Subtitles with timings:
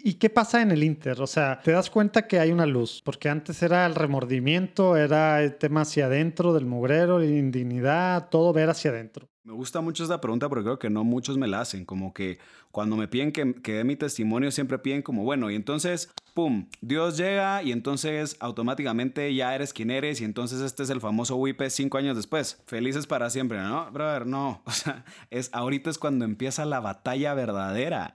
[0.00, 1.20] ¿Y qué pasa en el Inter?
[1.20, 5.42] O sea, te das cuenta que hay una luz, porque antes era el remordimiento, era
[5.42, 9.28] el tema hacia adentro del mugrero, la indignidad, todo ver hacia adentro.
[9.42, 12.38] Me gusta mucho esta pregunta porque creo que no muchos me la hacen, como que
[12.70, 17.16] cuando me piden que, dé mi testimonio siempre piden como, bueno, y entonces, ¡pum!, Dios
[17.16, 21.62] llega y entonces automáticamente ya eres quien eres y entonces este es el famoso WIP
[21.70, 22.62] cinco años después.
[22.66, 23.90] Felices para siempre, ¿no?
[23.90, 24.62] Brother, no.
[24.66, 28.14] O sea, es, ahorita es cuando empieza la batalla verdadera.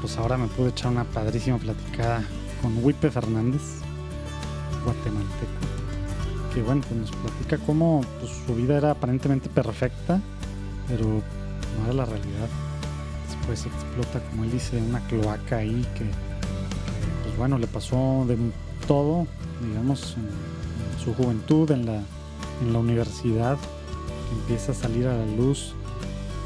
[0.00, 2.22] Pues ahora me pude echar una padrísima platicada
[2.62, 3.62] con Wipe Fernández,
[4.84, 5.52] guatemalteco,
[6.52, 10.20] que bueno, pues nos platica cómo pues, su vida era aparentemente perfecta,
[10.86, 12.48] pero no era la realidad.
[13.28, 16.04] Después explota, como él dice, una cloaca ahí que,
[17.24, 18.36] pues bueno, le pasó de
[18.86, 19.26] todo,
[19.66, 22.00] digamos, en, en su juventud, en la,
[22.62, 25.74] en la universidad, que empieza a salir a la luz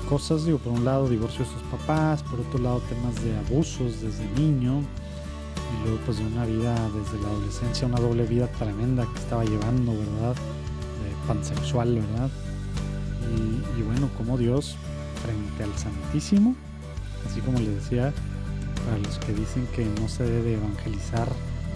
[0.09, 4.01] cosas, digo, por un lado divorcio de sus papás, por otro lado temas de abusos
[4.01, 9.07] desde niño, y luego pues de una vida desde la adolescencia, una doble vida tremenda
[9.13, 10.35] que estaba llevando, ¿verdad?
[10.35, 12.31] De pansexual, ¿verdad?
[13.37, 14.77] Y, y bueno, como Dios
[15.23, 16.55] frente al Santísimo,
[17.29, 18.15] así como les decía,
[18.87, 21.29] para los que dicen que no se debe evangelizar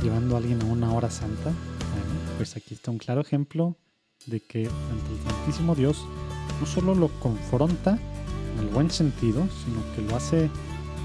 [0.02, 3.76] llevando a alguien a una hora santa, bueno, pues aquí está un claro ejemplo
[4.24, 6.06] de que ante el Santísimo Dios
[6.60, 7.98] no solo lo confronta
[8.52, 10.50] en el buen sentido, sino que lo hace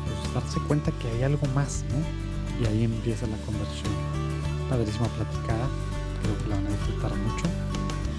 [0.05, 2.63] pues, darse cuenta que hay algo más, ¿no?
[2.63, 3.91] Y ahí empieza la conversión.
[4.69, 5.67] Padrísima platicada,
[6.21, 7.45] creo que la van a disfrutar mucho.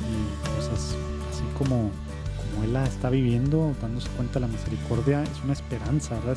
[0.09, 0.95] Y cosas
[1.31, 1.91] así como,
[2.37, 6.37] como él la está viviendo, dándose cuenta de la misericordia, es una esperanza, ¿verdad?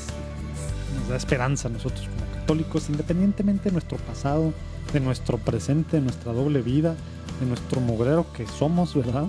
[1.00, 4.54] Nos da esperanza a nosotros como católicos, independientemente de nuestro pasado,
[4.92, 6.96] de nuestro presente, de nuestra doble vida,
[7.40, 9.28] de nuestro mugrero que somos, ¿verdad?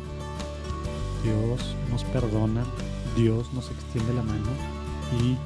[1.23, 2.65] Dios nos perdona,
[3.17, 4.49] Dios nos extiende la mano
[5.13, 5.37] y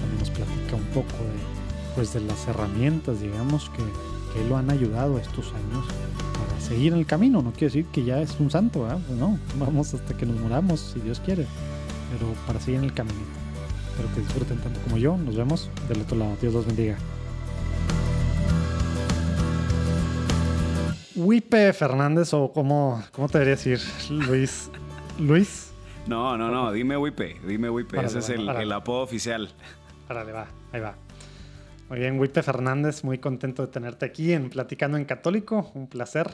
[0.00, 3.82] también nos platica un poco de, pues, de las herramientas, digamos, que,
[4.32, 5.86] que lo han ayudado estos años
[6.32, 7.42] para seguir en el camino.
[7.42, 8.96] No quiere decir que ya es un santo, ¿eh?
[9.18, 11.46] no, vamos hasta que nos moramos, si Dios quiere,
[12.12, 13.42] pero para seguir en el camino.
[13.92, 15.18] Espero que disfruten tanto como yo.
[15.18, 16.34] Nos vemos del otro lado.
[16.40, 16.96] Dios los bendiga.
[21.14, 23.80] Wipe Fernández, o cómo, cómo te debería decir,
[24.10, 24.70] Luis.
[25.18, 25.71] Luis.
[26.06, 29.48] No, no, no, dime Wipe, dime Wipe, ese es el, el, apodo oficial.
[30.08, 30.96] Árale, va, ahí va.
[31.88, 36.28] Muy bien, Wipe Fernández, muy contento de tenerte aquí en Platicando en Católico, un placer.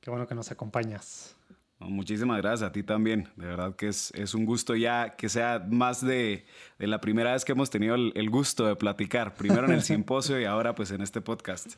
[0.00, 1.34] Qué bueno que nos acompañas.
[1.78, 5.64] Muchísimas gracias a ti también, de verdad que es, es un gusto ya que sea
[5.66, 6.44] más de,
[6.78, 9.82] de la primera vez que hemos tenido el, el gusto de platicar, primero en el
[9.84, 11.76] simposio y ahora pues en este podcast.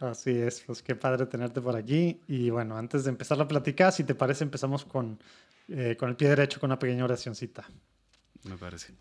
[0.00, 2.20] Así es, pues qué padre tenerte por aquí.
[2.28, 5.18] Y bueno, antes de empezar la plática, si te parece, empezamos con,
[5.68, 7.68] eh, con el pie derecho, con una pequeña oracióncita.
[8.44, 8.94] Me parece.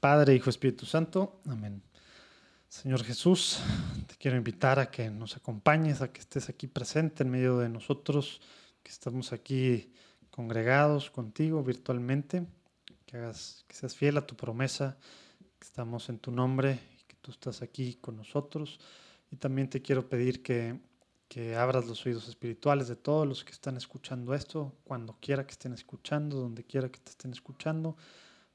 [0.00, 1.82] Padre, Hijo, Espíritu Santo, amén.
[2.68, 3.60] Señor Jesús,
[4.06, 7.68] te quiero invitar a que nos acompañes, a que estés aquí presente en medio de
[7.68, 8.40] nosotros,
[8.82, 9.92] que estamos aquí
[10.30, 12.46] congregados contigo virtualmente,
[13.06, 14.98] que, hagas, que seas fiel a tu promesa,
[15.58, 18.78] que estamos en tu nombre y que tú estás aquí con nosotros.
[19.30, 20.78] Y también te quiero pedir que,
[21.28, 25.52] que, abras los oídos espirituales de todos los que están escuchando esto, cuando quiera que
[25.52, 27.96] estén escuchando, donde quiera que te estén escuchando,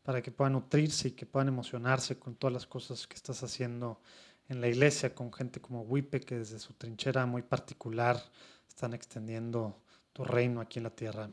[0.01, 4.01] para que puedan nutrirse y que puedan emocionarse con todas las cosas que estás haciendo
[4.49, 8.21] en la iglesia, con gente como Wipe, que desde su trinchera muy particular
[8.67, 9.77] están extendiendo
[10.11, 11.29] tu reino aquí en la tierra.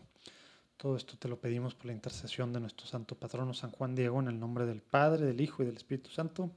[0.76, 4.20] Todo esto te lo pedimos por la intercesión de nuestro santo patrono San Juan Diego,
[4.20, 6.50] en el nombre del Padre, del Hijo y del Espíritu Santo.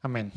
[0.00, 0.32] Amén.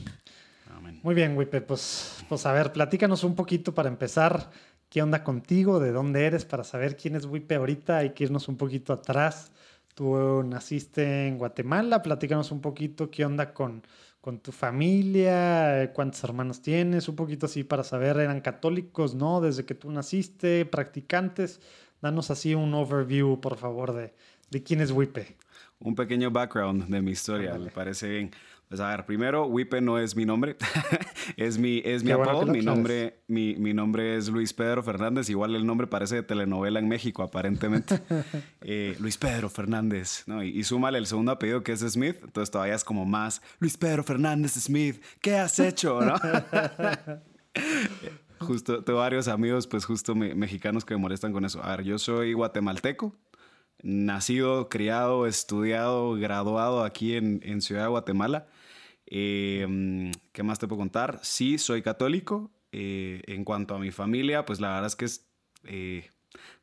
[0.69, 0.99] Amén.
[1.03, 4.49] Muy bien, Wipe, pues, pues a ver, platícanos un poquito para empezar.
[4.89, 5.79] ¿Qué onda contigo?
[5.79, 6.45] ¿De dónde eres?
[6.45, 9.51] Para saber quién es Wipe ahorita hay que irnos un poquito atrás.
[9.93, 13.83] Tú naciste en Guatemala, platícanos un poquito qué onda con,
[14.19, 19.41] con tu familia, cuántos hermanos tienes, un poquito así para saber, eran católicos, ¿no?
[19.41, 21.61] Desde que tú naciste, practicantes.
[22.01, 24.13] Danos así un overview, por favor, de,
[24.49, 25.37] de quién es Wipe.
[25.79, 28.31] un pequeño background de mi historia, me parece bien.
[28.67, 30.57] Pues a ver, primero, Wipe no es mi nombre,
[31.37, 32.45] es mi, es mi apodo.
[32.45, 35.29] mi nombre, mi, mi, nombre es Luis Pedro Fernández.
[35.29, 38.01] Igual el nombre parece de telenovela en México, aparentemente.
[38.67, 40.43] Eh, Luis Pedro Fernández, ¿no?
[40.43, 43.77] Y, y, súmale el segundo apellido que es Smith, entonces todavía es como más Luis
[43.77, 46.01] Pedro Fernández Smith, ¿qué has hecho?
[46.01, 46.15] ¿no?
[48.39, 51.63] justo, tengo varios amigos, pues justo mexicanos que me molestan con eso.
[51.63, 53.15] A ver, yo soy guatemalteco,
[53.83, 58.47] nacido, criado, estudiado, graduado aquí en, en Ciudad de Guatemala.
[59.07, 61.19] Eh, ¿Qué más te puedo contar?
[61.21, 62.51] Sí, soy católico.
[62.77, 65.25] Eh, en cuanto a mi familia, pues la verdad es que es,
[65.63, 66.09] eh,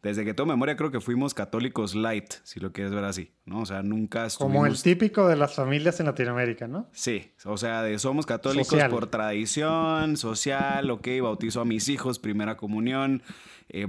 [0.03, 3.61] desde que tengo memoria creo que fuimos católicos light, si lo quieres ver así, ¿no?
[3.61, 4.55] O sea, nunca estuvimos...
[4.55, 6.87] Como el típico de las familias en Latinoamérica, ¿no?
[6.93, 12.59] Sí, o sea, de somos católicos por tradición, social, ok, bautizo a mis hijos, primera
[12.59, 13.23] comunión,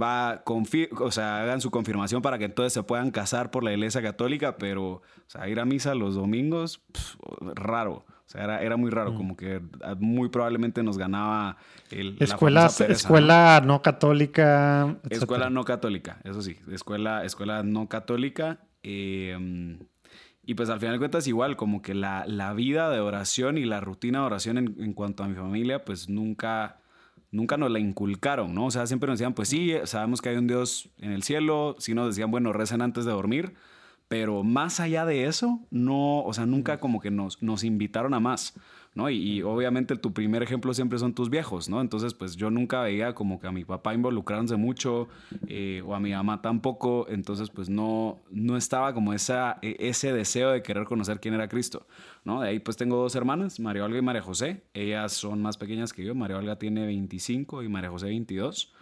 [0.02, 4.02] va, o sea, hagan su confirmación para que entonces se puedan casar por la iglesia
[4.02, 6.82] católica, pero, o sea, ir a misa los domingos,
[7.54, 8.06] raro.
[8.26, 9.18] O sea, era, era muy raro, mm.
[9.18, 9.62] como que
[10.00, 11.58] muy probablemente nos ganaba
[11.92, 13.82] el, escuela, escuela ¿no?
[13.82, 14.98] católica.
[15.10, 18.60] Escuela no católica, eso sí, escuela, escuela no católica.
[18.82, 19.80] Em,
[20.46, 23.66] y pues al final de cuentas igual, como que la, la vida de oración y
[23.66, 26.82] la rutina de oración en, en, cuanto a mi familia, pues nunca,
[27.32, 28.66] nunca nos la inculcaron, ¿no?
[28.66, 31.76] O sea, siempre nos decían, pues sí, sabemos que hay un Dios en el cielo,
[31.80, 33.54] sí nos decían, bueno, recen antes de dormir,
[34.14, 38.20] pero más allá de eso, no, o sea, nunca como que nos, nos invitaron a
[38.20, 38.54] más,
[38.94, 39.10] ¿no?
[39.10, 41.82] Y, obviamente tu primer ejemplo siempre son tus viejos, ¿no?
[41.82, 45.08] Entonces, pues yo nunca veía como que a mi papá involucrándose mucho
[45.48, 50.14] eh, o a mi mamá tampoco, entonces pues no, no estaba como esa, e, ese
[50.14, 51.88] deseo de querer conocer quién era Cristo,
[52.24, 52.42] ¿no?
[52.42, 55.92] De ahí pues tengo dos hermanas, María Olga y María José, ellas son más pequeñas
[55.92, 58.73] que yo, María Olga tiene 25 y María José 22.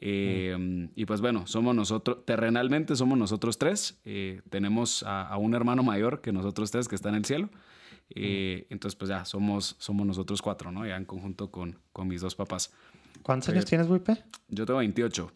[0.00, 4.00] Em, y pues bueno, somos nosotros, terrenalmente somos nosotros tres.
[4.04, 7.50] Eh, tenemos a, un hermano mayor que nosotros tres que está en el cielo.
[8.14, 10.86] Eh, entonces pues ya somos, somos nosotros cuatro, ¿no?
[10.86, 12.72] Ya en conjunto con, con mis dos papás.
[13.22, 14.22] ¿Cuántos años tienes, Wipe?
[14.48, 15.32] Yo tengo 28.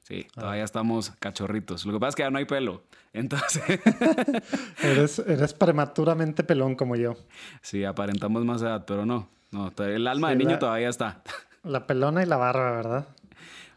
[0.00, 0.40] Sí, ah.
[0.40, 1.84] todavía estamos cachorritos.
[1.84, 2.84] Lo que pasa es que ya no hay pelo.
[3.12, 3.62] Entonces.
[4.82, 7.14] eres, eres prematuramente pelón como yo.
[7.60, 9.28] Sí, aparentamos más edad, pero no.
[9.50, 11.22] No, el alma de niño todavía está.
[11.62, 13.08] La pelona y la barba, ¿verdad?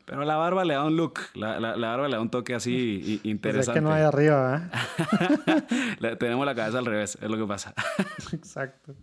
[0.05, 3.19] Pero la barba le da un look, la, la, barba le da un toque así
[3.23, 3.51] interesante.
[3.51, 4.69] Pues es que no hay arriba,
[5.99, 6.15] ¿eh?
[6.19, 7.73] Tenemos la cabeza al revés, es lo que pasa.
[8.33, 8.95] Exacto.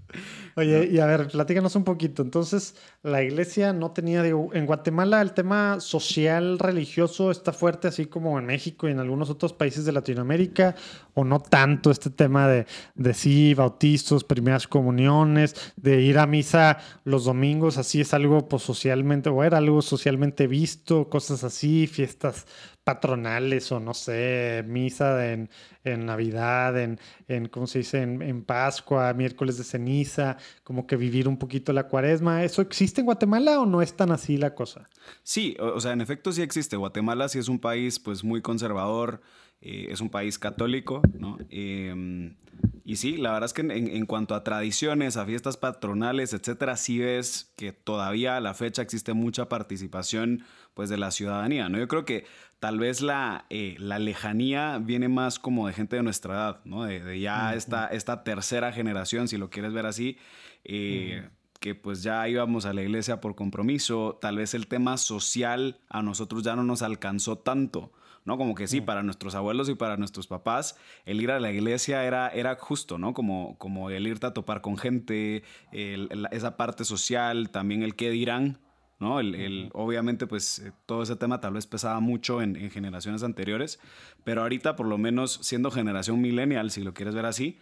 [0.56, 2.22] Oye, y a ver, platícanos un poquito.
[2.22, 8.06] Entonces, la iglesia no tenía, digo, en Guatemala el tema social, religioso está fuerte, así
[8.06, 10.74] como en México y en algunos otros países de Latinoamérica,
[11.14, 16.78] o no tanto este tema de, de sí, bautizos, primeras comuniones, de ir a misa
[17.04, 22.46] los domingos, así es algo pues, socialmente, o era algo socialmente visto cosas así, fiestas
[22.88, 25.50] patronales o no sé, misa en,
[25.84, 26.98] en Navidad, en,
[27.28, 31.86] en, ¿cómo se dice?, en, Pascua, miércoles de ceniza, como que vivir un poquito la
[31.86, 32.44] cuaresma.
[32.44, 34.88] ¿Eso existe en Guatemala o no es tan así la cosa?
[35.22, 36.76] Sí, o, sea, en efecto sí existe.
[36.76, 39.20] Guatemala sí es un país pues muy conservador,
[39.60, 41.38] eh, es un país católico, ¿no?
[41.50, 42.36] Em,
[42.84, 46.76] y sí, la verdad es que en, en, cuanto a tradiciones, a fiestas patronales, etcétera,
[46.76, 51.78] sí ves que todavía a la fecha existe mucha participación pues de la ciudadanía, ¿no?
[51.78, 52.24] Yo creo que
[52.60, 56.84] tal vez la, eh, la lejanía viene más como de gente de nuestra edad, ¿no?
[56.84, 60.18] De, ya esta, esta tercera generación, si lo quieres ver así,
[60.64, 61.28] eh,
[61.60, 66.02] que pues ya íbamos a la iglesia por compromiso, tal vez el tema social a
[66.02, 67.92] nosotros ya no nos alcanzó tanto,
[68.28, 68.36] ¿no?
[68.36, 70.76] Como que sí, para nuestros abuelos y para nuestros papás,
[71.06, 73.14] el ir a la iglesia era, era justo, ¿no?
[73.14, 75.42] Como, como el irte a topar con gente,
[75.72, 78.58] esa parte social, también el qué dirán,
[79.00, 79.18] ¿no?
[79.18, 83.80] El, obviamente, pues eh, todo ese tema tal vez pesaba mucho en, generaciones anteriores,
[84.24, 87.58] pero ahorita, por lo menos siendo generación millennial, si lo quieres ver así,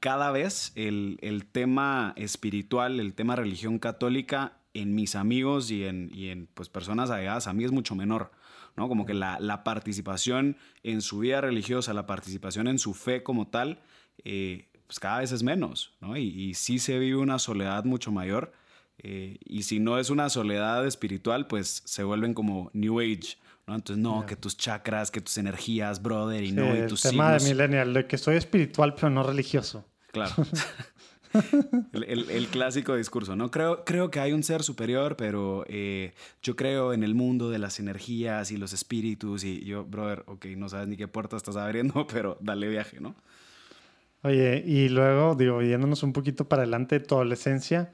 [0.00, 6.48] cada vez el, tema espiritual, el tema religión católica en mis amigos y en, en
[6.54, 8.30] pues, personas allegadas a mí es mucho menor.
[8.76, 8.88] ¿No?
[8.88, 13.80] Como que la, participación en su vida religiosa, la participación en su fe como tal,
[14.24, 16.16] eh, pues cada vez es menos, ¿no?
[16.16, 18.52] Y, y sí se vive una soledad mucho mayor
[18.98, 23.36] eh, y si no es una soledad espiritual, pues se vuelven como New Age.
[23.66, 23.74] ¿no?
[23.74, 27.32] Entonces, no, que tus chakras, que tus energías, brother, y no, y tus El tema
[27.32, 29.84] de millennial, de que soy espiritual pero no religioso.
[30.12, 30.34] Claro.
[31.92, 33.50] el, clásico discurso, ¿no?
[33.50, 37.58] Creo, creo que hay un ser superior, pero eh, yo creo en el mundo de
[37.58, 39.44] las energías y los espíritus.
[39.44, 43.14] Y yo, brother, ok, no sabes ni qué puerta estás abriendo, pero dale viaje, ¿no?
[44.22, 47.92] Oye, y luego, digo, yéndonos un poquito para adelante de tu adolescencia,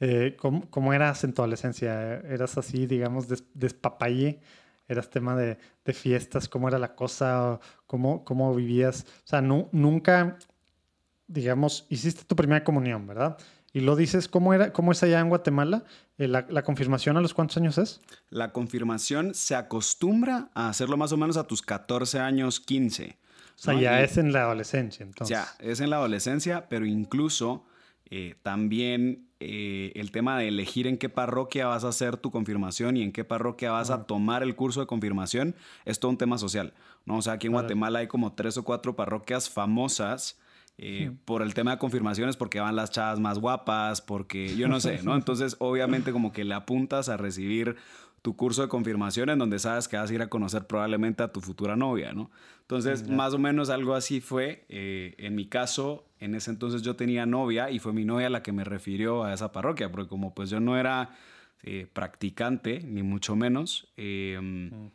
[0.00, 2.18] eh, ¿cómo, eras en tu adolescencia?
[2.20, 4.40] ¿Eras así, digamos, des, despapalle?
[4.90, 9.06] eras tema de, de fiestas, cómo era la cosa, cómo, cómo vivías.
[9.24, 10.36] O sea, nunca,
[11.30, 13.38] digamos, hiciste tu primera comunión, ¿verdad?
[13.72, 15.84] Y lo dices, ¿cómo, era, cómo es allá en Guatemala?
[16.18, 18.00] Eh, ¿La, ¿La, confirmación a los cuántos años es?
[18.28, 23.16] La confirmación se acostumbra a hacerlo más o menos a tus 14 años, 15.
[23.60, 25.36] O sea, ya es en la adolescencia, entonces.
[25.36, 27.64] Ya, es en la adolescencia, pero incluso
[28.10, 32.96] eh, también eh, el tema de elegir en qué parroquia vas a hacer tu confirmación
[32.96, 36.38] y en qué parroquia vas a tomar el curso de confirmación es todo un tema
[36.38, 36.72] social.
[37.04, 37.18] ¿no?
[37.18, 40.38] O sea, aquí en Guatemala hay como tres o cuatro parroquias famosas
[40.82, 44.80] eh, por el tema de confirmaciones, porque van las chavas más guapas, porque yo no
[44.80, 45.14] sé, ¿no?
[45.14, 47.76] Entonces, obviamente, como que le apuntas a recibir
[48.22, 51.28] tu curso de confirmación en donde sabes que vas a ir a conocer probablemente a
[51.28, 52.30] tu futura novia, ¿no?
[52.62, 54.64] Entonces, más o menos algo así fue.
[54.70, 58.42] Eh, en mi caso, en ese entonces yo tenía novia y fue mi novia la
[58.42, 61.10] que me refirió a esa parroquia, porque como pues yo no era
[61.62, 63.92] eh, practicante, ni mucho menos,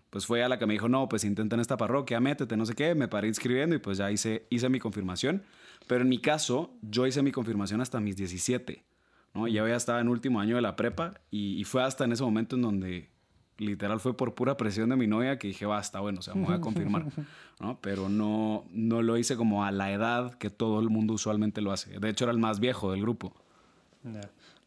[0.10, 2.66] pues fue a la que me dijo, no, pues intenta en esta parroquia, métete, no
[2.66, 5.44] sé qué, me paré inscribiendo y pues ya hice, hice mi confirmación.
[5.88, 8.84] Pero en mi caso, yo hice mi confirmación hasta mis 17,
[9.34, 9.48] ¿no?
[9.48, 12.56] Ya había estado en último año de la prepa y, fue hasta en ese momento
[12.56, 13.10] en donde
[13.58, 16.46] literal fue por pura presión de mi novia que dije, basta, bueno, o sea, me
[16.46, 17.06] voy a confirmar,
[17.60, 17.80] ¿no?
[17.82, 21.72] Pero no, no lo hice como a la edad que todo el mundo usualmente lo
[21.72, 22.00] hace.
[22.00, 23.34] De hecho, era el más viejo del grupo.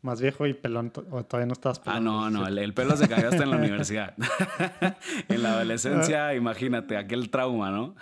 [0.01, 1.97] Más viejo y pelón, o todavía no estabas pelón.
[1.97, 4.15] Ah, no, no, el, pelo se cayó hasta en la universidad.
[5.29, 7.97] en la adolescencia, imagínate, aquel trauma, ¿no?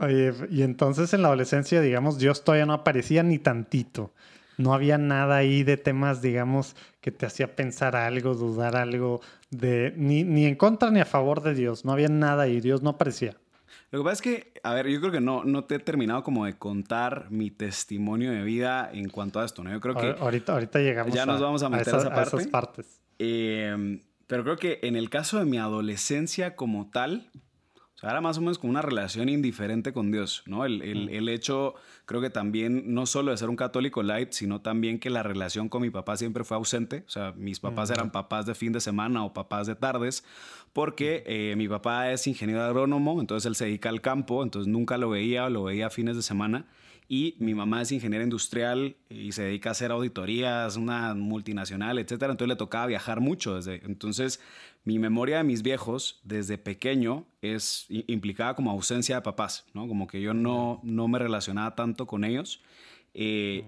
[0.00, 4.12] Oye, y entonces en la adolescencia, digamos, Dios todavía no aparecía ni tantito.
[4.56, 9.92] No había nada ahí de temas, digamos, que te hacía pensar algo, dudar algo, de
[9.96, 11.84] ni, ni en contra ni a favor de Dios.
[11.84, 13.36] No había nada ahí, Dios no aparecía.
[13.90, 16.22] Lo que pasa es que, a ver, yo creo que no, no te he terminado
[16.22, 19.70] como de contar mi testimonio de vida en cuanto a esto, ¿no?
[19.70, 20.14] Yo creo que...
[20.18, 22.36] Ahorita, ahorita llegamos ya nos vamos a meter a, esa parte.
[22.36, 23.00] esas partes.
[23.18, 27.30] Eh, pero creo que en el caso de mi adolescencia como tal,
[28.00, 30.64] sea, era más o menos como una relación indiferente con Dios, ¿no?
[30.64, 31.74] El, el, el, hecho,
[32.06, 35.68] creo que también, no solo de ser un católico light, sino también que la relación
[35.68, 37.04] con mi papá siempre fue ausente.
[37.06, 40.24] O sea, mis papás eran papás de fin de semana o papás de tardes,
[40.72, 44.96] porque eh, mi papá es ingeniero agrónomo, entonces él se dedica al campo, entonces nunca
[44.96, 46.66] lo veía, lo veía a fines de semana.
[47.12, 52.30] Y mi mamá es ingeniera industrial y se dedica a hacer auditorías, una multinacional, etcétera.
[52.30, 53.84] Entonces le tocaba viajar mucho desde.
[53.84, 54.40] Entonces
[54.84, 59.88] mi memoria de mis viejos desde pequeño es implicada como ausencia de papás, ¿no?
[59.88, 62.62] Como que yo no, no me relacionaba tanto con ellos.
[63.12, 63.64] Eh,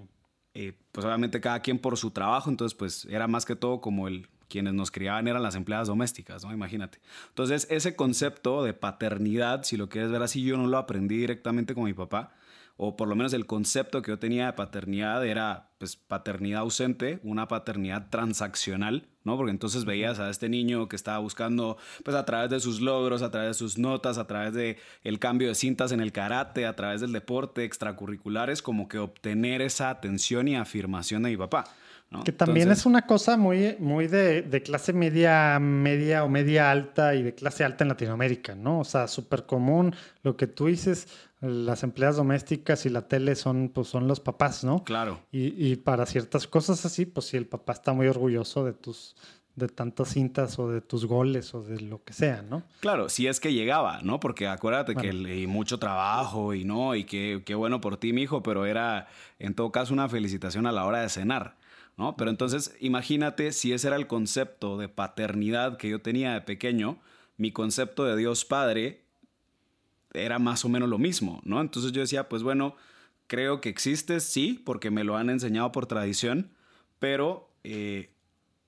[0.55, 4.07] eh, pues obviamente cada quien por su trabajo, entonces pues era más que todo como
[4.07, 6.53] el quienes nos criaban eran las empleadas domésticas, ¿no?
[6.53, 7.01] Imagínate.
[7.31, 11.75] Entonces ese concepto de paternidad, si lo quieres ver así, yo no lo aprendí directamente
[11.75, 12.37] con mi papá,
[12.85, 17.21] o por lo menos el concepto que yo tenía de paternidad era pues paternidad ausente,
[17.23, 19.37] una paternidad transaccional, ¿no?
[19.37, 23.23] Porque entonces veías a este niño que estaba buscando pues a través de sus logros,
[23.23, 26.67] a través de sus notas, a través de el cambio de cintas en el karate,
[26.67, 31.63] a través del deporte, extracurriculares, como que obtener esa atención y afirmación de mi papá.
[32.13, 32.23] ¿No?
[32.23, 37.15] Que también es una cosa muy, muy de, de, clase media, media o media alta
[37.15, 38.81] y de clase alta en Latinoamérica, ¿no?
[38.81, 41.09] O sea, súper común lo que tú dices
[41.43, 44.85] las empleadas domésticas y la tele son, pues, son los papás, ¿no?
[44.85, 45.21] Claro.
[45.33, 49.17] Y, para ciertas cosas así, pues si el papá está muy orgulloso de tus
[49.55, 52.63] de tantas cintas o de tus goles o de lo que sea, ¿no?
[52.81, 54.19] Claro, si es que llegaba, ¿no?
[54.19, 58.23] Porque acuérdate que hay mucho trabajo y no, y qué, qué bueno por ti, mi
[58.23, 61.57] hijo, pero era en todo caso una felicitación a la hora de cenar,
[61.97, 62.17] ¿no?
[62.17, 66.99] Pero entonces imagínate si ese era el concepto de paternidad que yo tenía de pequeño,
[67.37, 69.03] mi concepto de Dios Padre
[70.15, 71.61] era más o menos lo mismo, ¿no?
[71.61, 72.77] Entonces yo decía, pues bueno,
[73.27, 76.51] creo que existes, sí, porque me lo han enseñado por tradición,
[76.99, 78.11] pero eh,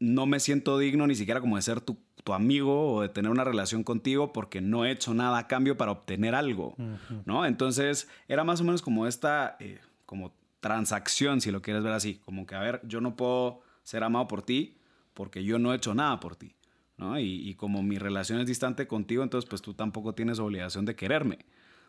[0.01, 1.99] no me siento digno ni siquiera como de ser tu,
[2.33, 5.93] amigo o de tener una relación contigo porque no he hecho nada a cambio para
[5.93, 6.75] obtener algo,
[7.27, 7.45] ¿no?
[7.45, 10.33] Entonces era más o menos como esta, eh, como
[10.65, 14.27] transacción, si lo quieres ver así, como que, a ver, yo no puedo ser amado
[14.27, 14.79] por ti
[15.13, 16.55] porque yo no he hecho nada por ti.
[16.97, 17.19] ¿no?
[17.21, 21.41] Y, como mi relación es distante contigo, entonces pues tú tampoco tienes obligación de quererme.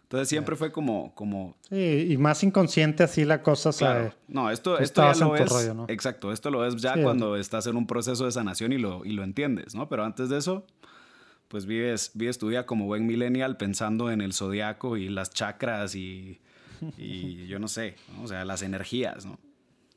[0.03, 1.55] Entonces siempre fue como, como...
[1.69, 3.71] Sí, y más inconsciente así la cosa.
[3.71, 4.13] Claro.
[4.27, 5.71] no, esto, esto ya lo es...
[5.87, 9.13] Exacto, esto lo es ya cuando estás en un proceso de sanación y lo, y
[9.13, 9.87] lo entiendes, ¿no?
[9.87, 10.67] Pero antes de eso,
[11.47, 15.95] pues vives, vives tu vida como buen millennial pensando en el zodiaco y las chakras
[15.95, 16.41] y,
[16.97, 19.37] y yo no sé, o sea, las energías, ¿no?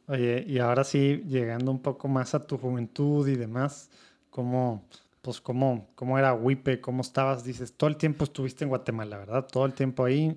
[0.07, 3.91] Oye, y ahora sí, llegando un poco más a tu juventud y demás,
[4.31, 4.83] cómo,
[5.21, 9.47] pues cómo, cómo era Wipe, cómo estabas, dices, todo el tiempo estuviste en Guatemala, ¿verdad?
[9.51, 10.35] Todo el tiempo ahí,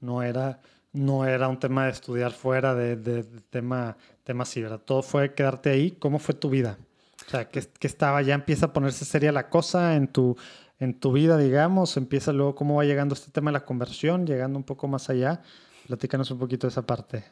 [0.00, 0.60] no era,
[0.92, 4.80] no era un tema de estudiar fuera, de, de, tema, tema así, ¿verdad?
[4.84, 5.92] Todo fue quedarte ahí.
[5.92, 6.76] ¿Cómo fue tu vida?
[7.26, 10.36] O sea, que, que estaba, ya empieza a ponerse seria la cosa en tu,
[10.80, 11.96] en tu vida, digamos?
[11.96, 15.40] Empieza luego cómo va llegando este tema de la conversión, llegando un poco más allá.
[15.92, 17.22] Platícanos un poquito de esa parte.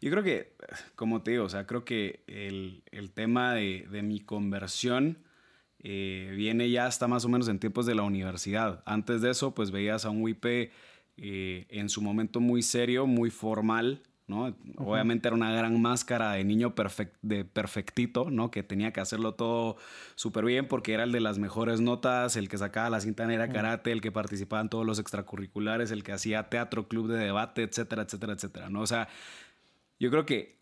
[0.00, 0.56] Yo creo que,
[0.94, 5.18] como te digo, o sea, creo que el, tema de, mi conversión
[5.78, 8.82] eh, viene ya hasta más o menos en tiempos de la universidad.
[8.86, 10.42] Antes de eso, pues veías a un WIP
[11.18, 14.54] eh, en su momento muy serio, muy formal, ¿no?
[14.76, 16.74] Obviamente era una gran máscara de niño
[17.22, 18.50] de perfectito, ¿no?
[18.50, 19.76] Que tenía que hacerlo todo
[20.14, 23.48] súper bien porque era el de las mejores notas, el que sacaba la cinta negra
[23.48, 27.62] karate, el que participaba en todos los extracurriculares, el que hacía teatro, club de debate,
[27.62, 28.80] etcétera, etcétera, etcétera, ¿no?
[28.80, 29.08] O sea,
[30.02, 30.58] yo creo que,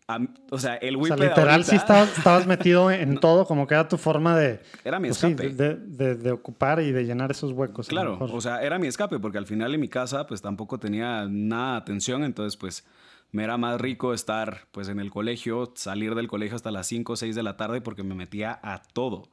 [0.51, 1.13] o sea, el whip.
[1.13, 4.59] O sea, literal, sí estabas, metido en todo, como que era tu forma de.
[4.83, 5.49] Era mi pues escape.
[5.49, 7.87] de, ocupar y de llenar esos huecos.
[7.87, 11.25] Claro, o sea, era mi escape, porque al final en mi casa, pues tampoco tenía
[11.27, 12.85] nada de atención, entonces, pues
[13.31, 17.13] me era más rico estar, pues en el colegio, salir del colegio hasta las 5
[17.13, 19.29] o 6 de la tarde, porque me metía a todo.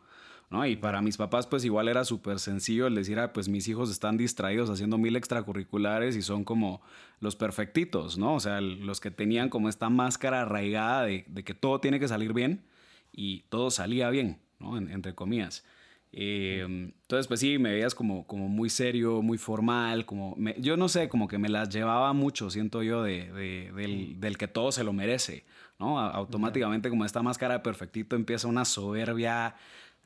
[0.51, 0.65] ¿no?
[0.67, 3.91] Y para mis papás, pues igual era súper sencillo el decir, ah, pues mis hijos
[3.91, 6.81] están distraídos haciendo mil extracurriculares y son como
[7.21, 8.35] los perfectitos, ¿no?
[8.35, 12.33] O sea, los que tenían como esta máscara arraigada de, que todo tiene que salir
[12.33, 12.65] bien
[13.13, 14.79] y todo salía bien, ¿no?
[14.79, 15.65] entre comillas.
[16.13, 20.89] Em, entonces, pues sí, me veías como, como muy serio, muy formal, como, yo no
[20.89, 23.31] sé, como que me las llevaba mucho, siento yo, de,
[23.73, 25.45] del, del, que todo se lo merece,
[25.79, 26.01] ¿no?
[26.01, 29.57] Automáticamente como esta máscara de perfectito empieza una soberbia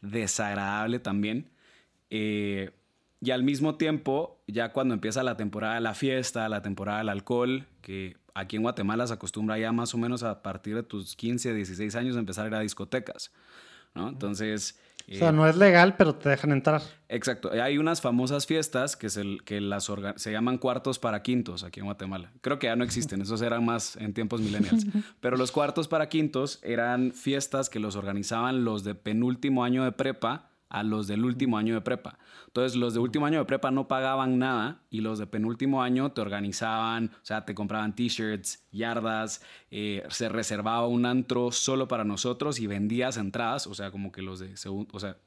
[0.00, 1.50] desagradable también.
[2.11, 2.73] Eh,
[3.21, 7.11] y al mismo tiempo, ya cuando empieza la temporada de la fiesta, la temporada del
[7.11, 11.14] alcohol, que aquí en Guatemala se acostumbra ya más o menos a partir de tus
[11.14, 13.32] 15, 16 años empezar a ir a discotecas,
[13.94, 14.09] ¿no?
[14.09, 14.80] Entonces...
[15.11, 16.82] O sea, no es legal, pero te dejan entrar.
[17.09, 17.50] Exacto.
[17.52, 21.87] Hay unas famosas fiestas que, se, que las se llaman cuartos para quintos aquí en
[21.87, 22.32] Guatemala.
[22.40, 24.87] Creo que ya no existen, esos eran más en tiempos millennials.
[25.21, 29.92] Pero los cuartos para quintos eran fiestas que los organizaban los de penúltimo año de
[29.92, 32.19] prepa a los del último año de prepa.
[32.47, 36.12] Entonces, los de último año de prepa no pagaban nada y los de penúltimo año
[36.12, 42.05] te organizaban, o sea, te compraban t-shirts, yardas, eh, se reservaba un antro solo para
[42.05, 45.19] nosotros y vendías entradas, o sea, como que los de segundo, o sea,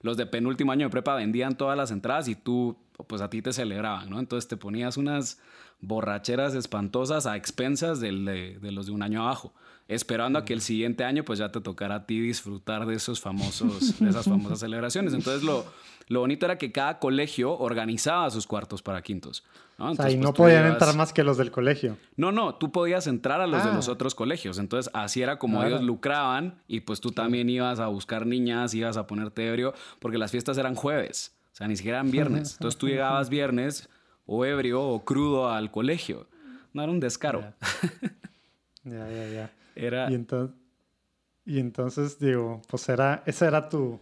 [0.00, 3.42] los de penúltimo año de prepa vendían todas las entradas y tú, pues a ti
[3.42, 4.18] te celebraban, ¿no?
[4.18, 5.38] Entonces te ponías unas
[5.80, 8.10] borracheras espantosas a expensas de,
[8.58, 9.52] de los de un año abajo
[9.88, 13.20] esperando a que el siguiente año pues ya te tocara a ti disfrutar de esos
[13.20, 15.12] famosos, de esas famosas celebraciones.
[15.12, 15.64] Entonces lo,
[16.08, 19.44] lo bonito era que cada colegio organizaba sus cuartos para quintos.
[19.78, 19.90] ¿no?
[19.90, 21.96] o sea, y pues, no podían entrar más que los del colegio.
[22.16, 23.92] No, no, tú podías entrar a los de los ah.
[23.92, 24.58] otros colegios.
[24.58, 28.96] Entonces así era como ellos lucraban y pues tú también ibas a buscar niñas, ibas
[28.96, 32.52] a ponerte ebrio, porque las fiestas eran jueves, o sea, ni siquiera eran viernes.
[32.58, 33.88] Entonces tú llegabas viernes
[34.26, 36.26] o ebrio o crudo al colegio.
[36.72, 37.54] No era un descaro.
[38.86, 39.50] Ya, ya, ya.
[39.74, 40.10] Era...
[40.10, 40.56] Y, entonces,
[41.44, 44.00] y entonces, digo, pues era, esa era tu,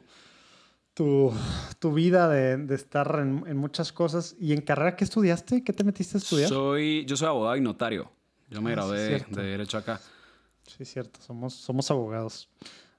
[0.95, 1.33] tu,
[1.79, 4.37] tu vida de, de estar en, en, muchas cosas.
[4.39, 5.65] ¿Y en carrera qué estudiaste?
[5.65, 6.49] ¿Qué te metiste a estudiar?
[6.49, 8.11] Soy, yo soy abogado y notario.
[8.51, 10.01] Yo me ah, gradué de Derecho acá.
[10.67, 11.21] Sí, cierto.
[11.21, 12.49] Somos, somos abogados.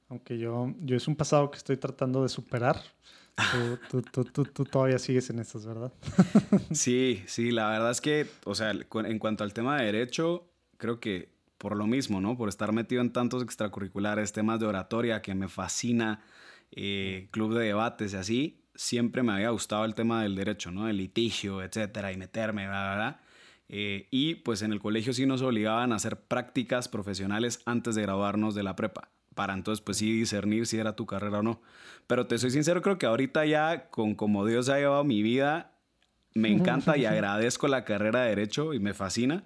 [0.09, 2.81] Aunque yo, yo es un pasado que estoy tratando de superar.
[3.89, 5.91] Tú, tú, tú, tú, todavía sigues en estas, ¿verdad?
[6.71, 10.99] sí, sí, la verdad es que, o sea, en cuanto al tema de derecho, creo
[10.99, 11.32] que
[11.63, 12.35] por lo mismo, ¿no?
[12.35, 16.19] Por estar metido en tantos extracurriculares, temas de oratoria que me fascina,
[16.71, 20.89] eh, club de debates y así, siempre me había gustado el tema del derecho, ¿no?
[20.89, 23.21] El litigio, etcétera, y meterme, ¿verdad?
[23.69, 28.01] Eh, y pues en el colegio sí nos obligaban a hacer prácticas profesionales antes de
[28.01, 31.61] graduarnos de la prepa, para entonces pues sí discernir si era tu carrera o no.
[32.07, 35.77] Pero te soy sincero, creo que ahorita ya con como Dios ha llevado mi vida,
[36.33, 39.45] me encanta y agradezco la carrera de derecho y me fascina.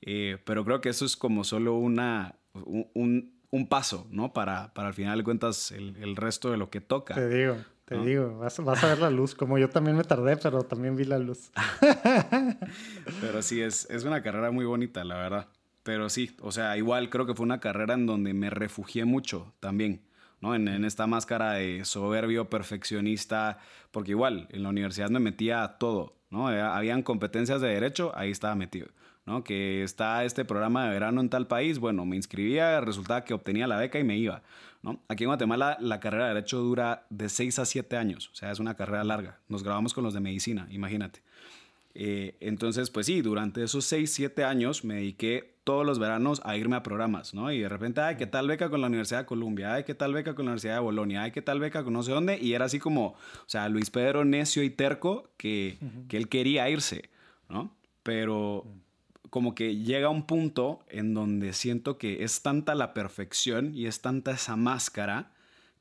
[0.00, 4.32] Eh, pero creo que eso es como solo una, un, un paso, ¿no?
[4.32, 7.14] Para, para al final de cuentas el, el, resto de lo que toca.
[7.14, 10.36] Te digo, te digo, vas, vas, a ver la luz, como yo también me tardé,
[10.36, 11.50] pero también vi la luz.
[13.20, 15.48] pero sí, es, es una carrera muy bonita, la verdad.
[15.82, 19.54] Pero sí, o sea, igual creo que fue una carrera en donde me refugié mucho
[19.60, 20.02] también.
[20.40, 20.54] ¿no?
[20.54, 23.58] En, en, esta máscara de soberbio, perfeccionista,
[23.90, 26.46] porque igual en la universidad me metía a todo, ¿no?
[26.46, 28.86] Habían competencias de derecho, ahí estaba metido.
[29.28, 29.44] ¿No?
[29.44, 33.66] Que está este programa de verano en tal país, bueno, me inscribía, resultaba que obtenía
[33.66, 34.42] la beca y me iba,
[34.82, 35.00] ¿no?
[35.06, 38.50] Aquí en Guatemala la carrera de Derecho dura de 6 a 7 años, o sea,
[38.50, 39.38] es una carrera larga.
[39.48, 41.20] Nos grabamos con los de Medicina, imagínate.
[41.94, 46.56] Eh, entonces, pues sí, durante esos 6, 7 años me dediqué todos los veranos a
[46.56, 47.52] irme a programas, ¿no?
[47.52, 49.74] Y de repente, ay, ¿qué tal beca con la Universidad de Columbia?
[49.74, 51.24] Ay, ¿qué tal beca con la Universidad de Bolonia?
[51.24, 52.38] Ay, ¿qué tal beca con no sé dónde?
[52.40, 55.76] Y era así como, o sea, Luis Pedro necio y terco que,
[56.08, 57.10] que él quería irse,
[57.50, 57.76] ¿no?
[58.02, 58.64] Pero
[59.30, 64.00] como que llega un punto en donde siento que es tanta la perfección y es
[64.00, 65.32] tanta esa máscara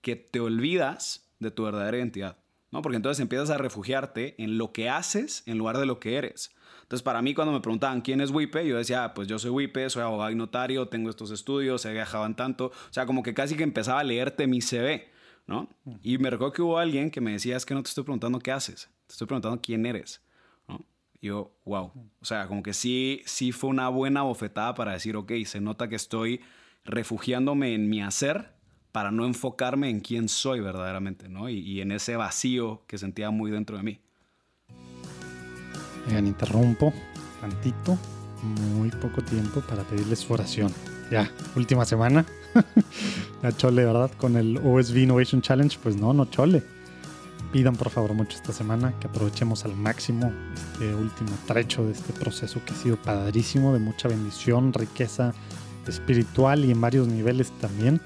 [0.01, 2.37] que te olvidas de tu verdadera identidad.
[2.71, 2.81] ¿no?
[2.81, 6.51] Porque entonces empiezas a refugiarte en lo que haces en lugar de lo que eres.
[6.81, 9.51] Entonces, para mí, cuando me preguntaban quién es Wipe, yo decía, ah, pues yo soy
[9.51, 12.67] Wipe, soy abogado y notario, tengo estos estudios, he viajado en tanto.
[12.67, 15.09] O sea, como que casi que empezaba a leerte mi CV,
[15.47, 15.69] ¿no?
[16.01, 18.39] Y me recuerdo que hubo alguien que me decía, es que no te estoy preguntando
[18.39, 20.21] qué haces, te estoy preguntando quién eres,
[21.21, 21.91] yo, wow.
[22.21, 25.87] O sea, como que sí, sí fue una buena bofetada para decir, ok, se nota
[25.87, 26.41] que estoy
[26.85, 28.53] refugiándome en mi hacer
[28.91, 31.49] para no enfocarme en quién soy verdaderamente, ¿no?
[31.49, 33.99] Y, y en ese vacío que sentía muy dentro de mí.
[36.07, 36.93] Oigan, interrumpo
[37.41, 37.97] tantito,
[38.75, 40.71] muy poco tiempo para pedirles su oración.
[41.11, 42.25] Ya, última semana.
[43.41, 44.11] la chole, ¿verdad?
[44.17, 46.63] Con el OSV Innovation Challenge, pues no, no chole.
[47.51, 52.11] Pidan por favor mucho esta semana que aprovechemos al máximo este último trecho de este
[52.13, 55.33] proceso que ha sido padrísimo, de mucha bendición, riqueza
[55.87, 58.01] espiritual y en varios niveles también.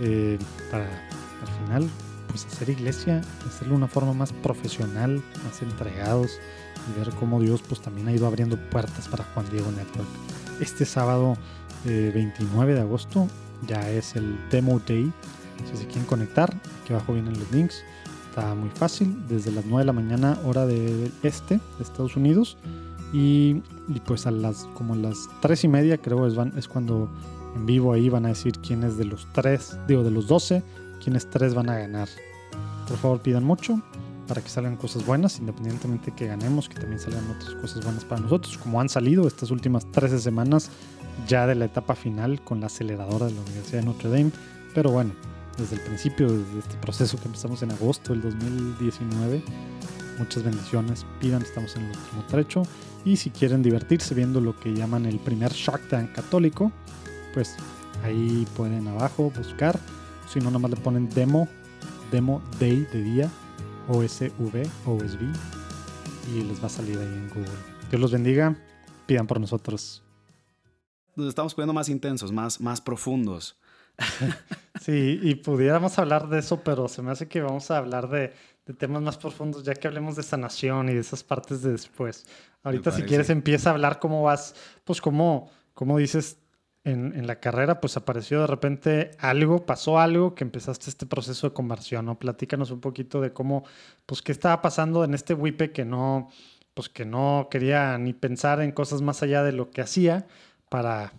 [0.00, 0.38] Eh,
[0.70, 1.90] para al final,
[2.28, 6.38] pues hacer iglesia, hacerlo de una forma más profesional, más entregados
[6.90, 10.08] y ver cómo Dios pues también ha ido abriendo puertas para Juan Diego Network.
[10.60, 11.36] Este sábado
[11.84, 13.28] 29 eh, de agosto
[13.66, 15.12] ya es el Demo Day.
[15.70, 17.84] Si se quieren conectar, aquí abajo vienen los links.
[18.36, 22.56] Está muy fácil, desde las 9 de la mañana hora de este de Estados Unidos.
[23.12, 23.62] Y,
[24.06, 27.08] pues a las como las 3 y media creo es, van, es cuando
[27.54, 30.64] en vivo ahí van a decir quiénes de los 3, digo de los 12,
[31.00, 32.08] quiénes 3 van a ganar.
[32.88, 33.80] Por favor pidan mucho
[34.26, 38.20] para que salgan cosas buenas, independientemente que ganemos, que también salgan otras cosas buenas para
[38.20, 40.70] nosotros, como han salido estas últimas 13 semanas
[41.28, 44.32] ya de la etapa final con la aceleradora de la Universidad de Notre Dame.
[44.74, 45.12] Pero bueno,
[45.56, 49.42] desde el principio, desde este proceso que empezamos en agosto del 2019,
[50.18, 52.62] muchas bendiciones, pidan, estamos en el último trecho.
[53.04, 56.72] Y si quieren divertirse viendo lo que llaman el primer Shark Tank católico,
[57.32, 57.56] pues
[58.02, 59.78] ahí pueden abajo buscar.
[60.32, 61.48] Si no, nomás le ponen demo,
[62.10, 63.30] demo day de día
[63.88, 65.20] OSV, OSV,
[66.32, 67.50] y les va a salir ahí en Google.
[67.90, 68.56] Dios los bendiga,
[69.06, 70.02] pidan por nosotros.
[71.16, 73.56] Nos estamos poniendo más intensos, más, más profundos.
[74.80, 78.34] Sí, y pudiéramos hablar de eso, pero se me hace que vamos a hablar de,
[78.66, 82.26] de temas más profundos, ya que hablemos de sanación y de esas partes de después.
[82.62, 84.54] Ahorita, si quieres, empieza a hablar cómo vas,
[84.84, 86.38] pues cómo, cómo dices
[86.84, 91.54] en, la carrera, pues apareció de repente algo, pasó algo que empezaste este proceso de
[91.54, 92.18] conversión, ¿no?
[92.18, 93.64] Platícanos un poquito de cómo,
[94.06, 96.28] pues qué estaba pasando en este WIPE que no,
[96.74, 100.26] pues que no quería ni pensar en cosas más allá de lo que hacía
[100.68, 101.14] para,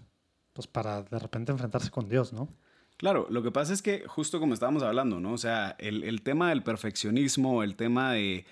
[0.54, 2.48] pues para de repente enfrentarse con Dios, ¿no?
[2.98, 5.34] Claro, lo que pasa es que justo como estábamos hablando, ¿no?
[5.34, 8.46] O sea, el, tema del perfeccionismo, el tema de,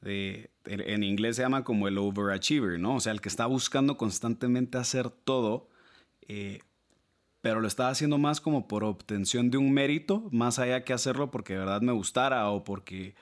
[0.00, 2.96] de, en inglés se llama como el overachiever, ¿no?
[2.96, 5.68] O sea, el que está buscando constantemente hacer todo,
[6.26, 6.60] eh,
[7.40, 11.30] pero lo estaba haciendo más como por obtención de un mérito, más allá que hacerlo
[11.30, 13.14] porque de verdad me gustara o porque,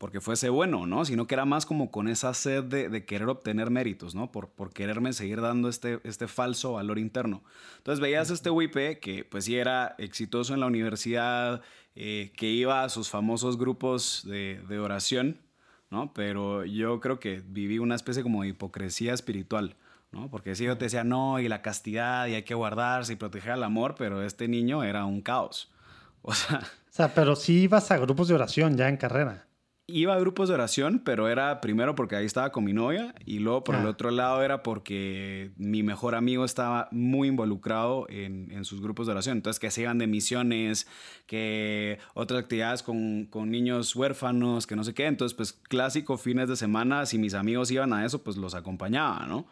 [0.00, 1.04] porque fuese bueno, ¿no?
[1.04, 4.32] Sino que era más como con esa sed de, querer obtener méritos, ¿no?
[4.32, 7.44] Por, por quererme seguir dando este, este falso valor interno.
[7.76, 11.60] Entonces veías este WIP que pues sí era exitoso en la universidad,
[11.96, 15.42] eh, que iba a sus famosos grupos de, de oración,
[15.90, 16.14] ¿no?
[16.14, 19.76] Pero yo creo que viví una especie como de hipocresía espiritual.
[20.12, 20.30] ¿no?
[20.30, 23.52] Porque si yo te decía, no, y la castidad, y hay que guardarse y proteger
[23.52, 25.70] al amor, pero este niño era un caos.
[26.22, 26.58] O sea...
[26.58, 29.46] O sea, pero sí ibas a grupos de oración ya en carrera.
[29.92, 33.38] Iba a grupos de oración, pero era primero porque ahí estaba con mi novia y
[33.38, 33.90] luego por el ah.
[33.90, 39.12] otro lado era porque mi mejor amigo estaba muy involucrado en, en sus grupos de
[39.12, 39.38] oración.
[39.38, 40.86] Entonces, que se iban de misiones,
[41.26, 45.06] que otras actividades con, con, niños huérfanos, que no sé qué.
[45.06, 49.26] Entonces, pues clásico fines de semana, si mis amigos iban a eso, pues los acompañaba,
[49.26, 49.46] ¿no?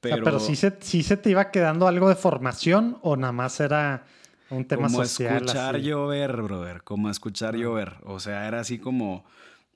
[0.00, 3.60] Pero, pero sí, se, sí se te iba quedando algo de formación o nada más
[3.60, 4.04] era
[4.50, 5.38] un tema como social.
[5.38, 7.94] Como escuchar llover, brother, como escuchar llover.
[8.04, 9.24] O sea, era así como...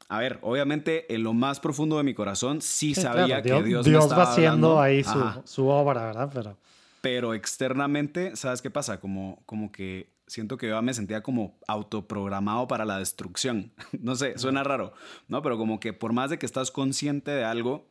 [0.09, 3.87] A ver, obviamente en lo más profundo de mi corazón sí, sabía que Dios, Dios,
[3.87, 6.31] Dios va haciendo ahí su, su, obra, ¿verdad?
[6.33, 6.57] Pero...
[7.01, 8.99] Pero externamente, ¿sabes qué pasa?
[8.99, 13.73] Como, como que siento que yo me sentía como autoprogramado para la destrucción.
[14.01, 14.92] no sé, suena raro,
[15.29, 15.42] ¿no?
[15.42, 17.87] Pero como que por más de que estás consciente de algo,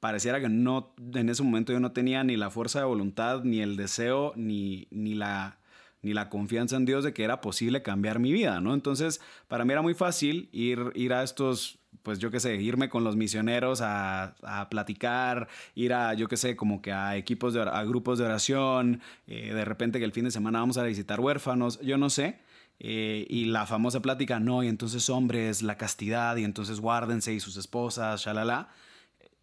[0.00, 3.60] pareciera que no, en ese momento yo no tenía ni la fuerza de voluntad, ni
[3.60, 5.58] el deseo, ni, ni, la,
[6.02, 8.74] ni la confianza en Dios de que era posible cambiar mi vida, ¿no?
[8.74, 12.88] Entonces, para mí era muy fácil ir, ir a estos, pues yo qué sé, irme
[12.88, 17.54] con los misioneros a, a platicar, ir a, yo qué sé, como que a equipos,
[17.54, 20.84] de, a grupos de oración, eh, de repente que el fin de semana vamos a
[20.84, 22.38] visitar huérfanos, yo no sé.
[22.82, 27.40] Eh, y la famosa plática, no, y entonces hombres, la castidad, y entonces guárdense y
[27.40, 28.70] sus esposas, shalala.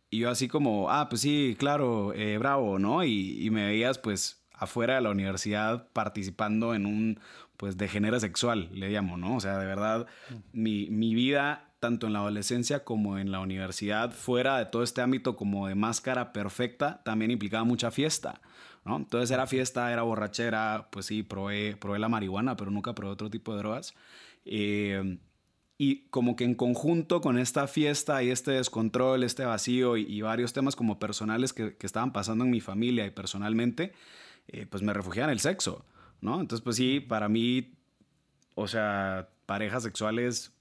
[0.10, 3.04] Y yo así como, ah, pues sí, claro, eh, bravo, ¿no?
[3.04, 7.20] Y, me veías pues afuera de la universidad participando en un,
[7.58, 9.36] pues, de género sexual, le llamo, ¿no?
[9.36, 10.36] O sea, de verdad, mm.
[10.54, 15.02] mi, mi vida tanto en la adolescencia como en la universidad, fuera de todo este
[15.02, 18.42] ámbito como de máscara perfecta, también implicaba mucha fiesta.
[18.84, 18.98] ¿no?
[18.98, 23.30] Entonces era fiesta, era borrachera, pues sí, probé, probé la marihuana, pero nunca probé otro
[23.30, 23.94] tipo de drogas.
[24.46, 25.20] Eh,
[25.78, 30.54] y como que en conjunto con esta fiesta y este descontrol, este vacío y, varios
[30.54, 33.94] temas como personales que, que, estaban pasando en mi familia y personalmente,
[34.48, 35.86] eh, pues me refugié en el sexo,
[36.22, 36.40] ¿no?
[36.40, 37.76] Entonces, pues sí, para mí,
[38.56, 40.54] o sea, parejas sexuales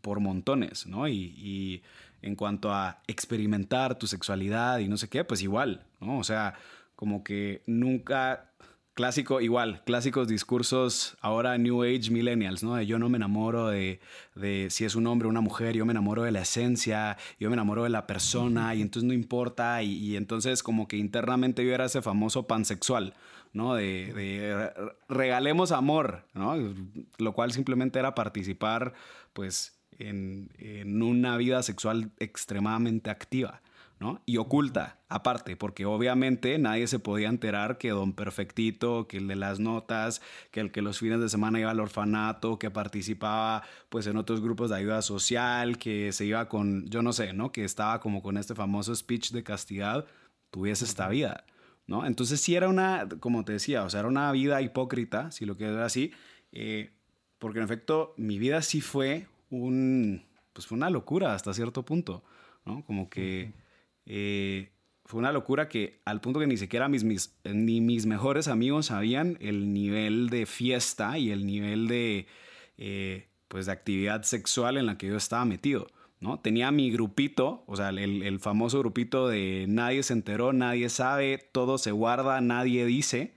[0.00, 1.08] por montones, ¿no?
[1.08, 1.82] Y, y
[2.22, 6.18] en cuanto a experimentar tu sexualidad y no sé qué, pues igual, ¿no?
[6.18, 6.54] O sea,
[6.96, 8.50] como que nunca
[8.98, 12.74] clásico, igual, clásicos discursos ahora New Age Millennials, ¿no?
[12.74, 14.00] De yo no me enamoro de,
[14.34, 17.48] de, si es un hombre o una mujer, yo me enamoro de la esencia, yo
[17.48, 21.72] me enamoro de la persona y entonces no importa y, entonces como que internamente yo
[21.72, 23.14] era ese famoso pansexual,
[23.52, 23.76] ¿no?
[23.76, 24.72] De, de,
[25.08, 26.56] regalemos amor, ¿no?
[27.18, 28.94] Lo cual simplemente era participar,
[29.32, 33.62] pues, en, en una vida sexual extremadamente activa.
[34.26, 39.34] Y oculta, aparte, porque obviamente nadie se podía enterar que Don Perfectito, que el de
[39.34, 44.06] las notas, que el que los fines de semana iba al orfanato, que participaba pues
[44.06, 47.50] en otros grupos de ayuda social, que se iba con, yo no sé, ¿no?
[47.50, 50.06] Que estaba como con este famoso speech de castidad,
[50.52, 51.44] tuviese esta vida,
[51.88, 52.06] ¿no?
[52.06, 55.56] Entonces sí era una, como te decía, o sea, era una vida hipócrita, si lo
[55.56, 56.12] quieres ver así,
[56.52, 56.92] eh,
[57.40, 62.22] porque en efecto mi vida sí fue un, pues fue una locura hasta cierto punto,
[62.64, 62.84] ¿no?
[62.84, 63.52] Como que...
[64.08, 64.72] Eh,
[65.04, 68.86] fue una locura que al punto que ni siquiera mis, mis, ni mis mejores amigos
[68.86, 72.26] sabían el nivel de fiesta y el nivel de,
[72.76, 75.86] eh, pues de actividad sexual en la que yo estaba metido.
[76.20, 76.40] ¿no?
[76.40, 81.38] Tenía mi grupito, o sea, el, el, famoso grupito de nadie se enteró, nadie sabe,
[81.52, 83.34] todo se guarda, nadie dice,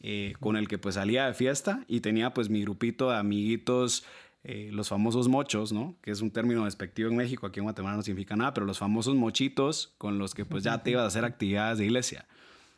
[0.00, 4.04] eh, con el que pues salía de fiesta y tenía pues mi grupito de amiguitos
[4.44, 5.96] eh, los famosos mochos, ¿no?
[6.02, 8.78] Que es un término despectivo en México, aquí en Guatemala no significa nada, pero los
[8.78, 12.26] famosos mochitos con los que pues ya te ibas a hacer actividades de iglesia,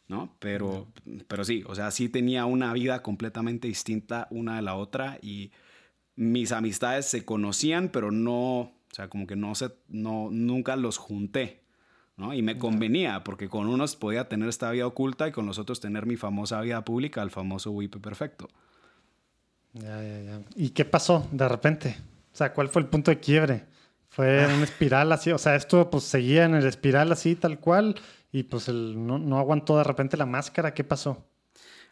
[0.06, 0.36] ¿no?
[0.40, 0.88] Pero,
[1.26, 5.52] pero sí, o sea, sí tenía una vida completamente distinta una de la otra y
[6.16, 10.98] mis amistades se conocían, pero no, o sea, como que no se, no, nunca los
[10.98, 11.64] junté,
[12.18, 12.34] ¿no?
[12.34, 15.80] Y me convenía, porque con unos podía tener esta vida oculta y con los otros
[15.80, 18.50] tener mi famosa vida pública, el famoso WIP perfecto.
[19.74, 20.40] Ya, ya, ya.
[20.56, 21.96] ¿Y qué pasó de repente?
[22.32, 23.64] O sea, ¿cuál fue el punto de quiebre?
[24.08, 25.32] ¿Fue una espiral así?
[25.32, 27.96] O sea, esto pues seguía en el espiral así, tal cual,
[28.30, 30.72] y pues el, no, no aguantó de repente la máscara.
[30.72, 31.24] ¿Qué pasó?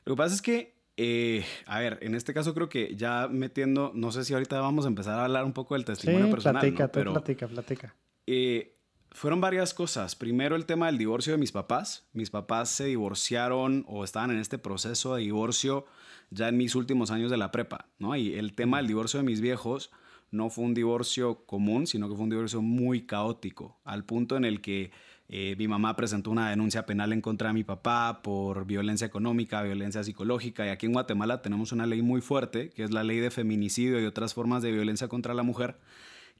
[0.04, 3.90] Lo que pasa es que, eh, a ver, en este caso creo que ya metiendo,
[3.94, 6.60] no sé si ahorita vamos a empezar a hablar un poco del testimonio sí, personal.
[6.60, 6.92] Platica, ¿no?
[6.92, 7.94] Pero, platica, platica.
[8.28, 8.76] Eh,
[9.10, 10.14] fueron varias cosas.
[10.14, 12.06] Primero el tema del divorcio de mis papás.
[12.12, 15.86] Mis papás se divorciaron o estaban en este proceso de divorcio
[16.32, 18.16] ya en mis últimos años de la prepa, ¿no?
[18.16, 19.90] Y el tema del divorcio de mis viejos
[20.30, 24.44] no fue un divorcio común, sino que fue un divorcio muy caótico, al punto en
[24.44, 24.90] el que
[25.28, 29.62] eh, mi mamá presentó una denuncia penal en contra de mi papá por violencia económica,
[29.62, 33.18] violencia psicológica, y aquí en Guatemala tenemos una ley muy fuerte, que es la ley
[33.18, 35.76] de feminicidio y otras formas de violencia contra la mujer,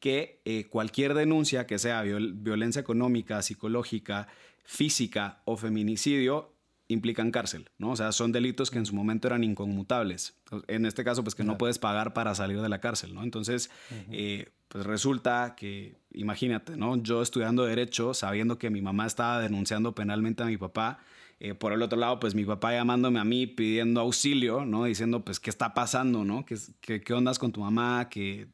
[0.01, 4.27] que eh, cualquier denuncia que sea violencia económica, psicológica,
[4.65, 6.53] física o feminicidio
[6.89, 7.91] implican cárcel, ¿no?
[7.91, 10.37] O sea, son delitos que en su momento eran inconmutables.
[10.69, 13.23] En este caso, pues que no puedes pagar para salir de la cárcel, ¿no?
[13.23, 13.71] Entonces,
[14.11, 16.97] eh, pues resulta que, imagínate, ¿no?
[17.03, 20.99] Yo estudiando Derecho, sabiendo que mi mamá estaba denunciando penalmente a mi papá,
[21.41, 24.85] eh, por el otro lado, pues mi papá llamándome a mí pidiendo auxilio, ¿no?
[24.85, 26.45] Diciendo, pues, ¿qué está pasando, no?
[26.45, 28.09] ¿Qué, qué, qué ondas con tu mamá?
[28.09, 28.47] Que,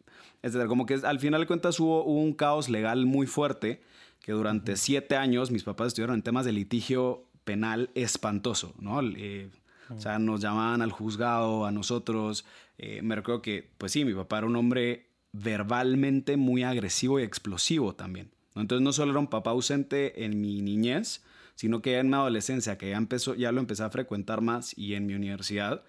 [0.43, 0.69] etcétera.
[0.69, 3.83] Como que al final de cuentas hubo, hubo un caos legal muy fuerte
[4.21, 9.01] que durante siete años mis papás estuvieron en temas de litigio penal espantoso, ¿no?
[9.01, 9.49] Eh,
[9.89, 12.45] o sea, nos llamaban al juzgado, a nosotros.
[12.77, 17.23] Eh, me recuerdo que, pues sí, mi papá era un hombre verbalmente muy agresivo y
[17.23, 18.31] explosivo también.
[18.55, 22.77] Entonces no solo era un papá ausente en mi niñez, sino que en mi adolescencia,
[22.77, 25.85] que ya, empezó, ya lo empecé a frecuentar más y en mi universidad,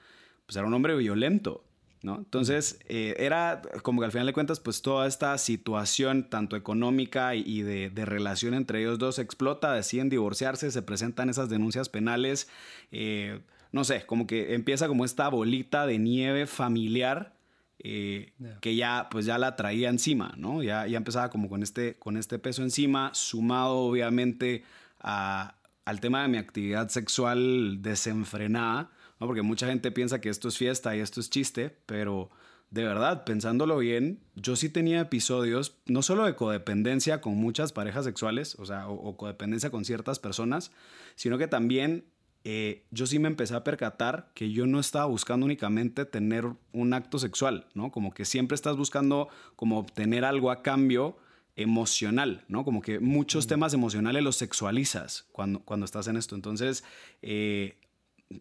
[0.45, 1.65] pues era un hombre violento.
[2.01, 2.17] ¿No?
[2.17, 7.35] Entonces, eh, era como que al final de cuentas, pues toda esta situación, tanto económica
[7.35, 12.49] y, de, relación entre ellos dos, explota, deciden divorciarse, se presentan esas denuncias penales,
[12.91, 17.33] eh, no sé, como que empieza como esta bolita de nieve familiar.
[17.81, 20.61] Eh, que ya pues ya la traía encima, ¿no?
[20.61, 24.65] Ya, ya empezaba como con este, con este peso encima, sumado obviamente
[24.99, 29.27] al tema de mi actividad sexual desenfrenada, ¿no?
[29.27, 32.29] Porque mucha gente piensa que esto es fiesta y esto es chiste, pero
[32.71, 38.05] de verdad, pensándolo bien, yo sí tenía episodios, no solo de codependencia con muchas parejas
[38.05, 40.71] sexuales, o sea, o, codependencia con ciertas personas,
[41.15, 42.05] sino que también
[42.43, 46.93] eh, yo sí me empecé a percatar que yo no estaba buscando únicamente tener un
[46.93, 47.91] acto sexual, ¿no?
[47.91, 51.17] Como que siempre estás buscando como obtener algo a cambio
[51.55, 52.63] emocional, ¿no?
[52.63, 56.35] Como que muchos temas emocionales los sexualizas cuando, cuando estás en esto.
[56.35, 56.83] Entonces,
[57.21, 57.77] eh,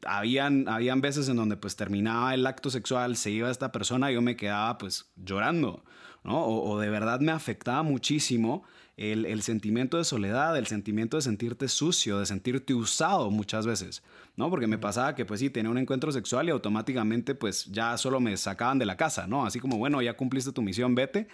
[0.05, 4.15] habían, habían veces en donde pues terminaba el acto sexual, se iba esta persona y
[4.15, 5.83] yo me quedaba pues llorando,
[6.25, 6.45] ¿no?
[6.45, 8.65] O, de verdad me afectaba muchísimo
[8.97, 14.03] el, el, sentimiento de soledad, el sentimiento de sentirte sucio, de sentirte usado muchas veces,
[14.37, 14.51] ¿no?
[14.51, 18.21] Porque me pasaba que pues sí, tenía un encuentro sexual y automáticamente pues ya solo
[18.21, 19.47] me sacaban de la casa, ¿no?
[19.47, 21.29] Así como, bueno, ya cumpliste tu misión, vete.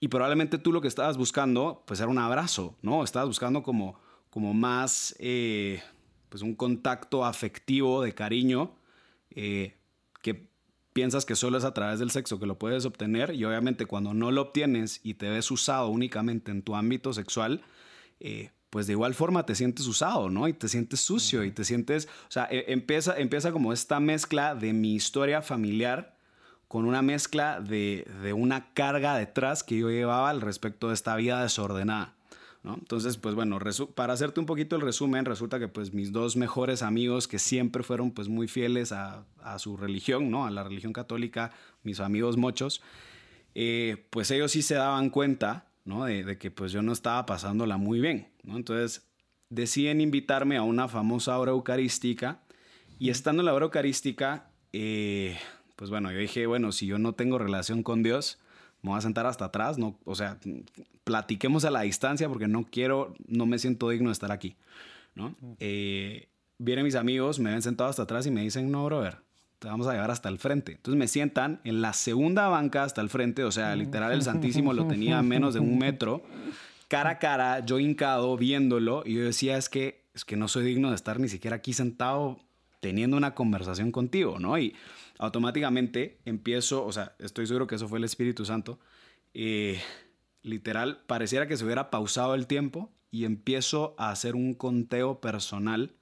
[0.00, 3.04] Y probablemente tú lo que estabas buscando pues era un abrazo, ¿no?
[3.04, 3.96] Estabas buscando como,
[4.30, 5.14] como más...
[5.20, 5.80] Eh,
[6.32, 8.74] pues un contacto afectivo de cariño
[9.32, 9.76] eh,
[10.22, 10.48] que
[10.94, 14.14] piensas que solo es a través del sexo que lo puedes obtener y obviamente cuando
[14.14, 17.60] no lo obtienes y te ves usado únicamente en tu ámbito sexual,
[18.18, 20.48] eh, pues de igual forma te sientes usado, ¿no?
[20.48, 24.54] Y te sientes sucio y te sientes, o sea, e, empieza, empieza como esta mezcla
[24.54, 26.16] de mi historia familiar
[26.66, 31.14] con una mezcla de, de una carga detrás que yo llevaba al respecto de esta
[31.14, 32.14] vida desordenada.
[32.64, 33.58] Entonces, pues bueno,
[33.96, 37.82] para hacerte un poquito el resumen, resulta que pues mis dos mejores amigos que siempre
[37.82, 39.24] fueron pues muy fieles a,
[39.58, 40.46] su religión, ¿no?
[40.46, 41.50] A la religión católica,
[41.82, 42.80] mis amigos mochos,
[43.56, 46.04] eh, pues ellos sí se daban cuenta, ¿no?
[46.04, 48.56] De, que pues yo no estaba pasándola muy bien, ¿no?
[48.56, 49.08] Entonces
[49.48, 52.42] deciden invitarme a una famosa hora eucarística
[53.00, 55.36] y estando en la hora eucarística, eh,
[55.74, 58.38] pues bueno, yo dije, bueno, si yo no tengo relación con Dios,
[58.82, 60.38] me voy a sentar hasta atrás, no, o sea,
[61.04, 64.56] platiquemos a la distancia porque no quiero, no me siento digno de estar aquí,
[65.14, 65.34] ¿no?
[65.58, 69.18] Eh, vienen mis amigos, me ven sentado hasta atrás y me dicen, no, brother,
[69.58, 70.72] te vamos a llevar hasta el frente.
[70.72, 74.72] Entonces me sientan en la segunda banca hasta el frente, o sea, literal el Santísimo
[74.72, 76.22] lo tenía a menos de un metro,
[76.88, 80.64] cara a cara, yo hincado, viéndolo, y yo decía, es que, es que no soy
[80.64, 82.38] digno de estar ni siquiera aquí sentado
[82.80, 84.58] teniendo una conversación contigo, ¿no?
[84.58, 84.74] Y
[85.18, 88.80] automáticamente empiezo, o sea, estoy seguro que eso fue el Espíritu Santo,
[89.34, 89.80] eh,
[90.42, 95.92] literal, pareciera que se hubiera pausado el tiempo y empiezo a hacer un conteo personal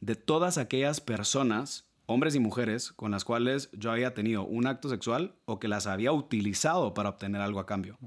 [0.00, 4.88] de todas aquellas personas, hombres y mujeres, con las cuales yo había tenido un acto
[4.88, 7.98] sexual o que las había utilizado para obtener algo a cambio,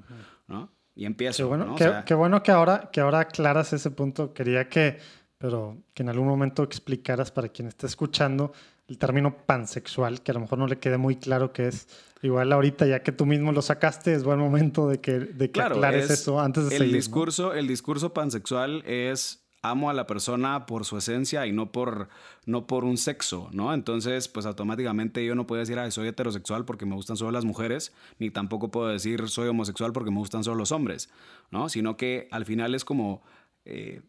[0.47, 0.69] ¿no?
[0.93, 1.43] Y empiezo.
[1.43, 1.75] Qué bueno,
[2.05, 4.33] qué, bueno que, ahora, que ahora aclaras ese punto.
[4.33, 4.99] Quería que,
[5.37, 8.53] pero que en algún momento explicaras para quien esté escuchando
[8.87, 11.87] el término pansexual, que a lo mejor no le quede muy claro qué es.
[12.21, 15.61] Igual ahorita, ya que tú mismo lo sacaste, es buen momento de que, de que
[15.61, 20.85] aclares eso antes de el Discurso, El discurso pansexual es amo a la persona por
[20.85, 22.09] su esencia y no por,
[22.45, 23.73] no por un sexo, ¿no?
[23.73, 27.93] Entonces, pues automáticamente yo no puedo decir, soy heterosexual porque me gustan solo las mujeres,
[28.19, 31.09] ni tampoco puedo decir, soy homosexual porque me gustan solo los hombres,
[31.51, 31.69] ¿no?
[31.69, 33.23] Sino que al final es como...
[33.65, 34.01] Eh,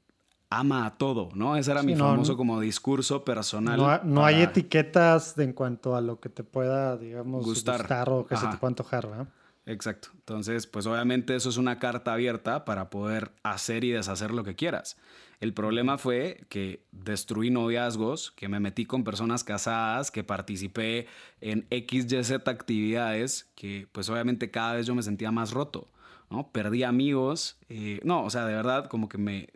[0.51, 1.57] ama a todo, ¿no?
[1.57, 4.01] Ese era mi famoso como discurso personal.
[4.05, 8.47] No, hay etiquetas en cuanto a lo que te pueda, digamos, gustar, o que se
[8.47, 9.29] te pueda antojar, ¿verdad?
[9.67, 10.11] Exacto.
[10.15, 14.55] Entonces, pues obviamente eso es una carta abierta para poder hacer y deshacer lo que
[14.55, 14.97] quieras.
[15.41, 21.09] El problema fue que destruí noviazgos, que me metí con personas casadas, que participé
[21.41, 25.91] en X, Y, Z actividades, que pues obviamente cada vez yo me sentía más roto,
[26.31, 26.53] ¿no?
[26.53, 29.49] Perdí amigos, eh, no, o sea, de verdad como que me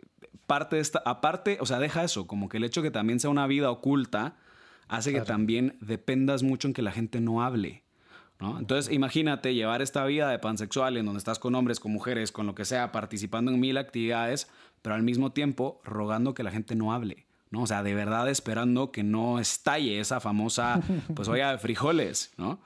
[0.51, 3.29] parte de esta, aparte, o sea, deja eso, como que el hecho que también sea
[3.29, 4.35] una vida oculta
[4.89, 7.85] hace que también dependas mucho en que la gente no hable.
[8.37, 8.59] ¿no?
[8.59, 12.47] Entonces, imagínate llevar esta vida de pansexual en donde estás con hombres, con mujeres, con
[12.47, 14.49] lo que sea, participando en mil actividades,
[14.81, 17.27] pero al mismo tiempo rogando que la gente no hable.
[17.49, 17.61] ¿no?
[17.61, 20.81] O sea, de verdad esperando que no estalle esa famosa,
[21.15, 22.59] pues olla de frijoles, ¿no?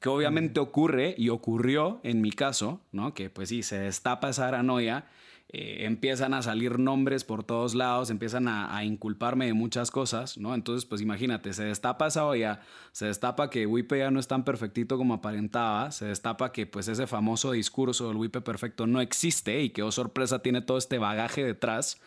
[0.00, 3.14] Que obviamente ocurre y ocurrió en mi caso, ¿no?
[3.14, 5.06] Que pues sí, se destapa esa aranoia
[5.50, 10.54] eh, empiezan a salir nombres por todos lados, empiezan a, inculparme de muchas cosas, ¿no?
[10.54, 12.60] Entonces, pues imagínate, se destapa esa olla,
[12.92, 16.88] se destapa que Wipe ya no es tan perfectito como aparentaba, se destapa que pues
[16.88, 20.98] ese famoso discurso del Wipe perfecto no existe y que, oh sorpresa, tiene todo este
[20.98, 21.98] bagaje detrás,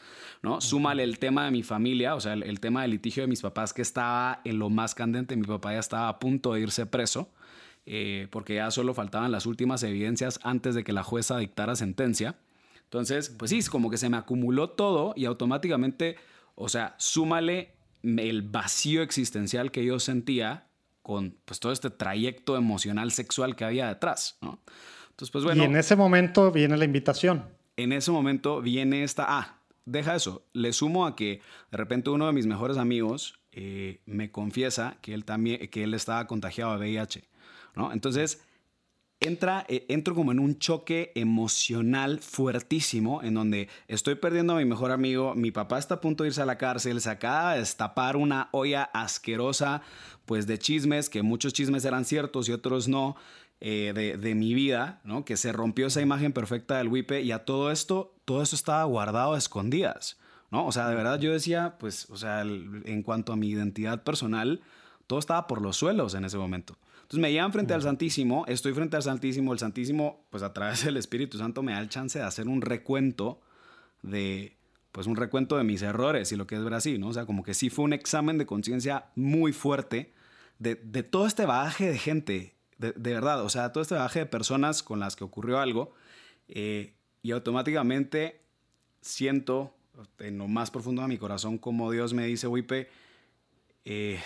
[0.44, 0.62] ¿no?
[0.62, 3.74] Súmale el tema de mi familia, o sea, el, tema del litigio de mis papás
[3.74, 7.30] que estaba en lo más candente, mi papá ya estaba a punto de irse preso.
[7.88, 12.36] Eh, porque ya solo faltaban las últimas evidencias antes de que la jueza dictara sentencia.
[12.92, 16.18] Entonces, pues sí, es como que se me acumuló todo y automáticamente,
[16.56, 17.72] o sea, súmale
[18.04, 20.68] el vacío existencial que yo sentía
[21.02, 24.60] con pues todo este trayecto emocional sexual que había detrás, ¿no?
[25.10, 25.64] Entonces, pues bueno.
[25.64, 27.46] Y en ese momento viene la invitación.
[27.78, 31.40] En ese momento viene esta, ah, deja eso, le sumo a que
[31.72, 35.94] de repente uno de mis mejores amigos eh, me confiesa que él también, que él
[35.94, 37.24] estaba contagiado de VIH,
[37.74, 37.94] ¿no?
[37.94, 38.44] Entonces,
[39.22, 44.66] entra, eh, entro como en un choque emocional fuertísimo en donde estoy perdiendo a mi
[44.66, 47.60] mejor amigo, mi papá está a punto de irse a la cárcel, se acaba de
[47.60, 49.84] destapar una olla asquerosa
[50.26, 53.16] pues de chismes, que muchos chismes eran ciertos y otros no,
[53.64, 55.24] eh, de, mi vida, ¿no?
[55.24, 58.84] Que se rompió esa imagen perfecta del Wipe y a todo esto, todo eso estaba
[58.86, 60.18] guardado a escondidas,
[60.50, 60.66] ¿no?
[60.66, 64.62] O sea, de verdad yo decía, pues, o sea, en cuanto a mi identidad personal,
[65.06, 66.76] todo estaba por los suelos en ese momento.
[67.12, 70.86] Entonces me llevan frente al Santísimo, estoy frente al Santísimo, el Santísimo, pues a través
[70.86, 73.42] del Espíritu Santo me da el chance de hacer un recuento
[74.02, 74.56] de,
[74.94, 77.10] pues un recuento de mis errores y lo que es ver así, ¿no?
[77.10, 80.14] O sea, como que sí fue un examen de conciencia muy fuerte
[80.58, 84.20] de, de, todo este bagaje de gente, de, de, verdad, o sea, todo este bagaje
[84.20, 85.94] de personas con las que ocurrió algo
[86.48, 86.94] eh,
[87.24, 88.40] y automáticamente
[89.02, 89.76] siento
[90.20, 92.88] en lo más profundo de mi corazón como Dios me dice, Wipe,
[93.84, 94.22] eh,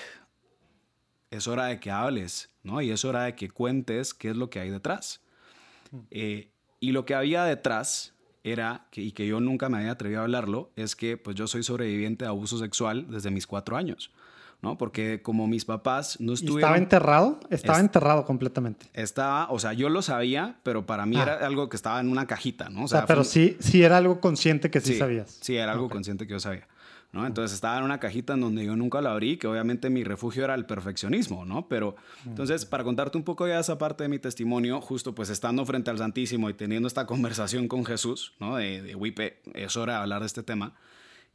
[1.31, 2.81] es hora de que hables, ¿no?
[2.81, 5.21] Y es hora de que cuentes qué es lo que hay detrás.
[6.11, 6.49] Eh,
[6.79, 8.13] y lo que había detrás
[8.43, 11.47] era, que, y que yo nunca me había atrevido a hablarlo, es que pues yo
[11.47, 14.11] soy sobreviviente de abuso sexual desde mis cuatro años.
[14.61, 14.77] ¿no?
[14.77, 16.59] Porque como mis papás no estuvieron...
[16.59, 17.39] ¿Estaba enterrado?
[17.51, 18.87] Estaba enterrado completamente.
[18.93, 21.23] Estaba, o sea, yo lo sabía, pero para mí ah.
[21.23, 22.85] era algo que estaba en una cajita, ¿no?
[22.85, 25.37] O sea, pero sí, sí era algo consciente que sí, sí sabías.
[25.41, 25.95] Sí, era algo okay.
[25.95, 26.67] consciente que yo sabía.
[27.15, 27.25] ¿No?
[27.25, 30.43] Entonces estaba en una cajita en donde yo nunca la abrí, que obviamente mi refugio
[30.43, 31.69] era el perfeccionismo, ¿no?
[31.69, 31.95] Pero
[32.25, 35.89] entonces, para contarte un poco ya esa parte de mi testimonio, justo pues estando frente
[35.89, 38.57] al Santísimo y teniendo esta conversación con Jesús, ¿no?
[38.57, 40.73] De, de Wipe, es hora de hablar de este tema.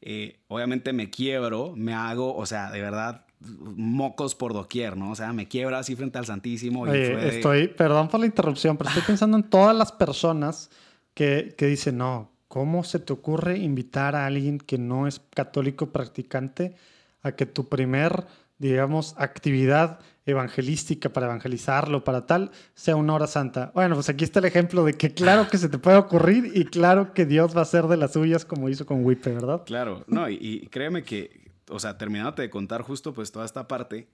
[0.03, 5.13] Eh, obviamente me quiebro, me hago, o sea, de verdad, mocos por doquier, ¿no?
[5.13, 6.83] O sea, me quiebro así frente al Santísimo.
[6.83, 10.71] Oye, estoy, perdón por la interrupción, pero estoy pensando en todas las personas
[11.15, 15.93] que, que dicen, no, ¿cómo se te ocurre invitar a alguien que no es católico
[15.93, 16.75] practicante
[17.23, 18.27] a que tu primer,
[18.59, 23.71] digamos, actividad evangelística para evangelizarlo, para tal, sea una hora santa?
[23.73, 26.65] Bueno, pues aquí está el ejemplo de que claro que se te puede ocurrir y
[26.65, 29.63] claro que Dios va a hacer de las suyas como hizo con Wipe, ¿verdad?
[29.65, 34.09] Claro, no, y, créeme que, o sea, terminándote de contar justo pues toda esta parte,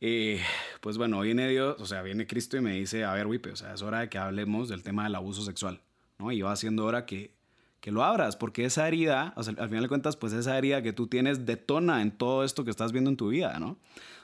[0.00, 0.40] eh,
[0.80, 3.56] pues bueno, viene Dios, o sea, viene Cristo y me dice, a ver, Wipe, o
[3.56, 5.80] sea, es hora de que hablemos del tema del abuso sexual,
[6.20, 6.30] ¿no?
[6.30, 7.36] Y va siendo hora que,
[7.80, 10.82] que lo abras, porque esa herida, o sea, al final de cuentas, pues esa herida
[10.82, 13.78] que tú tienes detona en todo esto que estás viendo en tu vida, ¿no?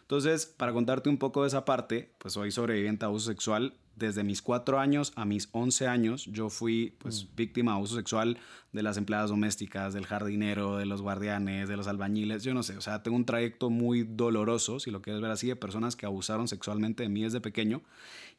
[0.05, 3.75] Entonces, para contarte un poco de esa parte, pues soy sobreviviente a abuso sexual.
[3.97, 7.37] Desde mis 4 años a mis 11 años, yo fui pues, mm.
[7.37, 8.39] víctima de abuso sexual
[8.73, 12.77] de las empleadas domésticas, del jardinero, de los guardianes, de los albañiles, yo no sé,
[12.77, 16.07] o sea, tengo un trayecto muy doloroso, si lo quieres ver así, de personas que
[16.07, 17.83] abusaron sexualmente de mí desde pequeño.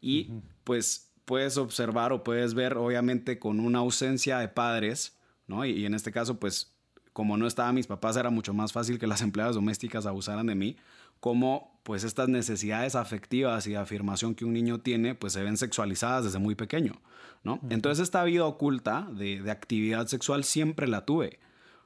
[0.02, 0.30] Y
[0.66, 5.18] pues puedes observar o puedes ver, obviamente, con una ausencia de padres,
[5.48, 5.66] ¿no?
[5.66, 6.76] Y, y, en este caso, pues,
[7.14, 10.56] como no estaban mis papás, era mucho más fácil que las empleadas domésticas abusaran de
[10.56, 10.78] mí,
[11.20, 15.56] como pues estas necesidades afectivas y de afirmación que un niño tiene, pues se ven
[15.56, 17.02] sexualizadas desde muy pequeño,
[17.44, 17.60] ¿no?
[17.70, 21.40] Entonces esta vida oculta de, de, actividad sexual siempre la tuve,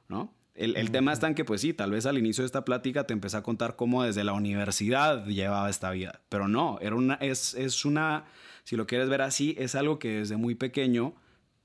[0.08, 0.32] ¿no?
[0.54, 0.92] El, el uh -huh.
[0.92, 3.36] tema está en que, pues sí, tal vez al inicio de esta plática te empecé
[3.36, 7.84] a contar cómo desde la universidad llevaba esta vida, pero no, era una, es, es
[7.84, 8.24] una
[8.70, 11.12] si lo quieres ver así, es algo que desde muy pequeño,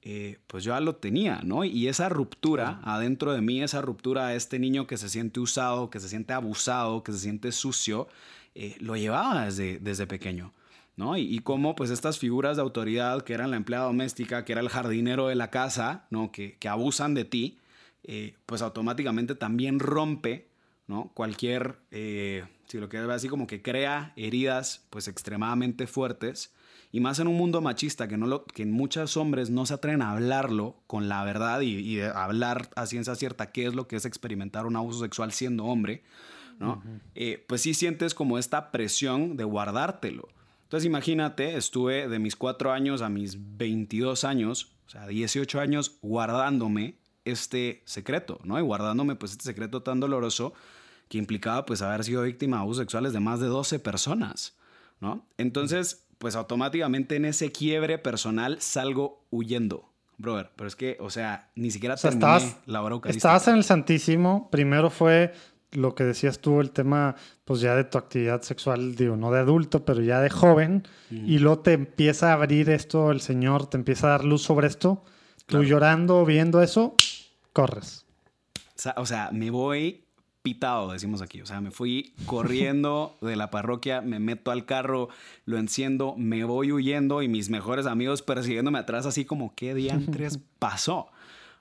[0.01, 1.63] eh, pues yo ya lo tenía, ¿no?
[1.63, 5.91] Y esa ruptura adentro de mí, esa ruptura a este niño que se siente usado,
[5.91, 8.07] que se siente abusado, que se siente sucio,
[8.55, 10.51] eh, lo llevaba desde, desde pequeño.
[10.95, 11.15] ¿no?
[11.15, 14.61] Y, y cómo pues estas figuras de autoridad que eran la empleada doméstica, que era
[14.61, 16.31] el jardinero de la casa, ¿no?
[16.31, 17.59] Que, que abusan de ti,
[18.01, 20.47] eh, pues automáticamente también rompe,
[20.87, 21.11] ¿no?
[21.13, 26.53] Cualquier, eh, si lo quieres ver así, como que crea heridas pues extremadamente fuertes
[26.91, 30.01] y más en un mundo machista que, no lo, que muchos hombres no se atreven
[30.01, 33.95] a hablarlo con la verdad y, y hablar a ciencia cierta qué es lo que
[33.97, 36.03] es experimentar un abuso sexual siendo hombre,
[36.59, 36.73] ¿no?
[36.73, 36.99] Uh -huh.
[37.15, 40.29] eh, pues sí sientes como esta presión de guardártelo.
[40.63, 45.97] Entonces imagínate, estuve de mis 4 años a mis 22 años, o sea, 18 años
[46.01, 46.95] guardándome
[47.25, 48.57] este secreto, ¿no?
[48.57, 50.53] Y guardándome pues este secreto tan doloroso
[51.09, 54.55] que implicaba pues haber sido víctima de abusos sexuales de más de 12 personas,
[54.99, 55.25] ¿no?
[55.37, 59.91] Entonces pues automáticamente en ese quiebre personal salgo huyendo.
[60.17, 63.47] Brother, pero es que, o sea, ni siquiera o sea, terminé estabas, la hora Estabas
[63.49, 65.33] en el Santísimo, primero fue
[65.71, 69.39] lo que decías tú, el tema, pues ya de tu actividad sexual, digo, no de
[69.39, 71.29] adulto, pero ya de joven, mm.
[71.29, 74.67] y luego te empieza a abrir esto, el Señor te empieza a dar luz sobre
[74.67, 75.03] esto,
[75.45, 75.63] claro.
[75.63, 76.95] tú llorando, viendo eso,
[77.55, 78.05] corres.
[78.55, 80.03] O sea, o sea, me voy
[80.43, 81.41] pitado, decimos aquí.
[81.41, 85.09] O sea, me fui corriendo de la parroquia, me meto al carro,
[85.45, 90.37] lo enciendo, me voy huyendo y mis mejores amigos persiguiéndome atrás, así como, ¿qué diantres
[90.59, 91.07] pasó?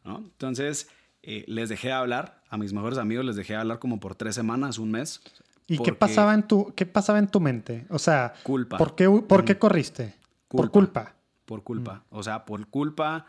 [0.05, 0.19] ¿No?
[0.19, 0.89] Entonces,
[1.23, 4.17] eh, les dejé de hablar, a mis mejores amigos les dejé de hablar como por
[4.17, 5.23] tres semanas, un mes.
[5.67, 7.87] ¿Y qué pasaba, en tu, qué pasaba en tu mente?
[7.89, 8.77] O sea, culpa.
[8.77, 10.15] ¿por qué, por qué corriste?
[10.49, 11.15] Por culpa.
[11.47, 12.03] Por culpa.
[12.11, 13.25] O sea, por culpa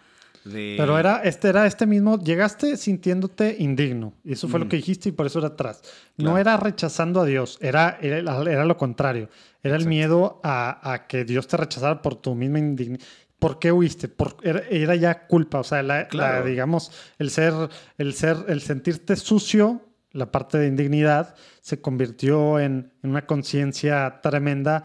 [0.45, 0.75] de...
[0.77, 4.13] Pero era este, era este mismo, llegaste sintiéndote indigno.
[4.23, 4.69] Y eso fue lo Mm.
[4.69, 5.81] que dijiste y por eso era atrás.
[6.17, 6.37] No Claro.
[6.37, 9.29] era rechazando a Dios, era, era, era lo contrario.
[9.63, 9.89] Era el Exacto.
[9.89, 13.03] miedo a, a que Dios te rechazara por tu misma indignidad.
[13.39, 14.07] ¿Por qué huiste?
[14.07, 16.07] Por, era, era ya culpa, o sea, la,
[16.43, 17.53] digamos, el ser,
[17.97, 19.81] el ser, el sentirte sucio,
[20.13, 24.83] la parte de indignidad, se convirtió en, en una conciencia tremenda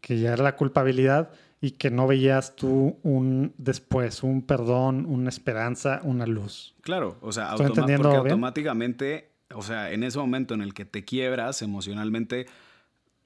[0.00, 1.30] que ya era la culpabilidad
[1.64, 6.74] y que no veías tú un después, un perdón, una esperanza, una luz.
[6.82, 12.44] Claro, o sea, automáticamente, o sea, en ese momento en el que te quiebras emocionalmente,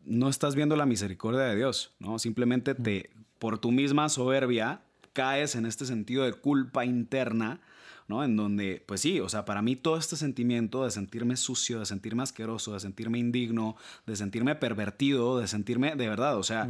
[0.05, 2.21] no estás viendo la misericordia de Dios, ¿no?
[2.21, 3.11] Simplemente te,
[3.41, 4.83] por tu misma soberbia,
[5.15, 7.61] caes en este sentido de culpa interna,
[8.07, 8.23] ¿no?
[8.23, 11.87] En donde, pues sí, o sea, para mí todo este sentimiento de sentirme sucio, de
[11.87, 13.75] sentirme asqueroso, de sentirme indigno,
[14.07, 16.69] de sentirme pervertido, de sentirme, de verdad, o sea,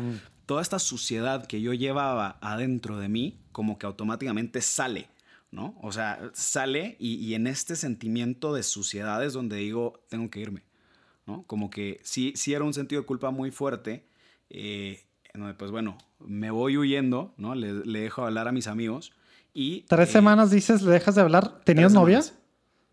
[0.49, 5.11] toda esta suciedad que yo llevaba adentro de mí, como que automáticamente sale.
[5.51, 5.79] ¿no?
[5.83, 10.41] O sea, sale y, y en este sentimiento de suciedad es donde digo, tengo que
[10.41, 10.63] irme,
[11.27, 11.43] ¿no?
[11.47, 14.07] Como que sí, sí era un sentido de culpa muy fuerte,
[14.49, 17.55] eh, en donde pues bueno, me voy huyendo, ¿no?
[17.55, 19.13] Le, le dejo hablar a mis amigos
[19.55, 19.83] y...
[19.83, 21.61] Tres eh, semanas dices, le dejas de hablar.
[21.65, 22.23] ¿Tenías novia?
[22.23, 22.43] semanas.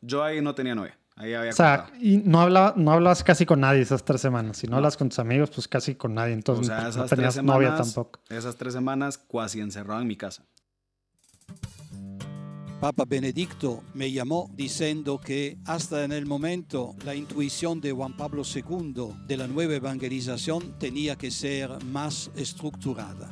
[0.01, 3.45] Yo ahí no tenía novia, ahí había O sea, y no, hablaba, no hablabas casi
[3.45, 4.57] con nadie esas tres semanas.
[4.57, 6.33] Si no, hablas con tus amigos, pues casi con nadie.
[6.33, 8.19] O Entonces sea, pues, no esas tres tenías novia semanas, tampoco.
[8.29, 10.45] esas tres semanas cuasi encerrado en mi casa.
[12.81, 18.43] Papa Benedicto me llamó diciendo que hasta en el momento la intuición de Juan Pablo
[18.43, 23.31] II de la nueva evangelización tenía que ser más estructurada.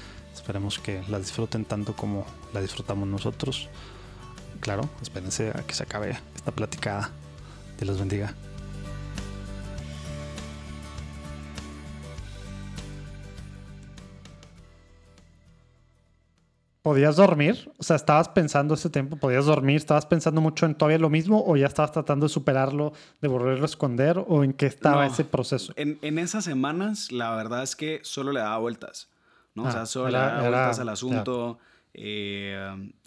[0.33, 3.69] Esperemos que la disfruten tanto como la disfrutamos nosotros.
[4.59, 7.09] Claro, espérense a que se acabe esta platicada.
[7.77, 8.33] Dios los bendiga.
[16.81, 17.71] ¿Podías dormir?
[17.77, 19.15] O sea, ¿estabas pensando ese tiempo?
[19.15, 19.75] ¿Podías dormir?
[19.75, 21.43] ¿Estabas pensando mucho en todavía lo mismo?
[21.45, 24.17] ¿O ya estabas tratando de superarlo, de volverlo a esconder?
[24.27, 25.13] ¿O en qué estaba No.
[25.13, 25.73] ese proceso?
[25.75, 29.09] En, en esas semanas, la verdad es que solo le daba vueltas,
[29.55, 29.63] ¿no?
[29.63, 31.59] o Ah, sea, solo era- vueltas al asunto.
[31.93, 32.57] eh,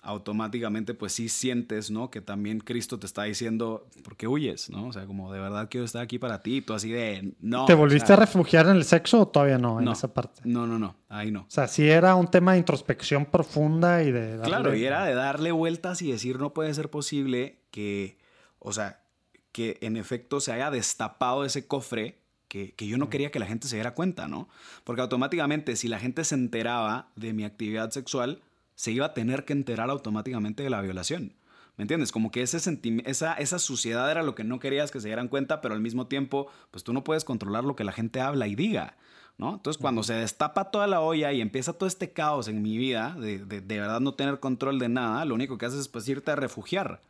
[0.03, 2.11] automáticamente, pues sí sientes, ¿no?
[2.11, 4.69] Que también Cristo te está diciendo, ¿por qué huyes?
[4.69, 4.89] ¿No?
[4.89, 6.61] O sea, como de verdad que yo estoy aquí para ti.
[6.61, 7.65] Tú así de, no.
[7.65, 9.93] ¿Te o volviste sea, a refugiar en el sexo o todavía no, en No.
[9.93, 10.43] esa parte?
[10.45, 11.41] No, no, no, ahí no.
[11.43, 14.37] O sea, sí era un tema de introspección profunda y de...
[14.37, 18.19] darle- Claro, y era de darle vueltas y decir, no puede ser posible que,
[18.59, 19.01] o sea,
[19.53, 22.19] que en efecto se haya destapado ese cofre
[22.55, 24.49] que, que yo no quería que la gente se diera cuenta, ¿no?
[24.85, 28.43] Porque automáticamente, si la gente se enteraba de mi actividad sexual,
[28.77, 31.33] se iba a tener que enterar automáticamente de la violación.
[31.77, 32.13] ¿Me entiendes?
[32.13, 32.59] Como que ese
[33.07, 36.07] esa, esa suciedad era lo que no querías que se dieran cuenta, pero al mismo
[36.07, 38.97] tiempo, pues tú no puedes controlar lo que la gente habla y diga.
[39.37, 39.55] ¿no?
[39.55, 43.17] Entonces, cuando se destapa toda la olla y empieza todo este caos en mi vida,
[43.19, 46.09] de, de, de verdad no tener control de nada, lo único que haces es pues
[46.09, 47.01] irte a refugiar.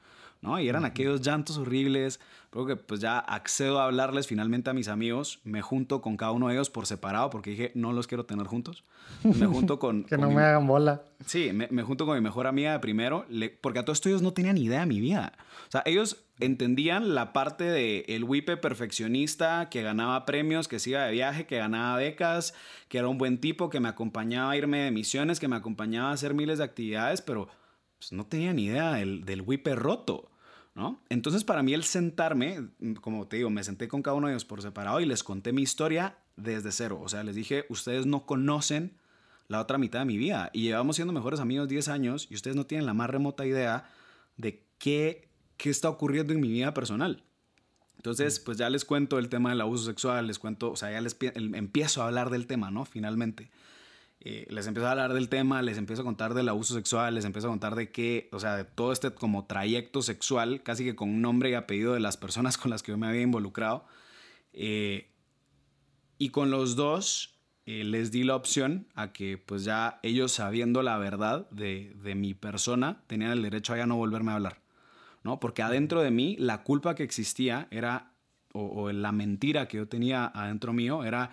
[0.44, 0.60] ¿No?
[0.60, 2.20] Y eran aquellos llantos horribles.
[2.52, 6.30] Luego que pues ya accedo a hablarles finalmente a mis amigos, me junto con cada
[6.30, 8.84] uno de ellos por separado porque dije, no los quiero tener juntos.
[9.24, 10.04] Me junto con...
[10.04, 11.02] Que con no mi- me hagan bola.
[11.26, 14.22] Sí, me, me junto con mi mejor amiga de primero, le- porque a todos ellos
[14.22, 15.32] no tenían idea de mi vida.
[15.66, 20.90] O sea, ellos entendían la parte de el wipe perfeccionista, que ganaba premios, que se
[20.90, 22.54] iba de viaje, que ganaba becas,
[22.88, 26.10] que era un buen tipo, que me acompañaba a irme de misiones, que me acompañaba
[26.10, 27.48] a hacer miles de actividades, pero
[27.98, 30.30] pues, no tenía ni idea del, del wipe roto.
[30.74, 31.00] ¿No?
[31.08, 32.68] Entonces para mí el sentarme,
[33.00, 35.52] como te digo, me senté con cada uno de ellos por separado y les conté
[35.52, 37.00] mi historia desde cero.
[37.00, 38.96] O sea, les dije, ustedes no conocen
[39.48, 42.56] la otra mitad de mi vida y llevamos siendo mejores amigos 10 años y ustedes
[42.56, 43.88] no tienen la más remota idea
[44.36, 47.22] de qué, qué está ocurriendo en mi vida personal.
[47.96, 51.00] Entonces, pues ya les cuento el tema del abuso sexual, les cuento, o sea, ya
[51.00, 52.84] les empiezo a hablar del tema, ¿no?
[52.84, 53.50] Finalmente.
[54.26, 57.26] Eh, les empiezo a hablar del tema, les empiezo a contar del abuso sexual, les
[57.26, 60.96] empiezo a contar de qué, o sea, de todo este como trayecto sexual, casi que
[60.96, 63.84] con nombre y apellido de las personas con las que yo me había involucrado.
[64.54, 65.10] Eh,
[66.16, 70.82] y con los dos eh, les di la opción a que pues ya ellos sabiendo
[70.82, 74.62] la verdad de, de, mi persona tenían el derecho a ya no volverme a hablar,
[75.22, 75.38] ¿no?
[75.38, 78.12] Porque adentro de mí la culpa que existía era,
[78.54, 81.32] o, o la mentira que yo tenía adentro mío era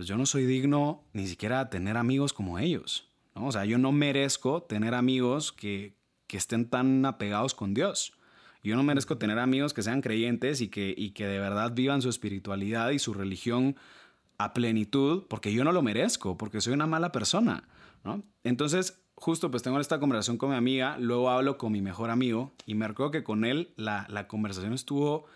[0.00, 3.10] pues yo no soy digno ni siquiera de tener amigos como ellos.
[3.34, 3.48] ¿no?
[3.48, 5.94] O sea, yo no merezco tener amigos que,
[6.26, 8.14] que estén tan apegados con Dios.
[8.64, 12.00] Yo no merezco tener amigos que sean creyentes y que, y que de verdad vivan
[12.00, 13.76] su espiritualidad y su religión
[14.38, 17.68] a plenitud, porque yo no lo merezco, porque soy una mala persona.
[18.02, 18.22] ¿no?
[18.42, 22.54] Entonces, justo pues tengo esta conversación con mi amiga, luego hablo con mi mejor amigo
[22.64, 25.26] y me recuerdo que con él la, la conversación estuvo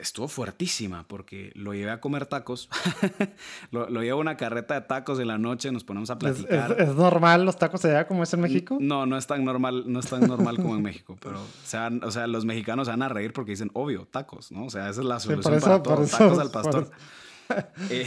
[0.00, 2.68] estuvo fuertísima porque lo llevé a comer tacos.
[3.70, 6.72] lo, lo, llevo a una carreta de tacos en la noche, nos ponemos a platicar.
[6.72, 8.78] ¿Es, es, normal los tacos allá como es en México?
[8.80, 12.26] No, no es tan normal, no es tan normal como en México, pero o sea,
[12.26, 14.64] los mexicanos se van a reír porque dicen, obvio, tacos, ¿no?
[14.66, 16.90] O sea, esa es la solución sí, para todo, eso, tacos al pastor.
[17.90, 18.06] eh,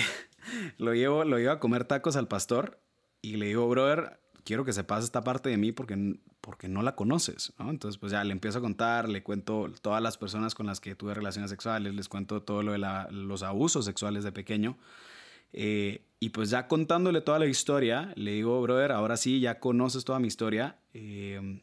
[0.78, 2.80] lo, llevo, lo llevo a comer tacos al pastor
[3.22, 6.82] y le digo, brother, quiero que se pase esta parte de mí porque, porque no
[6.82, 7.70] la conoces, ¿no?
[7.70, 10.96] Entonces, pues ya le empiezo a contar, le cuento todas las personas con las que
[10.96, 14.78] tuve relaciones sexuales, les cuento todo lo de la, los abusos sexuales de pequeño.
[15.52, 20.06] Eh, y pues ya contándole toda la historia, le digo, brother, ahora sí, ya conoces
[20.06, 21.62] toda mi historia, eh,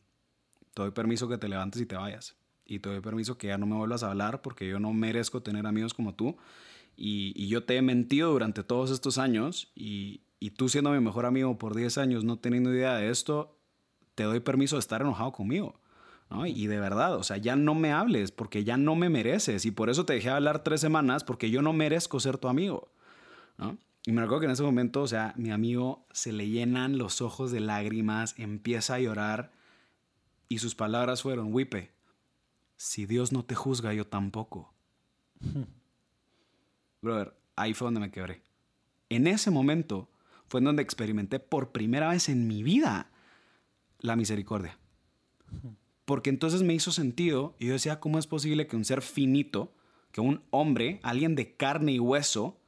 [0.75, 2.37] te doy permiso que te levantes y te vayas.
[2.67, 5.43] Y te doy permiso que ya no me vuelvas a hablar porque yo no merezco
[5.43, 6.37] tener amigos como tú.
[6.99, 11.01] Y, y yo te he mentido durante todos estos años y, y tú siendo mi
[11.01, 13.57] mejor amigo por 10 años, no teniendo idea de esto,
[14.15, 15.81] te doy permiso de estar enojado conmigo.
[16.29, 16.45] ¿no?
[16.45, 19.65] Y de verdad, o sea, ya no me hables porque ya no me mereces.
[19.65, 22.93] Y por eso te dejé hablar tres semanas porque yo no merezco ser tu amigo.
[23.57, 23.79] ¿no?
[24.05, 27.23] Y me recuerdo que en ese momento, o sea, mi amigo se le llenan los
[27.23, 29.51] ojos de lágrimas, empieza a llorar
[30.51, 31.91] y sus palabras fueron, Wipe,
[32.77, 34.75] si Dios no te juzga, yo tampoco.
[37.01, 38.43] Brother, ahí fue donde me quebré.
[39.09, 40.11] En ese momento
[40.47, 43.11] fue en donde experimenté por primera vez en mi vida
[43.99, 44.79] la misericordia.
[46.05, 49.75] Porque entonces me hizo sentido y yo decía, ¿cómo es posible que un ser finito,
[50.13, 52.61] que un hombre, alguien de carne y hueso,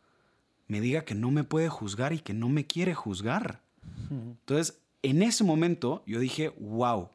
[0.66, 3.62] me diga que no me puede juzgar y que no me quiere juzgar?
[4.10, 7.10] Entonces, en ese momento yo dije, wow,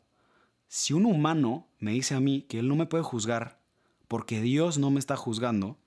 [0.68, 3.60] si un humano me dice a mí que él no me puede juzgar
[4.08, 5.78] porque Dios no me está juzgando,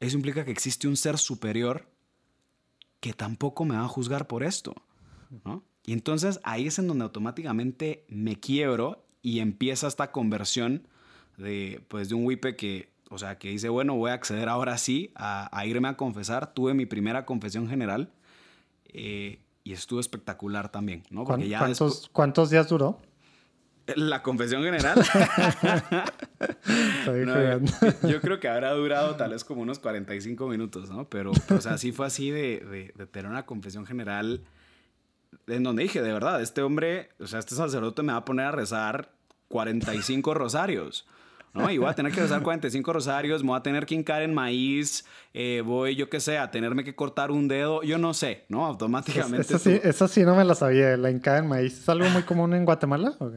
[0.00, 1.91] eso implica que existe un ser superior
[3.02, 4.76] que tampoco me va a juzgar por esto.
[5.44, 5.64] ¿no?
[5.84, 10.86] Y entonces ahí es en donde automáticamente me quiebro y empieza esta conversión
[11.36, 14.78] de, pues, de un wipe que, o sea, que dice, bueno, voy a acceder ahora
[14.78, 16.54] sí a, irme a confesar.
[16.54, 18.12] Tuve mi primera confesión general
[18.84, 21.24] eh, y estuvo espectacular también, ¿no?
[21.24, 23.00] Porque ya ¿Cuántos, ¿Cuántos días duró?
[23.96, 24.98] La confesión general.
[27.06, 31.08] no, yo, creo que habrá durado tal vez como unos 45 minutos, ¿no?
[31.08, 34.42] Pero, o sea, sí fue así de, de, tener una confesión general
[35.46, 38.46] en donde dije, de verdad, este hombre, o sea, este sacerdote me va a poner
[38.46, 39.12] a rezar
[39.48, 41.06] 45 rosarios.
[41.54, 41.70] ¿no?
[41.70, 44.32] Y voy a tener que rezar 45 rosarios, me voy a tener que hincar en
[44.32, 48.44] maíz, eh, voy, yo qué sé, a tenerme que cortar un dedo, yo no sé,
[48.48, 48.64] ¿no?
[48.64, 49.42] Automáticamente.
[49.42, 51.78] Eso, sí, eso sí no me la sabía, la hincada en maíz.
[51.80, 53.14] ¿Es algo muy común en Guatemala?
[53.18, 53.30] ¿o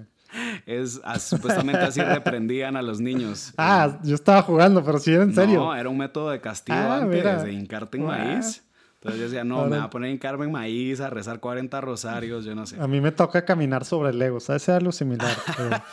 [0.65, 3.53] es supuestamente así reprendían a los niños.
[3.57, 5.59] Ah, yo estaba jugando, pero sí era en serio.
[5.59, 8.63] No, era un método de castigo ah, antes, de hincarte en maíz.
[8.95, 12.55] Entonces yo decía, no, me va a poner en maíz, a rezar 40 rosarios, yo
[12.55, 12.81] no sé.
[12.81, 14.63] A mí me toca caminar sobre el Lego, ¿sabes?
[14.63, 15.35] Es algo similar.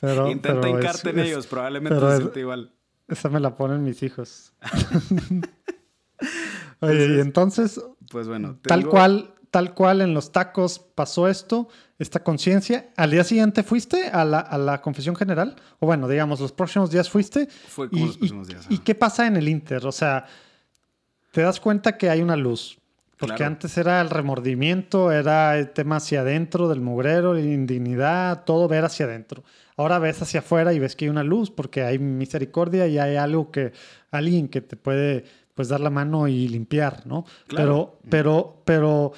[0.00, 2.72] Pero, Intenta hincarte en ellos, probablemente se siente igual.
[3.08, 4.52] Esa me la ponen mis hijos.
[6.80, 12.22] Oye, y entonces, pues bueno, tal cual, tal cual en los tacos pasó esto, esta
[12.22, 12.90] conciencia.
[12.96, 15.56] ¿Al día siguiente fuiste a la, a la, confesión general?
[15.78, 17.46] O bueno, digamos, los próximos días fuiste.
[17.46, 18.66] Fue como y, los próximos días.
[18.68, 19.86] ¿Y qué pasa en el Inter?
[19.86, 20.26] O sea,
[21.32, 22.78] te das cuenta que hay una luz.
[23.18, 28.66] Porque antes era el remordimiento, era el tema hacia adentro del mugrero, la indignidad, todo
[28.66, 29.44] ver hacia adentro.
[29.76, 33.16] Ahora ves hacia afuera y ves que hay una luz porque hay misericordia y hay
[33.16, 33.72] algo que,
[34.10, 35.24] alguien que te puede
[35.54, 37.26] pues dar la mano y limpiar, ¿no?
[37.54, 39.12] Pero, pero, pero,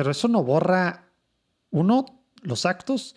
[0.00, 1.10] pero eso no borra
[1.68, 2.06] uno,
[2.40, 3.16] los actos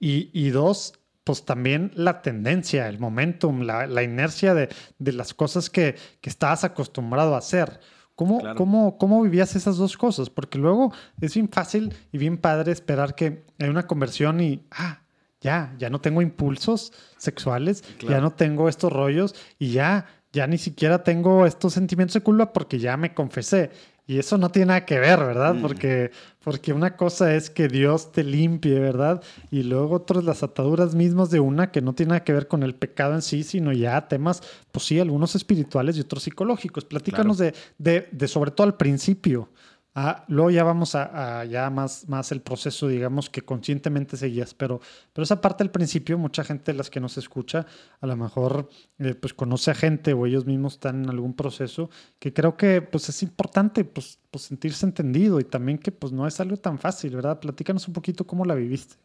[0.00, 4.68] y, dos, pues también la tendencia, el momentum, la, inercia de,
[4.98, 7.78] las cosas que, que estabas acostumbrado a hacer.
[8.16, 10.28] ¿Cómo, cómo, ¿Cómo vivías esas dos cosas?
[10.28, 15.04] Porque luego es bien fácil y bien padre esperar que hay una conversión y, ah,
[15.40, 20.58] ya, ya no tengo impulsos sexuales, ya no tengo estos rollos y ya, ya ni
[20.58, 23.70] siquiera tengo estos sentimientos de culpa porque ya me confesé.
[24.06, 25.54] Y eso no tiene nada que ver, ¿verdad?
[25.54, 25.62] Mm.
[25.62, 26.10] Porque,
[26.42, 29.22] porque una cosa es que Dios te limpie, ¿verdad?
[29.50, 32.62] Y luego otras las ataduras mismas de una que no tiene nada que ver con
[32.62, 34.42] el pecado en sí, sino ya temas,
[34.72, 36.84] pues sí, algunos espirituales y otros psicológicos.
[36.84, 39.48] Platícanos de, de, de, sobre todo al principio.
[39.96, 44.80] Ah, luego ya vamos a, ya más, más el proceso, digamos, que conscientemente seguías, pero,
[45.12, 47.64] pero esa parte al principio, mucha gente de las que nos escucha,
[48.00, 48.68] a lo mejor
[48.98, 52.82] eh, pues conoce a gente o ellos mismos están en algún proceso, que creo que
[52.82, 56.78] pues es importante pues, pues sentirse entendido y también que pues no es algo tan
[56.80, 57.38] fácil, ¿verdad?
[57.38, 58.96] Platícanos un poquito cómo la viviste.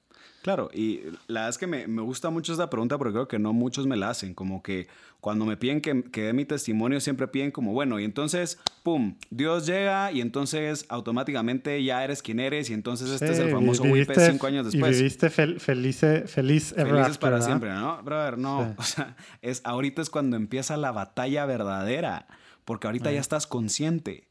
[0.41, 3.39] Claro, y la verdad es que me, me, gusta mucho esta pregunta porque creo que
[3.39, 4.87] no muchos me la hacen, como que
[5.19, 9.15] cuando me piden que, que dé mi testimonio siempre piden como, bueno, y entonces, ¡pum!,
[9.29, 13.51] Dios llega y entonces automáticamente ya eres quien eres y entonces este sí, es el
[13.51, 14.95] famoso WIP cinco años después.
[14.95, 18.01] Y viviste fel, felice, feliz Felices after, para siempre, ¿no?
[18.03, 18.75] Brother, no, Sí.
[18.77, 22.27] o sea, es, ahorita es cuando empieza la batalla verdadera,
[22.63, 24.28] porque ahorita ya estás consciente.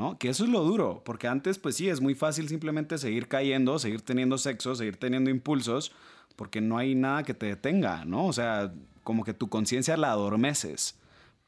[0.00, 0.18] ¿No?
[0.18, 3.78] Que eso es lo duro, porque antes pues sí, es muy fácil simplemente seguir cayendo,
[3.78, 5.92] seguir teniendo sexo, seguir teniendo impulsos,
[6.36, 8.24] porque no hay nada que te detenga, ¿no?
[8.24, 8.72] O sea,
[9.04, 10.98] como que tu conciencia la adormeces.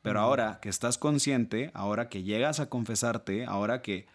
[0.02, 4.06] Pero ahora que estás consciente, ahora que llegas a confesarte, ahora que,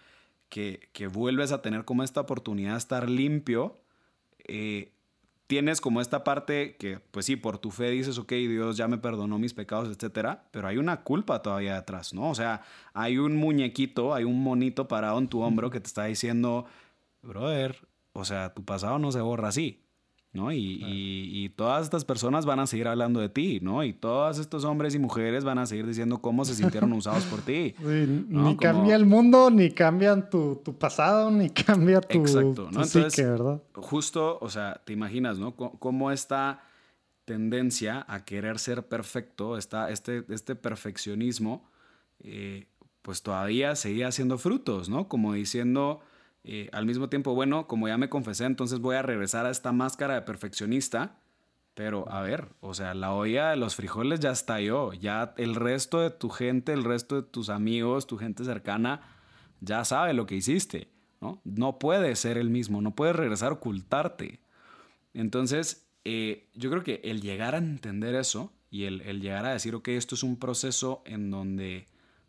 [0.50, 3.80] que, que vuelves a tener como esta oportunidad de estar limpio,
[4.48, 4.92] eh,
[5.48, 8.98] tienes como esta parte que, pues sí, por tu fe dices, ok, Dios ya me
[8.98, 12.30] perdonó mis pecados, etcétera, pero hay una culpa todavía detrás, ¿no?
[12.30, 12.62] O sea,
[12.94, 16.66] hay un muñequito, hay un monito parado en tu hombro que te está diciendo,
[17.22, 19.87] brother, o sea, tu pasado no se borra así,
[20.34, 20.52] ¿no?
[20.52, 23.84] Y, y, y todas estas personas van a seguir hablando de ti, ¿no?
[23.84, 27.42] Y todos estos hombres y mujeres van a seguir diciendo cómo se sintieron usados por
[27.42, 27.74] ti.
[27.78, 27.84] Sí,
[28.30, 28.44] ¿no?
[28.50, 32.82] Ni Como- cambia el mundo, ni cambian tu, tu pasado, ni cambia tu, Exacto, ¿no?
[32.82, 33.62] tu psique, Entonces, ¿verdad?
[33.76, 35.56] justo, o sea, te imaginas, ¿no?
[35.56, 36.62] Cómo esta
[37.26, 41.68] tendencia a querer ser perfecto, esta, este, este perfeccionismo,
[42.20, 42.68] eh,
[43.02, 45.08] pues todavía seguía haciendo frutos, ¿no?
[45.08, 46.00] Como diciendo
[46.50, 49.74] eh, al mismo tiempo, bueno, como ya me confesé, entonces voy a regresar a esta
[49.74, 51.18] máscara de perfeccionista.
[51.74, 54.94] Pero, a ver, o sea, la olla de los frijoles ya estalló.
[54.94, 59.02] Ya el resto de tu gente, el resto de tus amigos, tu gente cercana,
[59.60, 60.88] ya sabe lo que hiciste,
[61.22, 61.42] ¿no?
[61.44, 64.40] No puedes ser el mismo, no puedes regresar a ocultarte.
[65.14, 69.52] Entonces, eh, yo creo que el llegar a entender eso y el, el llegar a
[69.52, 71.88] decir, ok, esto es un proceso en donde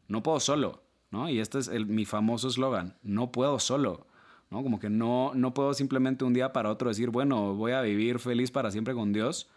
[0.09, 1.31] no puedo solo, ¿no?
[1.31, 4.08] Y este es el, mi famoso eslogan, no puedo solo,
[4.51, 4.63] ¿no?
[4.63, 8.19] Como que no, no puedo simplemente un día para otro decir, bueno, voy a vivir
[8.19, 9.49] feliz para siempre con Dios,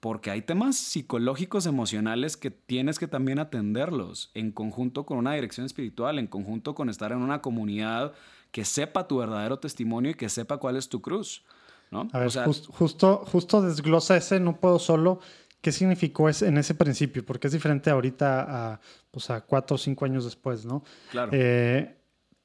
[0.00, 5.64] porque hay temas psicológicos, emocionales que tienes que también atenderlos en conjunto con una dirección
[5.64, 8.12] espiritual, en conjunto con estar en una comunidad
[8.50, 11.42] que sepa tu verdadero testimonio y que sepa cuál es tu cruz,
[11.90, 12.08] ¿no?
[12.12, 15.20] A ver, O sea, jus- justo, justo desglosa ese no puedo solo.
[15.62, 17.24] ¿Qué significó ese, en ese principio?
[17.24, 18.80] Porque es diferente ahorita a,
[19.10, 20.84] pues a cuatro o cinco años después, ¿no?
[21.10, 21.30] claro.
[21.34, 21.96] Eh,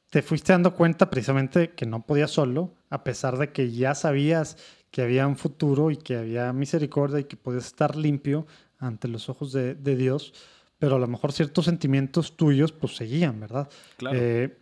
[0.10, 4.58] te fuiste dando cuenta precisamente que no podías solo, a pesar de que ya sabías
[4.92, 8.48] que había un futuro y que había misericordia y que podías estar limpio
[8.80, 10.34] ante los ojos de, de Dios,
[10.80, 13.70] pero a lo mejor ciertos sentimientos tuyos pues seguían, ¿verdad?
[13.98, 14.18] Claro.
[14.20, 14.58] Eh,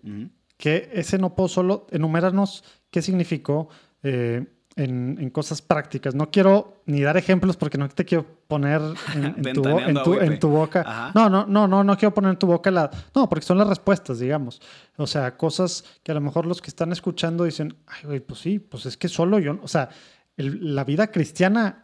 [0.58, 3.70] que ese no puedo solo, enuméranos qué significó
[4.04, 4.46] eh,
[4.78, 6.16] en, en cosas prácticas.
[6.16, 8.80] No quiero ni dar ejemplos porque no te quiero poner
[9.16, 10.84] en, en tu, en boca.
[10.86, 11.12] Ajá.
[11.14, 12.90] No, no, no, no, no quiero poner en tu boca la...
[13.14, 14.62] No, porque son las respuestas, digamos.
[14.96, 18.40] O sea, cosas que a lo mejor los que están escuchando dicen, ay, güey, pues
[18.40, 19.60] sí, pues es que solo yo...
[19.62, 19.90] O sea,
[20.38, 21.84] el- la vida cristiana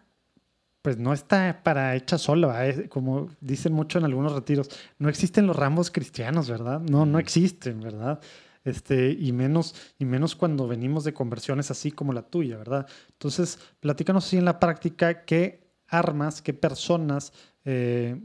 [0.84, 4.70] pues no está para hecha sola, como dicen mucho en algunos retiros,
[5.00, 6.82] no existen los ramos cristianos, ¿verdad?
[6.82, 8.20] No, no existen, ¿verdad?
[8.64, 12.88] Este, y menos, y menos cuando venimos de conversiones así como la tuya, ¿verdad?
[13.12, 17.34] Entonces, platícanos así en la práctica qué armas, qué personas,
[17.66, 18.20] eh,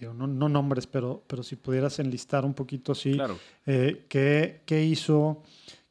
[0.00, 3.38] no, no nombres, pero, pero si pudieras enlistar un poquito así, Claro.
[3.66, 5.42] eh, ¿qué, qué hizo,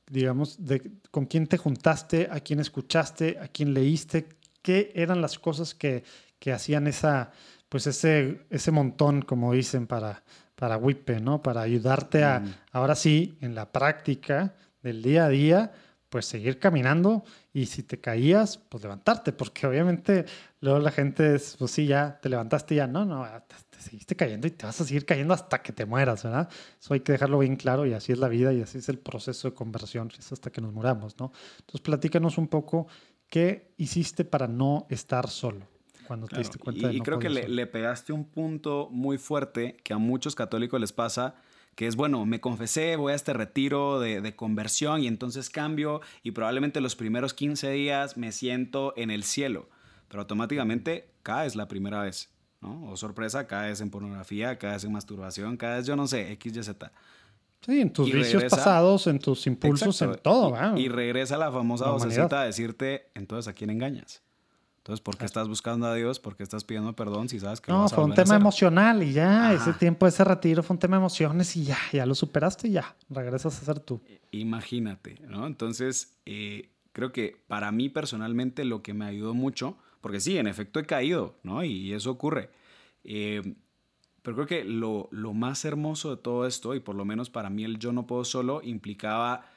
[0.10, 4.28] digamos, de, con quién te juntaste, a quién escuchaste, a quién leíste,
[4.62, 6.04] qué eran las cosas que,
[6.40, 7.32] que hacían esa,
[7.68, 10.24] pues ese, ese montón, como dicen, para,
[10.58, 11.42] para Wipe, ¿no?
[11.42, 12.54] Para ayudarte a, Mm.
[12.72, 15.72] ahora sí, en la práctica del día a día,
[16.10, 20.26] pues seguir caminando y si te caías, pues levantarte, porque obviamente
[20.62, 23.82] luego la gente es, pues sí, ya te levantaste y ya, no, no, te, te
[23.84, 26.50] seguiste cayendo y te vas a seguir cayendo hasta que te mueras, ¿verdad?
[26.82, 29.00] Eso hay que dejarlo bien claro y así es la vida y así es el
[29.00, 31.32] proceso de conversión, es hasta que nos muramos, ¿no?
[31.60, 32.88] Entonces platícanos un poco
[33.30, 35.68] qué hiciste para no estar solo
[36.08, 38.26] cuando te Claro, diste cuenta Y, de y no creo que le, le pegaste un
[38.26, 41.36] punto muy fuerte que a muchos católicos les pasa,
[41.76, 46.02] que es, bueno, me confesé, voy a este retiro de, de conversión y entonces cambio
[46.24, 49.70] y probablemente los primeros 15 días me siento en el cielo,
[50.08, 52.32] pero automáticamente caes la primera vez,
[52.62, 52.90] ¿no?
[52.90, 56.92] O sorpresa, caes en pornografía, caes en masturbación, caes, yo no sé, X, Y, Z.
[57.62, 60.16] Sí, en tus Y vicios regresa- pasados, en tus impulsos, Exacto.
[60.16, 60.82] en todo, Y-.
[60.84, 64.22] Y, regresa la famosa La vocecita a decirte, entonces, ¿a quién engañas?
[64.88, 66.18] Entonces, ¿por qué estás buscando a Dios?
[66.18, 69.04] ¿Por qué estás pidiendo perdón si sabes que No, a fue un a tema emocional
[69.04, 69.54] y ya, Ajá.
[69.54, 72.72] ese tiempo, ese retiro fue un tema de emociones y ya, ya lo superaste y
[72.72, 74.00] ya, regresas a ser tú.
[74.32, 75.46] Imagínate, ¿no?
[75.46, 80.48] Entonces, eh, creo que para mí personalmente lo que me ayudó mucho, porque sí, en
[80.48, 81.66] efecto he caído, ¿no?
[81.66, 82.50] Y, eso ocurre.
[83.04, 83.56] Eh,
[84.22, 87.50] pero creo que lo, lo más hermoso de todo esto, y por lo menos para
[87.50, 89.50] mí el yo no puedo solo, implicaba,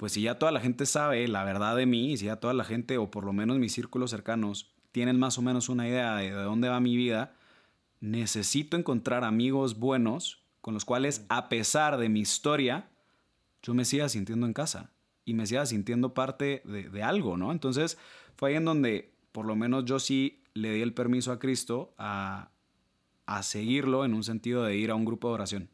[0.00, 2.54] pues si ya toda la gente sabe la verdad de mí, y si ya toda
[2.54, 6.16] la gente, o por lo menos mis círculos cercanos, tienen más o menos una idea
[6.16, 7.34] de, de dónde va mi vida,
[8.00, 12.88] necesito encontrar amigos buenos con los cuales, a pesar de mi historia,
[13.62, 14.90] yo me siga sintiendo en casa
[15.26, 17.52] y me siga sintiendo parte de, de algo, ¿no?
[17.52, 17.98] Entonces
[18.36, 21.92] fue ahí en donde por lo menos yo sí le di el permiso a Cristo
[21.98, 22.52] a,
[23.26, 25.68] a seguirlo en un sentido de ir a un grupo de oración.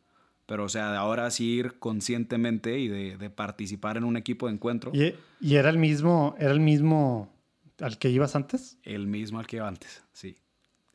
[0.47, 4.47] Pero, o sea, de ahora sí ir conscientemente y de, de participar en un equipo
[4.47, 7.33] de encuentro, ¿Y, y era el mismo, era el mismo
[7.81, 8.79] al que ibas antes?
[8.85, 10.37] el mismo al que iba antes, sí.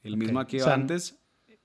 [0.04, 1.20] El mismo al que o iba sea, antes,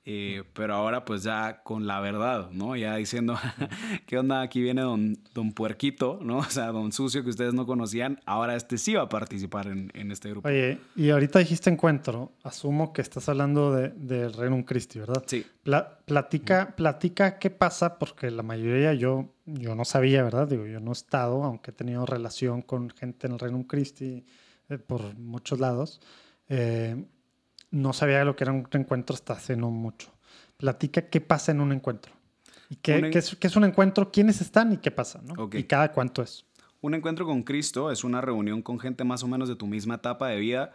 [0.09, 2.77] eh, pero ahora pues ya con la verdad, ¿no?
[2.77, 3.37] Ya diciendo,
[4.07, 4.41] ¿qué onda?
[4.41, 6.39] Aquí viene don, don Puerquito, ¿no?
[6.47, 9.91] O sea, don Sucio que ustedes no conocían, ahora este sí va a participar en,
[9.95, 10.49] en este grupo.
[10.49, 15.25] Oye, y ahorita dijiste encuentro, asumo que estás hablando de, del Renum Christi, ¿verdad?
[15.27, 20.47] Sí, Pla- platica, platica qué pasa, porque la mayoría yo, yo no sabía, ¿verdad?
[20.47, 24.25] Digo, yo no he estado, aunque he tenido relación con gente en el Renum Christi
[24.69, 26.01] eh, por muchos lados.
[26.49, 27.05] eh,
[27.77, 30.11] no sabía lo que era un encuentro hasta hace no mucho.
[30.57, 32.13] Platica qué pasa en un encuentro.
[32.71, 34.11] ¿Y qué, Un en- qué es, qué es un encuentro?
[34.11, 35.21] ¿Quiénes están y qué pasa?
[35.53, 36.45] Y cada cuánto es.
[36.81, 39.97] Un encuentro con Cristo es una reunión con gente más o menos de tu misma
[39.97, 40.73] etapa de vida,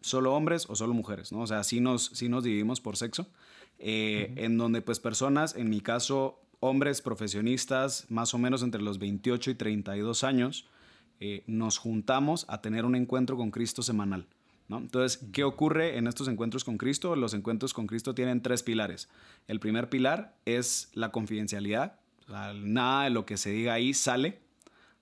[0.00, 1.40] solo hombres o solo mujeres, ¿no?
[1.40, 3.28] O sea, sí nos, sí nos dividimos por sexo,
[3.78, 8.98] eh, en donde pues personas, en mi caso, hombres profesionistas, más o menos entre los
[8.98, 10.66] 28 y 32 años,
[11.20, 14.26] eh, nos juntamos a tener un encuentro con Cristo semanal.
[14.70, 14.78] ¿No?
[14.78, 17.14] Entonces, ¿qué ocurre en estos encuentros con Cristo?
[17.16, 19.08] Los encuentros con Cristo tienen tres pilares.
[19.48, 21.98] El primer pilar es la confidencialidad.
[22.28, 24.38] O sea, nada de lo que se diga ahí sale.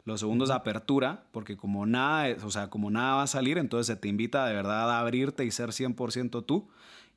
[0.04, 3.86] Lo segundo es apertura, porque como nada, o sea, como nada va a salir, entonces
[3.94, 6.68] se te invita de verdad a abrirte y ser 100% tú.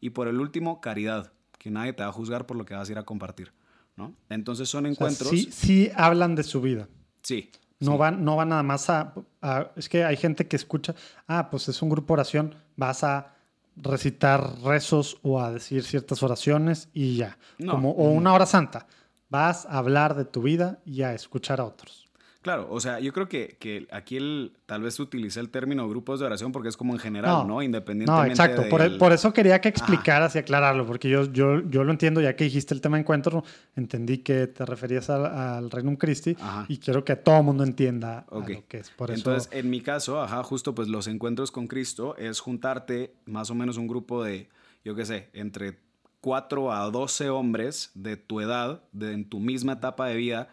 [0.02, 2.90] Y por el último, caridad, que nadie te va a juzgar por lo que vas
[2.90, 3.54] a ir a compartir.
[3.96, 4.14] ¿no?
[4.30, 5.30] Entonces son O sea, encuentros.
[5.30, 6.90] sí, sí hablan de su vida.
[7.22, 7.50] sí,
[7.82, 7.98] No, sí.
[7.98, 10.96] van, no van nada más a, a- Es que hay gente que escucha,
[11.28, 13.34] ah, pues es un grupo de oración, vas a
[13.76, 17.38] recitar rezos o a decir ciertas oraciones y ya.
[17.58, 17.74] No.
[17.74, 18.86] Como, o una hora santa.
[19.30, 22.10] Vas a hablar de tu vida y a escuchar a otros.
[22.42, 26.20] Claro, o sea, yo creo que, que aquí el, tal vez utilicé el término grupos
[26.20, 27.56] de oración porque es como en general, ¿no?
[27.56, 27.62] No.
[27.62, 28.68] Independientemente No, exacto.
[28.68, 32.20] Por, e, por eso quería que explicaras y aclararlo, porque yo, yo, yo lo entiendo,
[32.20, 33.44] ya que dijiste el tema de encuentro,
[33.76, 36.66] entendí que te referías al, al Regnum Christi Ajá.
[36.68, 38.50] y quiero que todo el mundo entienda a Ok.
[38.50, 38.90] lo que es.
[38.90, 43.14] Por eso, Entonces, en mi caso, ajá, justo pues los encuentros con Cristo es juntarte
[43.26, 44.50] más o menos un grupo de,
[44.84, 45.78] yo qué sé, entre
[46.22, 50.50] 4 a 12 hombres de tu edad, de, en tu misma etapa de vida,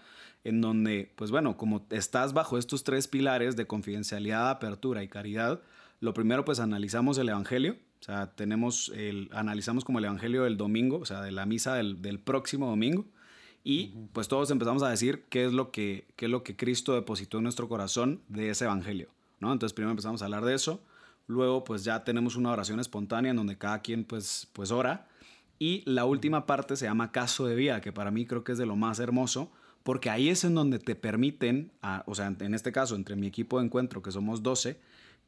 [0.49, 5.61] en donde, pues bueno, como estás bajo estos tres pilares de confidencialidad, apertura y caridad,
[6.01, 10.57] lo primero pues analizamos el Evangelio, o sea, tenemos el, analizamos como el Evangelio del
[10.57, 13.05] domingo, o sea, de la misa del, del próximo domingo,
[13.65, 16.95] y pues todos empezamos a decir qué es lo que, qué es lo que Cristo
[16.95, 19.53] depositó en nuestro corazón de ese evangelio, ¿no?
[19.53, 20.81] Entonces primero empezamos a hablar de eso,
[21.27, 25.09] luego pues ya tenemos una oración espontánea en donde cada quien pues, pues ora,
[25.59, 28.59] y la última parte se llama caso de vida, que para mí creo que es
[28.59, 29.51] de lo más hermoso,
[29.89, 33.27] porque ahí es en donde te permiten, a- o sea, en este caso, entre mi
[33.27, 34.79] equipo de encuentro, que somos 12,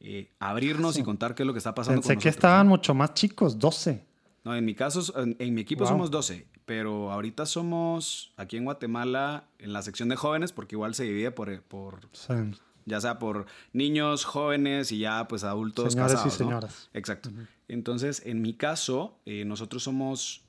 [0.01, 2.67] eh, abrirnos y contar qué es lo que está pasando pensé con que nosotros, estaban
[2.67, 2.69] ¿no?
[2.69, 4.05] mucho más chicos, 12.
[4.43, 5.93] No, en mi caso, en, en mi equipo Wow.
[5.93, 10.93] somos 12, pero ahorita somos aquí en Guatemala en la sección de jóvenes, porque igual
[10.93, 12.45] se divide por, por O sea,
[12.85, 16.45] ya sea por niños, jóvenes y ya pues adultos Señores y casados, ¿no?
[16.45, 16.89] señoras.
[16.93, 17.31] Exacto.
[17.67, 20.43] Entonces, en mi caso, eh, nosotros somos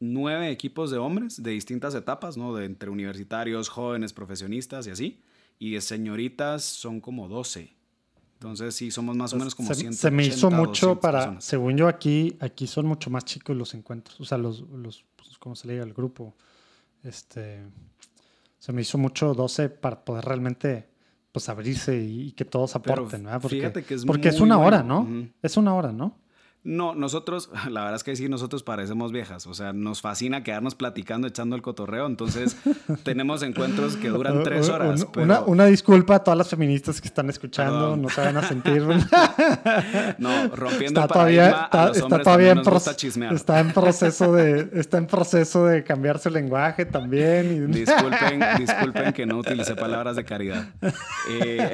[0.00, 2.54] nueve equipos de hombres de distintas etapas, ¿no?
[2.54, 5.20] De entre universitarios, jóvenes, profesionistas y así.
[5.58, 7.74] Y de señoritas son como 12.
[8.34, 11.18] Entonces, sí, somos más o menos como se, 180, se me hizo mucho 200 para,
[11.18, 11.44] personas.
[11.44, 15.38] según yo aquí, aquí son mucho más chicos los encuentros, o sea, los, los pues,
[15.38, 15.86] ¿cómo se le diga?
[15.86, 16.36] El grupo.
[17.02, 17.62] Este,
[18.58, 20.86] se me hizo mucho 12 para poder realmente,
[21.32, 23.40] pues, abrirse y, y que todos Pero aporten, ¿verdad?
[23.40, 25.04] Porque, fíjate que es porque es una hora, bueno.
[25.04, 25.18] ¿no?
[25.18, 25.28] Ujú.
[25.40, 26.18] Es una hora, ¿no?
[26.66, 29.46] No, nosotros, la verdad es que sí, nosotros parecemos viejas.
[29.46, 32.06] O sea, nos fascina quedarnos platicando, echando el cotorreo.
[32.06, 32.56] Entonces,
[33.04, 35.06] tenemos encuentros que duran tres horas.
[35.16, 38.82] Una, una, disculpa a todas las feministas que están escuchando, no se van a sentir.
[40.18, 42.62] no, rompiendo está el todavía, está, está todavía en
[43.32, 47.70] Está en proceso de, está en proceso de cambiar su lenguaje también.
[47.70, 50.66] Disculpen, disculpen que no utilicé palabras de caridad.
[51.30, 51.70] Eh,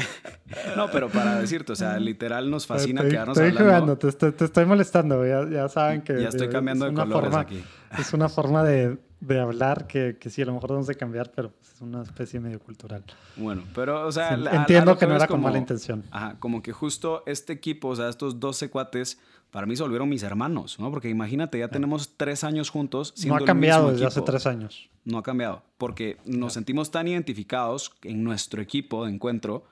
[0.77, 4.45] no, pero para decirte, o sea, literal nos fascina quedarnos estoy Jugando, te, estoy, te
[4.45, 6.21] estoy molestando, ya, ya saben que...
[6.21, 7.63] Ya estoy cambiando de colores aquí.
[7.99, 11.31] Es una forma de, de hablar que, que, sí, a lo mejor debemos de cambiar,
[11.31, 13.05] pero es una especie medio cultural.
[13.37, 14.35] Bueno, pero, o sea...
[14.35, 16.05] entiendo que no era con mala intención.
[16.11, 19.19] Ajá, como que justo este equipo, o sea, estos 12 cuates,
[19.53, 20.91] para mí se volvieron mis hermanos, ¿no?
[20.91, 23.13] Porque imagínate, ya tenemos tres años juntos.
[23.15, 24.89] Siendo no ha cambiado desde hace tres años.
[25.05, 29.65] No ha cambiado, porque nos sentimos tan identificados en nuestro equipo de encuentro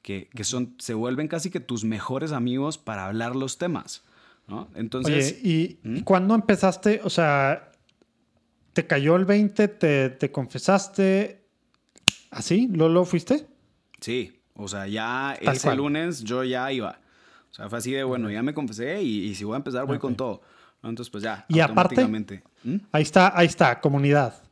[0.00, 4.04] que, que, son, se vuelven casi que tus mejores amigos para hablar los temas.
[4.46, 4.68] ¿No?
[4.74, 6.00] Entonces, Oye, ¿y ¿Mm?
[6.00, 7.00] cuándo empezaste?
[7.04, 7.72] O sea,
[8.72, 9.68] ¿te cayó el 20?
[9.68, 11.44] ¿Te, te confesaste?
[12.30, 12.68] ¿Así?
[12.72, 13.46] ¿Lo, ¿Lo fuiste?
[14.00, 17.00] Sí, o sea, ya ese lunes yo ya iba.
[17.50, 19.98] O sea, fue así de, bueno, ya me confesé y, si voy a empezar voy
[19.98, 20.42] con todo.
[20.82, 22.76] Entonces, pues ya, y aparte, ¿Mm?
[22.92, 24.42] ahí está, ahí está, comunidad.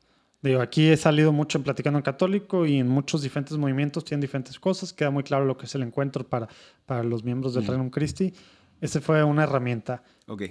[0.45, 4.21] Digo, aquí he salido mucho en Platicando en Católico y en muchos diferentes movimientos tienen
[4.21, 4.93] diferentes cosas.
[4.93, 6.49] Queda muy claro lo que es el encuentro para,
[6.85, 8.35] para los miembros del Reino Christi.
[8.85, 10.03] Esa fue una herramienta.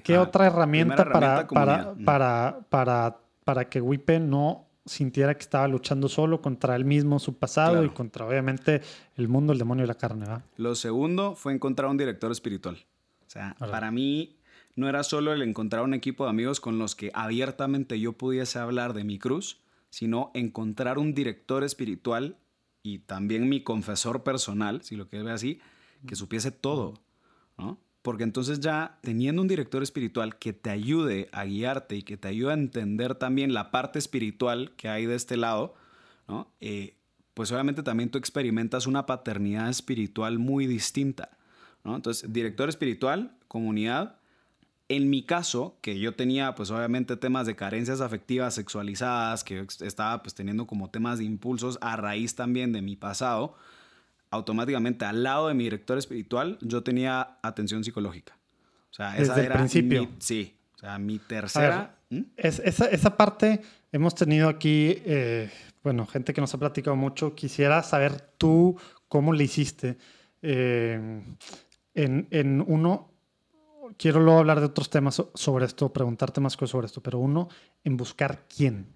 [0.03, 5.67] ¿Qué ah, otra herramienta, para, para, para, para, para, que Wipe no sintiera que estaba
[5.67, 8.81] luchando solo contra él mismo, su pasado y contra obviamente
[9.17, 10.25] el mundo, el demonio y la carne?
[10.25, 10.41] ¿va?
[10.57, 12.83] Lo segundo fue encontrar un director espiritual.
[13.27, 14.39] O sea, para mí
[14.75, 18.57] no era solo el encontrar un equipo de amigos con los que abiertamente yo pudiese
[18.57, 19.61] hablar de mi cruz,
[19.91, 22.37] sino encontrar un director espiritual
[22.81, 25.59] y también mi confesor personal, si lo quieres ver así,
[26.07, 26.95] que supiese todo,
[27.59, 27.77] ¿no?
[28.03, 32.27] Porque entonces ya teniendo un director espiritual que te ayude a guiarte y que te
[32.27, 35.73] ayude a entender también la parte espiritual que hay de este lado,
[36.27, 36.51] ¿no?
[36.59, 36.97] Eh,
[37.33, 41.37] pues obviamente también tú experimentas una paternidad espiritual muy distinta,
[41.83, 41.95] ¿no?
[41.95, 44.19] Entonces, director espiritual, comunidad,
[44.89, 50.21] en mi caso, que yo tenía pues obviamente temas de carencias afectivas sexualizadas, que estaba
[50.21, 53.55] pues teniendo como temas de impulsos a raíz también de mi pasado,
[54.33, 58.37] automáticamente al lado de mi director espiritual yo tenía atención psicológica.
[58.89, 60.01] O sea, esa Desde era el principio.
[60.01, 61.95] Mi, sí, o sea, mi tercera...
[62.09, 62.21] ¿Mm?
[62.37, 63.61] es, esa, esa, parte
[63.91, 65.51] hemos tenido aquí, eh,
[65.83, 67.33] bueno, gente que nos ha platicado mucho.
[67.35, 68.77] Quisiera saber tú
[69.07, 69.97] cómo le hiciste.
[70.41, 71.21] Eh,
[71.95, 73.11] en, en uno,
[73.97, 77.49] quiero luego hablar de otros temas sobre esto, preguntarte más cosas sobre esto, pero uno,
[77.83, 78.87] en buscar quién.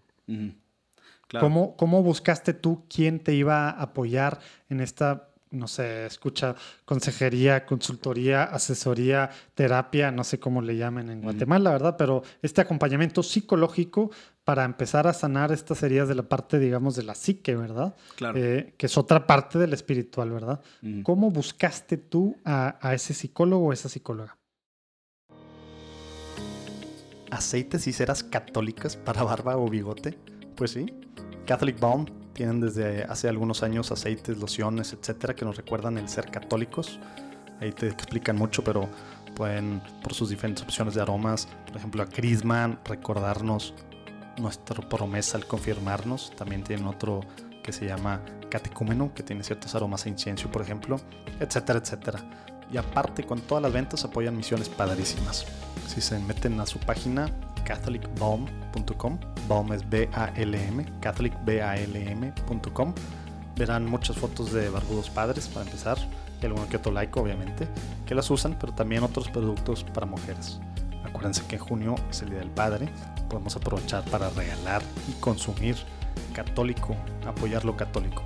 [1.39, 7.65] ¿Cómo, ¿Cómo, buscaste tú quién te iba a apoyar en esta, no sé, escucha, consejería,
[7.65, 11.95] consultoría, asesoría, terapia, no sé cómo le llamen en Guatemala, ¿verdad?
[11.97, 14.11] Pero este acompañamiento psicológico
[14.43, 17.95] para empezar a sanar estas heridas de la parte, digamos, de la psique, ¿verdad?
[18.15, 18.37] Claro.
[18.37, 20.61] Eh, que es otra parte del espiritual, ¿verdad?
[21.03, 24.37] ¿Cómo buscaste tú a, a ese psicólogo o esa psicóloga?
[27.31, 30.17] aceites y ceras católicas para barba o bigote?
[30.55, 30.85] Pues sí.
[31.45, 32.05] Catholic Balm
[32.37, 36.99] tienen desde hace algunos años aceites, lociones, etcétera, que nos recuerdan el ser católicos.
[37.59, 38.87] Ahí te explican mucho, pero
[39.35, 43.73] pueden, por sus diferentes opciones de aromas, por ejemplo, a Crisman, recordarnos
[44.39, 46.31] nuestra promesa al confirmarnos.
[46.37, 47.21] También tienen otro
[47.63, 48.21] que se llama
[48.51, 50.97] catecúmeno, que tiene ciertos aromas a incienso, por ejemplo,
[51.39, 52.19] etcétera, etcétera.
[52.71, 55.43] Y aparte, con todas las ventas apoyan misiones padrísimas.
[55.87, 57.31] Si se meten a su página
[57.67, 62.93] catholicbalm.com, balm es B-A-L-M, catholicbalm.com,
[63.57, 65.97] verán muchas fotos de barbudos padres para empezar,
[66.41, 67.67] y alguno que otro like obviamente,
[68.05, 70.61] que las usan, pero también otros productos para mujeres.
[71.03, 72.87] Acuérdense que en junio es el Día del Padre,
[73.29, 75.75] podemos aprovechar para regalar y consumir
[76.33, 76.95] católico,
[77.25, 78.23] apoyar lo católico.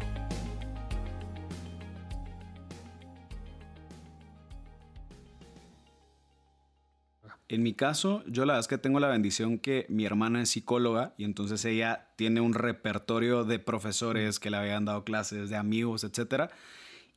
[7.51, 10.51] En mi caso, yo la verdad es que tengo la bendición que mi hermana es
[10.51, 15.57] psicóloga y entonces ella tiene un repertorio de profesores que le habían dado clases, de
[15.57, 16.49] amigos, etc.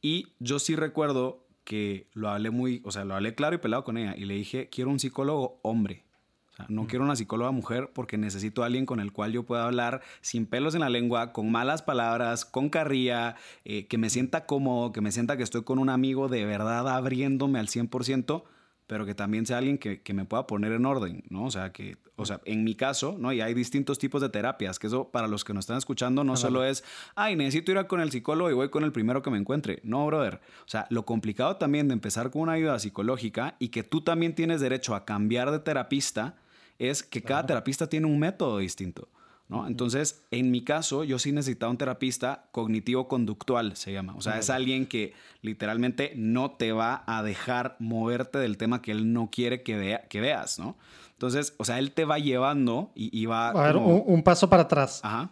[0.02, 3.84] Y yo sí recuerdo que lo hablé muy, o sea, lo hablé claro y pelado
[3.84, 6.02] con ella y le dije, quiero un psicólogo hombre.
[6.50, 9.44] O sea, no quiero una psicóloga mujer porque necesito a alguien con el cual yo
[9.44, 14.10] pueda hablar sin pelos en la lengua, con malas palabras, con carrilla, eh, que me
[14.10, 18.42] sienta cómodo, que me sienta que estoy con un amigo de verdad abriéndome al 100%
[18.86, 21.44] pero que también sea alguien que, me pueda poner en orden, ¿no?
[21.46, 23.32] O sea, que, o sea, en mi caso, ¿no?
[23.32, 26.36] Y hay distintos tipos de terapias, que eso para los que nos están escuchando no
[26.36, 29.30] solo es, ay, necesito ir a con el psicólogo y voy con el primero que
[29.30, 29.80] me encuentre.
[29.82, 30.40] No, brother.
[30.60, 34.34] O sea, lo complicado también de empezar con una ayuda psicológica y que tú también
[34.34, 36.36] tienes derecho a cambiar de terapista
[36.78, 39.08] es que cada terapista tiene un método distinto.
[39.48, 39.66] ¿No?
[39.66, 44.14] Entonces, en mi caso, yo sí necesitaba un terapista cognitivo-conductual, se llama.
[44.16, 48.92] O sea, es alguien que literalmente no te va a dejar moverte del tema que
[48.92, 50.76] él no quiere que, vea, que veas, ¿no?
[51.12, 53.50] Entonces, o sea, él te va llevando y, va...
[53.50, 55.00] A ver, un, paso para atrás.
[55.04, 55.30] Ajá.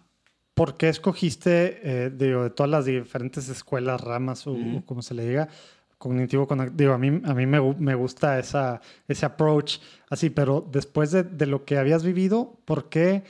[0.55, 5.49] ¿Por qué escogiste, eh, de todas las diferentes escuelas, ramas o, como se le diga,
[5.97, 9.79] cognitivo, digo, a mí, a mí me, me, gusta esa, ese approach
[10.11, 13.23] así, pero después de, de, lo que habías vivido, ¿por qué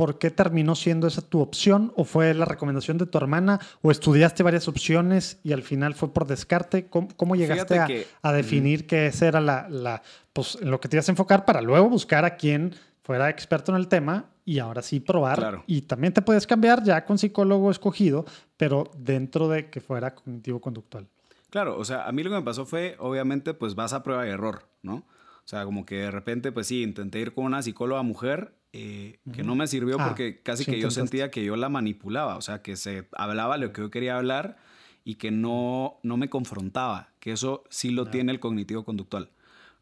[0.00, 1.92] ¿por qué terminó siendo esa tu opción?
[1.94, 3.60] ¿O fue la recomendación de tu hermana?
[3.82, 6.88] ¿O estudiaste varias opciones y al final fue por descarte?
[6.88, 10.00] ¿Cómo, llegaste a, definir que esa era la, la,
[10.32, 13.76] pues, lo que te ibas a enfocar para luego buscar a quien fuera experto en
[13.76, 15.64] el tema y ahora sí probar?
[15.66, 18.24] Y también te puedes cambiar ya con psicólogo escogido,
[18.56, 21.08] pero dentro de que fuera cognitivo-conductual.
[21.50, 24.26] Claro, o sea, a mí lo que me pasó fue, obviamente, pues vas a prueba
[24.26, 25.04] y error, ¿no?
[25.50, 29.18] O sea, como que de repente, pues sí, intenté ir con una psicóloga mujer eh,
[29.32, 32.40] que no me sirvió ah, porque casi que yo sentía que yo la manipulaba, o
[32.40, 34.58] sea, que se hablaba lo que yo quería hablar
[35.02, 39.32] y que no, no me confrontaba, que eso sí lo tiene el cognitivo conductual,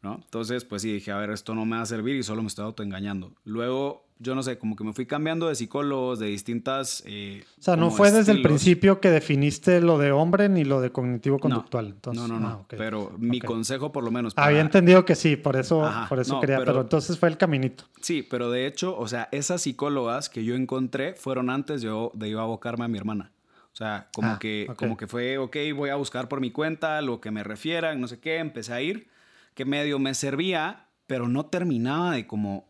[0.01, 0.15] ¿no?
[0.23, 2.47] Entonces, pues sí, dije, a ver, esto no me va a servir y solo me
[2.47, 3.35] estoy autoengañando.
[3.43, 7.01] Luego yo no sé, como que me fui cambiando de psicólogos, de distintas...
[7.05, 10.81] Eh, o sea, no fue desde el principio que definiste lo de hombre ni lo
[10.81, 11.95] de cognitivo-conductual.
[12.13, 14.33] No, no, no, ah, pero mi consejo por lo menos...
[14.35, 17.85] Había entendido que sí, por eso, por eso quería, pero, entonces fue el caminito.
[18.01, 22.29] Sí, pero de hecho, o sea, esas psicólogas que yo encontré fueron antes yo, de
[22.29, 23.31] yo abocarme a mi hermana.
[23.71, 27.01] O sea, como, ah, que, como que fue, ok, voy a buscar por mi cuenta
[27.01, 29.07] lo que me refieran, no sé qué, empecé a ir,
[29.53, 32.69] que medio me servía, pero no terminaba de como,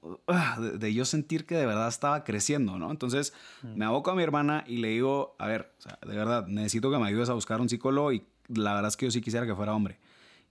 [0.80, 2.90] de, yo sentir que de verdad estaba creciendo, ¿no?
[2.90, 3.34] Entonces
[3.64, 3.76] mm.
[3.76, 5.74] me aboco a mi hermana y le digo, a ver,
[6.08, 9.08] de verdad, necesito que me ayudes a buscar un psicólogo y la verdad es que
[9.08, 10.00] yo sí quisiera que fuera hombre.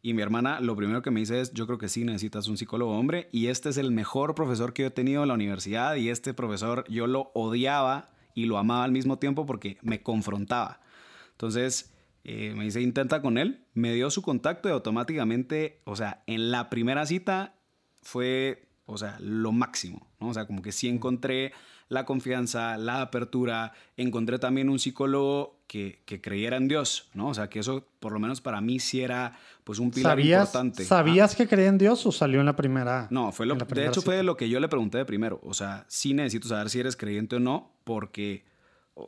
[0.03, 2.59] Y mi hermana lo primero que me dice es, yo creo que sí necesitas un
[2.59, 5.95] psicólogo hombre y este es el mejor profesor que yo he tenido en la universidad
[5.95, 10.81] y este profesor yo lo odiaba y lo amaba al mismo tiempo porque me confrontaba.
[11.31, 16.23] Entonces eh, me dice, intenta con él, me dio su contacto y automáticamente, o sea,
[16.27, 17.55] en la primera cita
[18.03, 20.29] fue, o sea, lo máximo, ¿no?
[20.29, 21.53] O sea, como que sí encontré
[21.89, 27.29] la confianza, la apertura, encontré también un psicólogo que, que creyera en Dios, ¿no?
[27.29, 30.85] O sea, que eso por lo menos para mí sí era pues un pilar importante.
[30.85, 33.09] ¿Sabías que creía en Dios o salió en la primera?
[33.11, 35.85] No, fue lo, de hecho fue lo que yo le pregunté de primero, o sea,
[35.89, 38.45] sí necesito saber si eres creyente o no, porque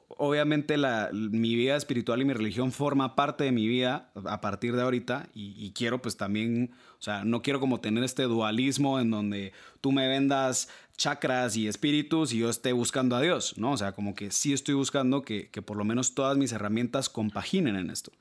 [0.08, 4.76] obviamente la, mi vida espiritual y mi religión forma parte de mi vida a partir
[4.76, 9.10] de ahorita y, quiero pues también, o sea, no quiero como tener este dualismo en
[9.10, 13.72] donde tú me vendas chakras y espíritus y yo esté buscando a Dios, ¿no?
[13.72, 17.76] O sea, como que sí estoy buscando que, por lo menos todas mis herramientas compaginen
[17.76, 18.12] en esto.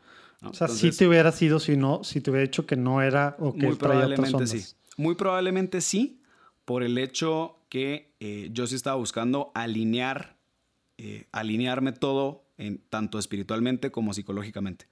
[0.41, 3.36] O sea, si te hubiera sido si no, si te hubiera dicho que no era
[3.39, 4.65] o que muy probablemente sí.
[4.95, 6.22] Muy probablemente sí,
[6.63, 10.39] por el hecho que eh, yo sí estaba buscando alinear
[11.02, 14.86] eh, alinearme todo, en, tanto espiritualmente como psicológicamente.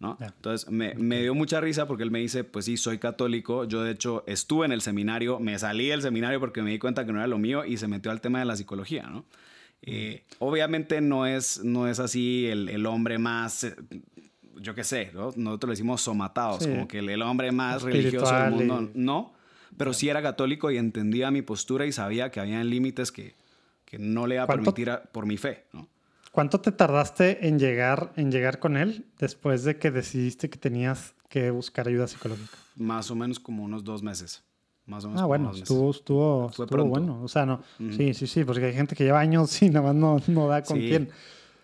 [0.00, 0.18] ¿no?
[0.20, 3.62] Entonces me, me, dio mucha risa porque él me dice, pues sí, soy católico.
[3.62, 7.06] Yo de hecho estuve en el seminario, me salí del seminario porque me di cuenta
[7.06, 9.04] que no era lo mío y se metió al tema de la psicología.
[9.04, 9.24] ¿no?
[9.82, 13.62] Eh, obviamente no es, no es así el, el hombre más...
[13.62, 13.76] Eh,
[14.56, 15.32] yo qué sé, ¿no?
[15.36, 19.32] nosotros le decimos somatados, como que el, hombre más religioso del mundo, no,
[19.76, 23.34] pero sí era católico y entendía mi postura y sabía que había límites que,
[23.92, 25.86] que no le va a permitir por mi fe, ¿no?
[26.30, 31.14] ¿Cuánto te tardaste en llegar, en llegar con él después de que decidiste que tenías
[31.28, 32.56] que buscar ayuda psicológica?
[32.76, 34.42] Más o menos como unos dos meses.
[34.86, 37.20] Más o menos ah, bueno, estuvo, estuvo, estuvo bueno.
[37.22, 37.60] O sea, no.
[37.76, 40.62] Sí, sí, sí, porque hay gente que lleva años y nada más no, no da
[40.62, 41.10] con quién.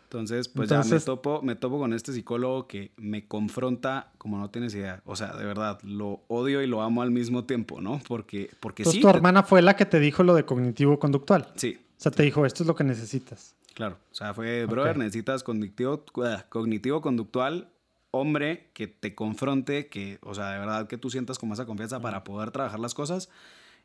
[0.04, 4.50] Entonces, pues ya me topo, me topo con este psicólogo que me confronta como no
[4.50, 5.00] tienes idea.
[5.06, 8.02] O sea, de verdad, lo odio y lo amo al mismo tiempo, ¿no?
[8.06, 11.48] Porque, porque Entonces, tu hermana fue la que te dijo lo de cognitivo-conductual.
[11.56, 13.56] Sí, o sea, te dijo, esto es lo que necesitas.
[13.74, 16.04] Claro, o sea, fue, brother, necesitas cognitivo,
[16.48, 17.72] cognitivo conductual,
[18.12, 22.00] hombre que te confronte, que, o sea, de verdad que tú sientas como esa confianza
[22.00, 23.28] para poder trabajar las cosas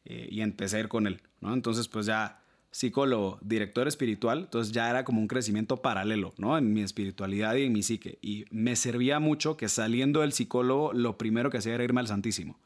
[0.05, 1.55] eh, y empecé a ir con él, ¿no?
[1.55, 2.39] Entonces, pues ya
[2.69, 6.55] psicólogo, director espiritual, entonces ya era como un crecimiento paralelo, ¿no?
[6.55, 8.19] En mi espiritualidad y en mi psique.
[8.21, 12.07] Y me servía mucho que saliendo del psicólogo, lo primero que hacía era irme al
[12.07, 12.59] Santísimo.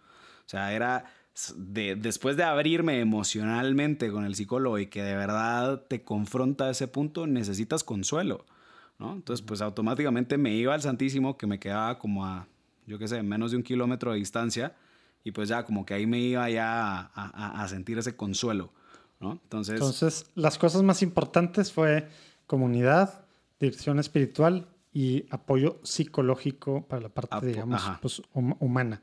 [0.45, 1.13] O sea, era
[1.55, 6.87] después de abrirme emocionalmente con el psicólogo y que de verdad te confronta a ese
[6.87, 8.45] punto, necesitas consuelo,
[8.97, 9.13] ¿no?
[9.13, 12.47] Entonces, pues automáticamente me iba al Santísimo, que me quedaba como a,
[12.87, 14.75] yo qué sé, menos de un kilómetro de distancia,
[15.23, 18.71] y pues ya como que ahí me iba ya a, sentir ese consuelo,
[19.19, 19.33] ¿no?
[19.33, 22.07] Entonces, Entonces, las cosas más importantes fue
[22.47, 23.25] comunidad,
[23.59, 29.01] dirección espiritual y apoyo psicológico para la parte, digamos, pues, humana.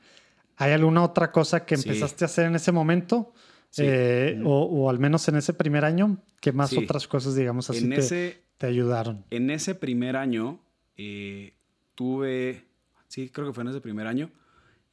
[0.57, 3.33] ¿Hay alguna otra cosa que empezaste a hacer en ese momento?
[3.77, 8.45] Eh, o, al menos en ese primer año, ¿qué más otras cosas, digamos así, te,
[8.57, 9.25] te, ayudaron?
[9.31, 10.61] En ese primer año
[10.97, 11.55] eh,
[11.95, 12.67] tuve,
[13.09, 14.31] sí, creo que fue en ese primer año,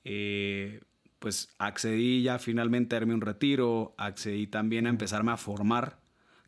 [0.04, 0.82] eh,
[1.20, 6.00] pues accedí ya finalmente a darme un retiro, accedí también a empezarme a formar,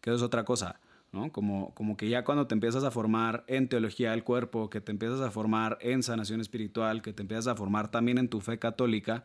[0.01, 0.79] que eso es otra cosa.
[1.13, 1.31] ¿No?
[1.31, 4.91] Como, como que ya cuando te empiezas a formar en teología del cuerpo, que te
[4.91, 8.59] empiezas a formar en sanación espiritual, que te empiezas a formar también en tu fe
[8.59, 9.23] católica.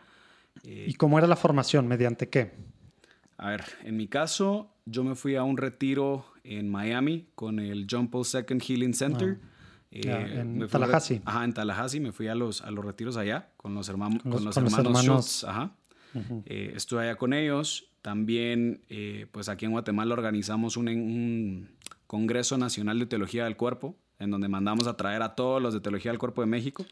[0.62, 1.88] ¿Y cómo era la formación?
[1.88, 2.52] ¿Mediante qué?
[3.38, 7.86] A ver, en mi caso, yo me fui a un retiro en Miami con el
[7.90, 9.38] John Paul II Healing Center.
[9.40, 9.46] Ah,
[9.90, 11.22] eh, en Tallahassee.
[11.24, 12.00] Ajá, en Tallahassee.
[12.00, 15.72] Me fui a los, a los retiros allá con los, hermanos con los, hermanos, Ajá.
[16.46, 17.88] Eh, estuve allá con ellos.
[18.02, 21.70] También, eh, pues aquí en Guatemala organizamos un, un
[22.08, 25.80] Congreso Nacional de Teología del Cuerpo, en donde mandamos a traer a todos los de
[25.80, 26.84] Teología del Cuerpo de México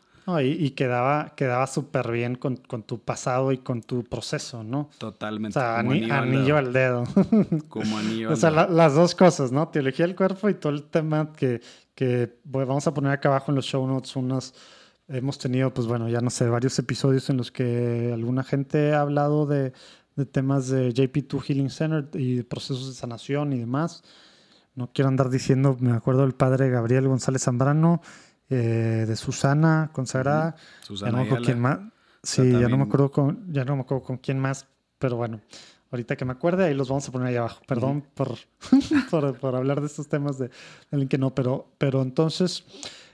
[0.42, 4.90] y, quedaba, quedaba súper bien con, tu pasado y con tu proceso, ¿no?
[4.98, 5.56] Totalmente.
[5.56, 7.04] O sea, anillo, al dedo.
[7.68, 9.68] Como anillo al O sea, las dos cosas, ¿no?
[9.68, 11.60] Teología del cuerpo y todo el tema que,
[11.94, 14.54] que vamos a poner acá abajo en los show notes unas...
[15.08, 19.02] Hemos tenido, pues bueno, ya no sé, varios episodios en los que alguna gente ha
[19.02, 19.72] hablado de,
[20.16, 24.02] de temas de JP2 Healing Center y procesos de sanación y demás.
[24.76, 28.02] No quiero andar diciendo, me acuerdo del padre Gabriel González Zambrano,
[28.50, 30.54] eh, de Susana consagrada.
[30.82, 31.80] Susana ya no quién más.
[32.22, 34.66] Sí, ya no me acuerdo con, ya no me acuerdo con quién más,
[34.98, 35.40] pero bueno,
[35.90, 37.62] ahorita que me acuerde, ahí los vamos a poner ahí abajo.
[37.66, 38.36] Perdón por,
[39.38, 40.50] por, hablar de estos temas de,
[40.90, 42.64] alguien que no, pero, pero entonces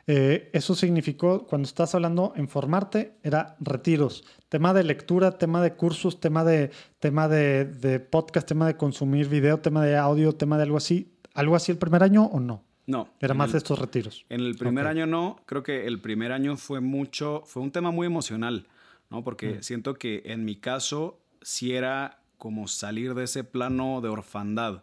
[0.08, 5.74] eh, eso significó, cuando estás hablando en formarte, era retiros, tema de lectura, tema de
[5.74, 10.56] cursos, tema de, tema de, de podcast, tema de consumir video, tema de audio, tema
[10.56, 11.11] de algo así.
[11.34, 12.64] ¿Algo así el primer año o no?
[12.86, 13.08] No.
[13.20, 14.26] Era más de estos retiros.
[14.28, 17.90] En el primer año no, creo que el primer año fue mucho, fue un tema
[17.90, 18.66] muy emocional,
[19.10, 19.22] ¿no?
[19.22, 19.62] Porque mm.
[19.62, 24.82] siento que en mi caso sí era como salir de ese plano de orfandad,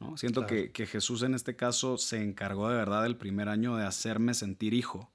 [0.00, 0.16] ¿no?
[0.16, 3.86] Siento que, que, Jesús en este caso se encargó de verdad el primer año de
[3.86, 5.10] hacerme sentir hijo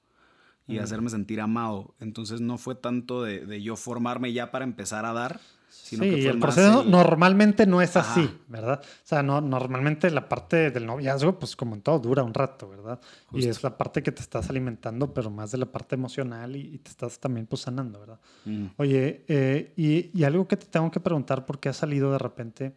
[0.67, 0.83] y mm.
[0.83, 1.95] hacerme sentir amado.
[1.99, 5.41] Entonces no fue tanto de, de yo formarme ya para empezar a dar,
[5.71, 8.81] sí, el proceso normalmente no es así, ¿verdad?
[8.83, 12.69] O sea, no, normalmente la parte del noviazgo, pues como en todo, dura un rato,
[12.69, 12.99] ¿verdad?
[13.31, 16.77] Y es la parte que te estás alimentando, pero más de la parte emocional y,
[16.79, 18.19] te estás también pues sanando, ¿verdad?
[18.45, 18.65] Mm.
[18.77, 22.75] Oye, eh, y, algo que te tengo que preguntar porque ha salido de repente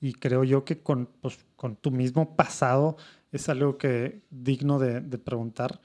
[0.00, 2.96] y creo yo que con, pues, con tu mismo pasado
[3.32, 5.80] es algo que digno de, de preguntar.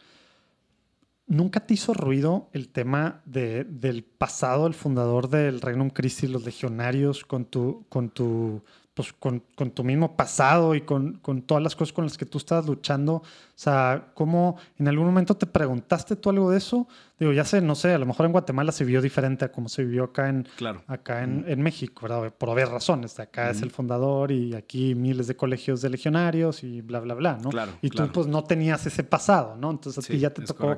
[1.32, 6.44] ¿Nunca te hizo ruido el tema de, del pasado, el fundador del Regnum Christi, los
[6.44, 8.62] legionarios, con tu, con tu,
[8.94, 12.26] pues, con, con tu mismo pasado y con, con, todas las cosas con las que
[12.26, 13.14] tú estabas luchando?
[13.14, 13.24] O
[13.56, 16.86] sea, ¿cómo en algún momento te preguntaste tú algo de eso?
[17.18, 19.70] Digo, ya sé, no sé, a lo mejor en Guatemala se vivió diferente a como
[19.70, 20.84] se vivió acá en, claro.
[20.88, 22.34] acá en, en México, ¿verdad?
[22.34, 23.18] Por haber razones.
[23.22, 27.38] Acá es el fundador y aquí miles de colegios de legionarios y bla, bla, bla,
[27.42, 27.52] ¿no?
[27.52, 29.72] Claro, y tú pues no tenías ese pasado, ¿no?
[29.72, 30.76] Entonces a ti ya te tocó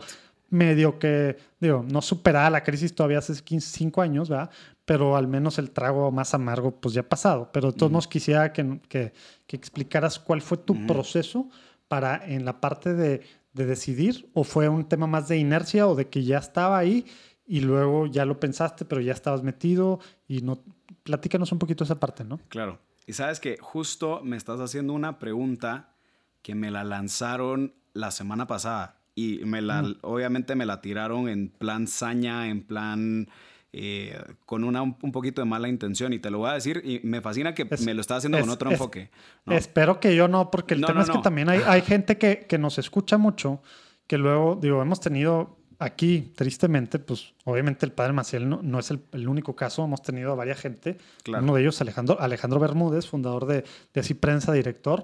[0.53, 4.49] medio que, digo, no superaba la crisis todavía hace 15, 5 años, ¿verdad?
[4.85, 7.49] Pero al menos el trago más amargo, pues ya ha pasado.
[7.51, 9.13] Pero de todos modos quisiera que, que,
[9.47, 11.49] que, explicaras cuál fue tu proceso
[11.87, 13.21] para en la parte de,
[13.53, 17.05] de, decidir, o fue un tema más de inercia o de que ya estaba ahí
[17.45, 20.59] y luego ya lo pensaste, pero ya estabas metido y no.
[21.03, 22.39] Platícanos un poquito esa parte, ¿no?
[22.47, 22.79] Claro.
[23.05, 25.95] Y sabes que justo me estás haciendo una pregunta
[26.41, 31.49] que me la lanzaron la semana pasada y me la, obviamente me la tiraron en
[31.49, 33.27] plan saña, en plan
[33.71, 36.13] eh, con una, un poquito de mala intención.
[36.13, 38.49] Y te lo voy a decir, y me fascina que me lo estás haciendo con
[38.49, 39.09] otro enfoque.
[39.47, 42.57] Espero que yo no, porque el tema es que también hay, hay gente que, que,
[42.57, 43.61] nos escucha mucho,
[44.07, 48.89] que luego, digo, hemos tenido aquí, tristemente, pues obviamente el padre Maciel no, no es
[48.91, 50.97] el, el, único caso, hemos tenido a varias gente.
[51.27, 53.63] Uno de ellos, Alejandro, Alejandro Bermúdez, fundador de,
[53.93, 55.03] de Así Prensa, director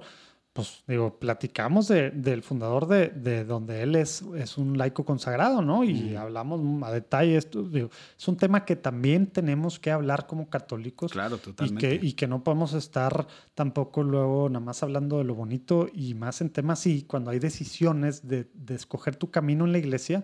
[0.60, 5.62] pues digo, platicamos de, del fundador de, de, donde él es, es un laico consagrado,
[5.62, 5.84] ¿no?
[5.84, 7.38] Y hablamos a detalle.
[7.38, 11.12] Esto, digo, es un tema que también tenemos que hablar como católicos.
[11.12, 11.96] Claro, totalmente.
[11.96, 15.88] Y que, y que no podemos estar tampoco luego nada más hablando de lo bonito
[15.94, 19.80] y más en temas así, cuando hay decisiones de, de escoger tu camino en la
[19.80, 20.24] iglesia,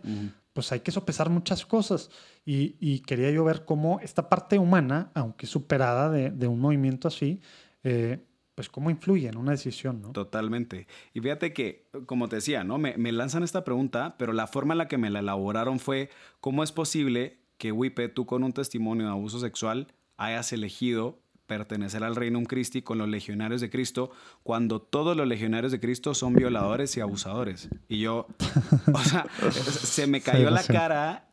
[0.53, 2.10] pues hay que sopesar muchas cosas.
[2.45, 7.07] Y, y, quería yo ver cómo esta parte humana, aunque superada de, de un movimiento
[7.07, 7.41] así,
[7.84, 8.26] eh,
[8.56, 10.11] pues cómo influye en una decisión, ¿no?
[10.11, 10.88] Totalmente.
[11.14, 12.77] Y fíjate que, como te decía, ¿no?
[12.77, 16.10] Me, me, lanzan esta pregunta, pero la forma en la que me la elaboraron fue,
[16.40, 19.88] ¿cómo es posible que Wipe, tú con un testimonio de abuso sexual,
[20.18, 24.11] hayas elegido pertenecer al Reino Christi con los legionarios de Cristo
[24.44, 27.69] cuando todos los legionarios de Cristo son violadores y abusadores.
[27.88, 28.27] Y yo,
[28.94, 31.27] o sea, se me cayó la cara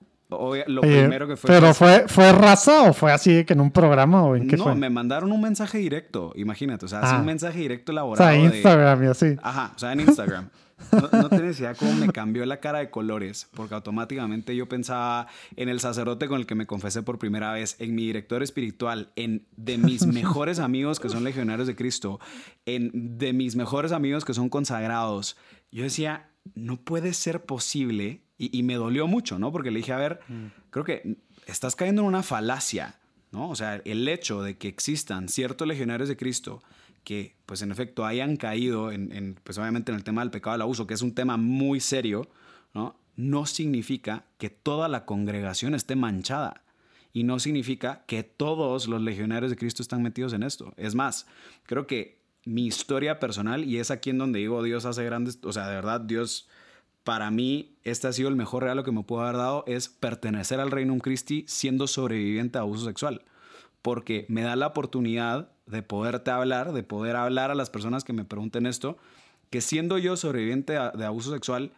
[0.66, 1.48] lo primero que fue.
[1.48, 4.74] ¿Pero fue, fue raza o fue así que en un programa o en qué no,
[4.74, 6.86] me mandaron un mensaje directo, imagínate.
[6.86, 7.22] O sea, un ah.
[7.22, 8.28] mensaje directo elaborado.
[8.28, 9.36] O sea, Instagram y así.
[9.42, 10.50] Ajá, o sea, en Instagram.
[10.90, 15.68] No, no idea cómo me cambió la cara de colores, porque automáticamente yo pensaba en
[15.68, 19.46] el sacerdote con el que me confesé por primera vez, en mi director espiritual, en
[19.56, 22.20] de mis mejores amigos que son legionarios de Cristo,
[22.66, 25.36] en de mis mejores amigos que son consagrados.
[25.70, 29.52] Yo decía, no puede ser posible, y, me dolió mucho, ¿no?
[29.52, 30.46] Porque le dije, a ver, mm.
[30.70, 31.16] creo que
[31.46, 32.98] estás cayendo en una falacia,
[33.30, 33.50] ¿no?
[33.50, 36.62] O sea, el hecho de que existan ciertos legionarios de Cristo
[37.04, 40.62] que, pues en efecto, hayan caído en, pues obviamente en el tema del pecado del
[40.62, 42.28] abuso, que es un tema muy serio,
[42.74, 42.96] ¿no?
[43.16, 46.62] No significa que toda la congregación esté manchada.
[47.12, 50.72] Y no significa que todos los legionarios de Cristo están metidos en esto.
[50.78, 51.26] Es más,
[51.64, 55.52] creo que mi historia personal, y es aquí en donde digo Dios hace grandes, o
[55.52, 56.48] sea, de verdad, Dios,
[57.04, 60.60] para mí, este ha sido el mejor regalo que me pudo haber dado, es pertenecer
[60.60, 63.22] al Reino Christi siendo sobreviviente a abuso sexual.
[63.82, 68.12] Porque me da la oportunidad de poderte hablar, de poder hablar a las personas que
[68.12, 68.96] me pregunten esto,
[69.50, 71.72] que siendo yo sobreviviente de abuso sexual,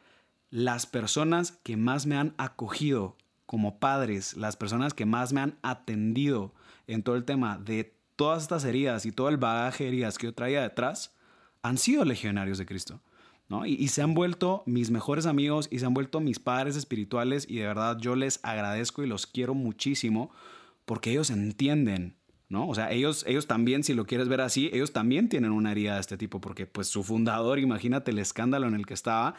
[0.51, 5.57] las personas que más me han acogido como padres, las personas que más me han
[5.63, 6.53] atendido
[6.87, 10.27] en todo el tema de todas estas heridas y todo el bagaje de heridas que
[10.27, 11.15] yo traía detrás,
[11.63, 13.01] han sido legionarios de Cristo.
[13.55, 13.67] ¿No?
[13.67, 17.47] Y, y, se han vuelto mis mejores amigos y se han vuelto mis padres espirituales
[17.49, 20.31] y de verdad yo les agradezco y los quiero muchísimo
[20.85, 22.17] porque ellos entienden
[22.49, 22.69] ¿no?
[22.69, 25.95] O sea, ellos, ellos también, si lo quieres ver así, ellos también tienen una herida
[25.95, 29.35] de este tipo, porque pues su fundador, imagínate el escándalo en el que estaba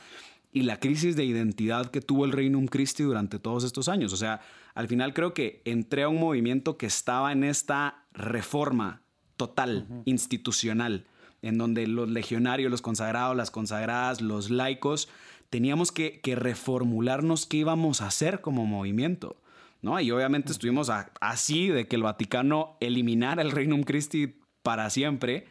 [0.52, 4.14] y la crisis de identidad que tuvo el Reino Christi durante todos estos años.
[4.14, 4.42] O sea,
[4.74, 9.02] al final creo que entré a un movimiento que estaba en esta reforma
[9.38, 11.06] total, institucional,
[11.45, 15.09] en donde los legionarios, los consagrados, las consagradas, los laicos,
[15.49, 19.38] teníamos que, que reformularnos qué íbamos a hacer como movimiento.
[19.81, 19.99] ¿no?
[19.99, 20.91] Y obviamente estuvimos
[21.22, 25.45] así de que el Vaticano eliminara el Reino Christi para siempre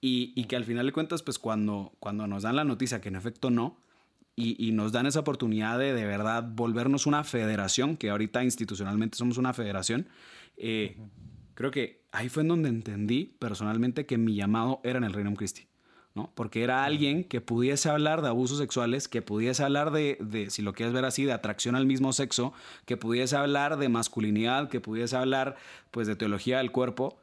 [0.00, 3.16] y, que al final de cuentas, pues cuando, cuando nos dan la noticia que en
[3.16, 3.78] efecto no,
[4.34, 9.38] y, nos dan esa oportunidad de de verdad volvernos una federación, que ahorita institucionalmente somos
[9.38, 10.08] una federación,
[10.56, 10.96] eh,
[11.54, 15.34] creo que ahí fue en donde entendí personalmente que mi llamado era en el Reino
[15.34, 15.68] Christi.
[16.34, 20.72] Porque era alguien que pudiese hablar de abusos sexuales, que pudiese hablar de, si lo
[20.72, 22.54] quieres ver así, de atracción al mismo sexo,
[22.86, 25.56] que pudiese hablar de masculinidad, que pudiese hablar,
[25.90, 27.18] pues, de teología del cuerpo,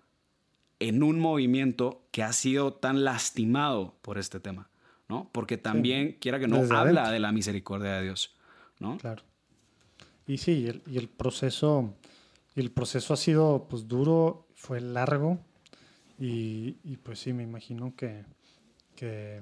[0.79, 4.69] en un movimiento que ha sido tan lastimado por este tema,
[5.09, 5.27] ¿no?
[5.31, 8.35] Porque también, quiera que no, habla de la misericordia de Dios,
[8.79, 8.97] ¿no?
[8.99, 9.23] Claro.
[10.27, 11.95] Y sí, y el, proceso,
[12.55, 15.39] el proceso ha sido, pues, duro, fue largo,
[16.17, 18.23] y pues sí, me imagino que
[18.95, 19.41] que,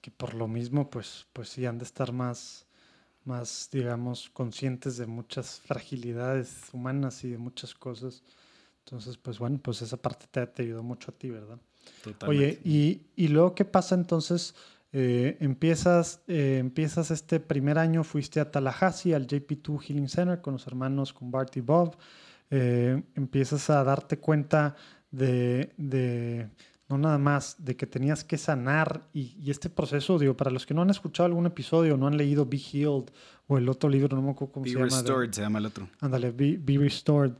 [0.00, 2.66] que por lo mismo, pues, pues sí, han de estar más,
[3.24, 8.22] más, digamos, conscientes de muchas fragilidades humanas y de muchas cosas.
[8.84, 11.58] Entonces, pues bueno, pues esa parte te, te ayudó mucho a ti, ¿verdad?
[12.26, 14.54] Oye, y, y, luego, ¿qué pasa entonces?
[14.92, 20.54] Eh, empiezas, eh, empiezas este primer año, fuiste a Tallahassee, al JP2 Healing Center con
[20.54, 21.96] los hermanos, con Bart y Bob.
[22.50, 24.76] Eh, empiezas a darte cuenta
[25.10, 26.48] de, de,
[26.88, 30.74] no nada más de que tenías que sanar y, este proceso, digo, para los que
[30.74, 33.10] no han escuchado algún episodio, no han leído Be Healed
[33.48, 34.86] o el otro libro, no me acuerdo cómo se llama.
[34.86, 35.88] Be Restored se llama el otro.
[36.00, 37.32] Ándale, Be, Restored.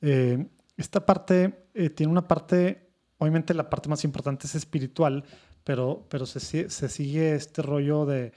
[0.00, 5.24] Eh, esta parte eh, tiene una parte, obviamente la parte más importante es espiritual,
[5.64, 6.40] pero, pero se,
[6.70, 8.32] se sigue este rollo de,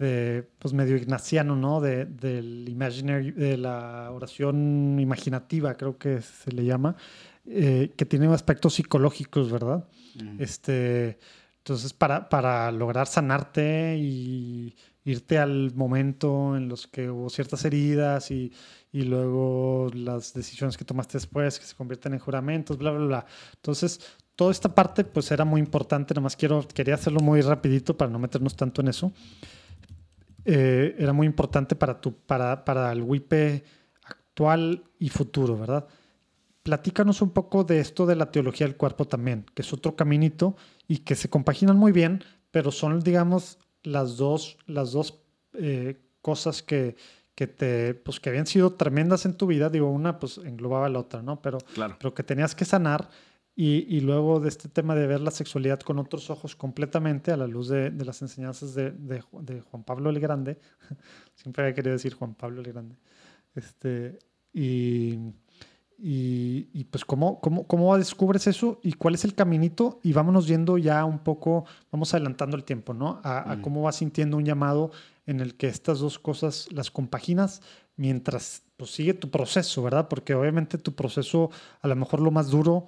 [0.00, 1.80] de, pues medio ignaciano, ¿no?
[1.80, 6.96] De, del imaginary, de la oración imaginativa, creo que se le llama,
[7.44, 9.86] eh, que tiene aspectos psicológicos, ¿verdad?
[10.38, 11.18] Este,
[11.58, 14.74] entonces, para, para lograr sanarte y
[15.04, 18.52] irte al momento en los que hubo ciertas heridas y,
[18.92, 23.26] y, luego las decisiones que tomaste después que se convierten en juramentos, bla, bla, bla.
[23.56, 24.00] Entonces,
[24.34, 28.10] toda esta parte pues era muy importante, nada más quiero, quería hacerlo muy rapidito para
[28.10, 29.12] no meternos tanto en eso.
[30.44, 33.64] Eh, era muy importante para, tu, para, para el WIPE
[34.04, 35.86] actual y futuro, ¿verdad?
[36.62, 40.56] platícanos un poco de esto de la teología del cuerpo también, que es otro caminito
[40.86, 45.20] y que se compaginan muy bien, pero son, digamos, las dos, las dos
[45.54, 46.96] eh, cosas que,
[47.34, 49.70] que, te, pues, que habían sido tremendas en tu vida.
[49.70, 51.40] Digo, una pues englobaba la otra, ¿no?
[51.40, 53.08] Pero, pero que tenías que sanar.
[53.56, 57.36] Y, y, luego de este tema de ver la sexualidad con otros ojos completamente a
[57.36, 60.58] la luz de, de las enseñanzas de, de, de, Juan Pablo el Grande.
[61.34, 62.96] Siempre había querido decir Juan Pablo el Grande.
[63.54, 64.18] Este,
[64.52, 65.18] y,
[66.02, 70.78] y, pues ¿cómo, cómo, cómo descubres eso y cuál es el caminito y vámonos yendo
[70.78, 73.20] ya un poco, vamos adelantando el tiempo, ¿no?
[73.22, 73.62] A, Mm.
[73.62, 74.92] cómo vas sintiendo un llamado
[75.26, 77.60] en el que estas dos cosas las compaginas
[77.96, 80.08] mientras pues, sigue tu proceso, ¿verdad?
[80.08, 81.50] Porque obviamente tu proceso,
[81.82, 82.86] a lo mejor lo más duro,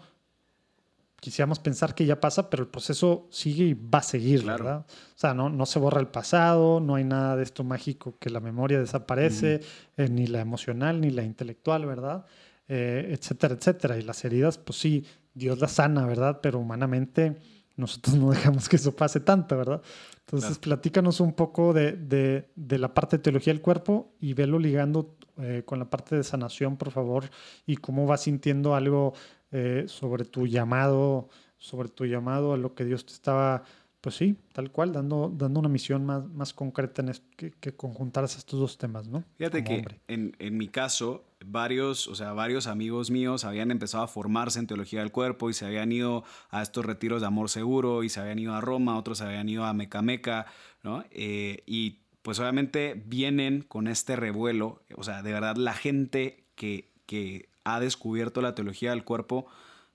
[1.22, 4.64] quisiéramos pensar que ya pasa, pero el proceso sigue y va a seguir, Claro.
[4.64, 4.86] ¿verdad?
[4.88, 8.28] O sea, no, no se borra el pasado, no hay nada de esto mágico que
[8.28, 9.60] la memoria desaparece,
[9.96, 12.24] eh, ni la emocional, ni la intelectual, ¿verdad?
[12.66, 13.98] Eh, etcétera, etcétera.
[13.98, 16.40] Y las heridas, pues sí, Dios las sana, ¿verdad?
[16.42, 17.36] Pero humanamente
[17.76, 19.80] nosotros no dejamos que eso pase tanto, ¿verdad?
[20.26, 20.60] Entonces, Claro.
[20.80, 25.14] platícanos un poco de, de- de la parte de teología del cuerpo y velo ligando
[25.38, 27.30] eh, con la parte de sanación, por favor,
[27.64, 29.14] y cómo vas sintiendo algo
[29.52, 33.62] eh, sobre tu llamado, sobre tu llamado a lo que Dios te estaba,
[34.00, 38.36] pues sí, tal cual, dando, dando una misión más, más concreta en que, que conjuntaras
[38.36, 39.22] estos dos temas, ¿no?
[39.36, 44.04] Fíjate Como que en, en mi caso, varios, o sea, varios amigos míos habían empezado
[44.04, 47.48] a formarse en teología del cuerpo y se habían ido a estos retiros de amor
[47.48, 50.46] seguro y se habían ido a Roma, otros se habían ido a Mecameca,
[50.82, 51.04] ¿no?
[51.10, 56.90] Eh, y pues obviamente vienen con este revuelo, o sea, de verdad la gente que,
[57.06, 59.46] que ha descubierto la teología del cuerpo,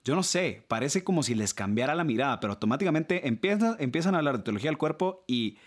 [0.04, 4.20] yo no sé, parece como si les cambiara la mirada, pero automáticamente empiezan, empiezan a
[4.20, 5.58] hablar de teología del cuerpo y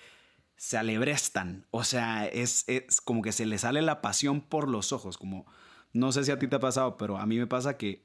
[0.57, 1.67] se alebrestan.
[1.71, 5.19] O sea, es, es como que se les sale la pasión por los ojos.
[5.19, 5.47] Como,
[5.93, 8.05] no sé si a ti te ha pasado, pero a mí me pasa que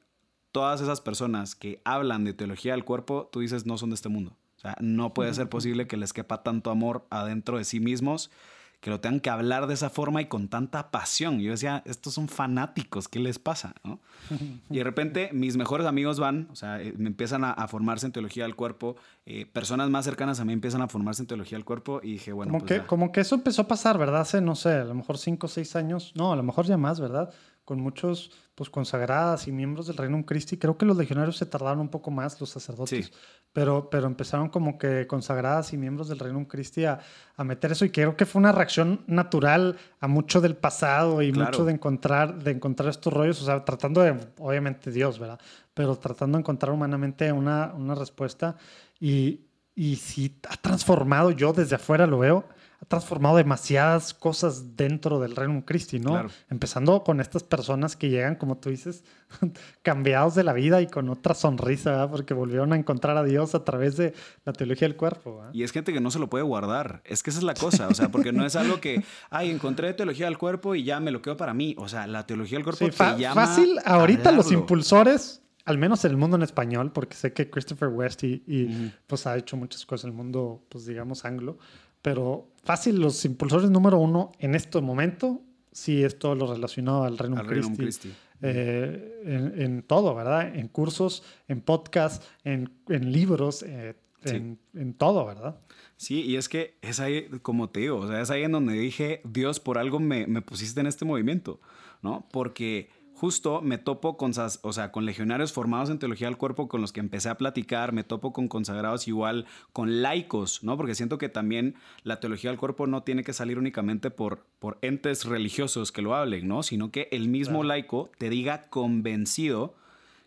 [0.52, 4.10] todas esas personas que hablan de teología del cuerpo, tú dices, no son de este
[4.10, 4.38] mundo.
[4.58, 8.32] O sea, no puede ser posible que les quepa tanto amor adentro de sí mismos,
[8.80, 11.40] que lo tengan que hablar de esa forma y con tanta pasión.
[11.40, 13.74] Yo decía, estos son fanáticos, ¿qué les pasa?
[13.84, 14.00] ¿no?
[14.70, 18.06] Y de repente mis mejores amigos van, o sea, eh, me empiezan a, a formarse
[18.06, 18.96] en teología del cuerpo,
[19.26, 22.32] eh, personas más cercanas a mí empiezan a formarse en teología del cuerpo y dije,
[22.32, 22.88] bueno, como, pues que, ya.
[22.88, 24.22] como que eso empezó a pasar, ¿verdad?
[24.22, 26.78] Hace, no sé, a lo mejor cinco o seis años, no, a lo mejor ya
[26.78, 27.34] más, ¿verdad?
[27.66, 30.56] Con muchos pues consagradas y miembros del Reino Christi.
[30.58, 33.12] Creo que los legionarios se tardaron un poco más, los sacerdotes, Sí.
[33.52, 37.00] pero, pero empezaron como que consagradas y miembros del Reino Christi a,
[37.36, 41.34] a meter eso y creo que fue una reacción natural a mucho del pasado y
[41.34, 41.52] Claro.
[41.52, 45.40] mucho de encontrar, de encontrar estos rollos, o sea, tratando de, obviamente Dios, ¿verdad?
[45.74, 48.56] Pero tratando de encontrar humanamente una, una respuesta
[49.02, 49.42] y,
[49.76, 52.46] y sí ha transformado, yo desde afuera lo veo,
[52.82, 56.12] ha transformado demasiadas cosas dentro del Reino Christi, ¿no?
[56.12, 56.30] Claro.
[56.50, 59.04] Empezando con estas personas que llegan, como tú dices,
[59.82, 62.10] cambiados de la vida y con otra sonrisa, ¿verdad?
[62.12, 65.54] Porque volvieron a encontrar a Dios a través de la teología del cuerpo, ¿verdad?
[65.54, 67.02] Y es gente que no se lo puede guardar.
[67.06, 67.88] Es que esa es la cosa.
[67.88, 71.12] O sea, porque no es algo que, ay, encontré teología del cuerpo y ya me
[71.12, 71.76] lo quedo para mí.
[71.78, 73.46] O sea, la teología del cuerpo Sí, te llama.
[73.48, 77.90] fácil, ahorita los impulsores, al menos en el mundo en español, porque sé que Christopher
[77.90, 81.58] West y, pues ha hecho muchas cosas en el mundo, pues digamos, anglo,
[82.06, 85.42] pero fácil, los impulsores número uno en este momento,
[85.72, 87.76] sí es todo lo relacionado al Reino Christi.
[87.76, 88.14] Christi.
[88.44, 90.56] eh, en, en todo, ¿verdad?
[90.56, 94.36] En cursos, en podcasts, en, en libros, eh, Sí.
[94.38, 95.60] en, en todo, ¿verdad?
[95.98, 98.74] Sí, y es que es ahí, como te digo, o sea, es ahí en donde
[98.74, 101.60] dije, Dios, por algo me, me pusiste en este movimiento,
[102.02, 102.28] ¿no?
[102.32, 102.90] Porque
[103.26, 106.92] justo me topo con, o sea, con legionarios formados en teología del cuerpo con los
[106.94, 110.78] que empecé a platicar, me topo con consagrados igual, con laicos, ¿no?
[110.78, 111.74] Porque siento que también
[112.04, 116.14] la teología del cuerpo no tiene que salir únicamente por, por entes religiosos que lo
[116.14, 116.62] hablen, ¿no?
[116.62, 117.68] Sino que el mismo Claro.
[117.70, 119.74] laico te diga convencido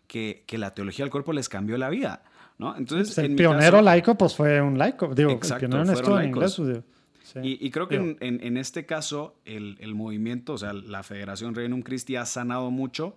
[0.07, 2.23] que, que la teología del cuerpo les cambió la vida,
[2.57, 2.75] ¿no?
[2.75, 5.15] Entonces, Pues el en pionero caso- laico, pues fue un laico.
[5.15, 6.59] Digo, Exacto, el pionero en esto fueron en inglés.
[6.59, 6.67] laicos.
[6.67, 6.83] digo,
[7.33, 7.39] sí.
[7.43, 11.03] Y, y creo que en, en- en este caso el, el movimiento, o sea, la
[11.03, 13.15] Federación Regnum Christi ha sanado mucho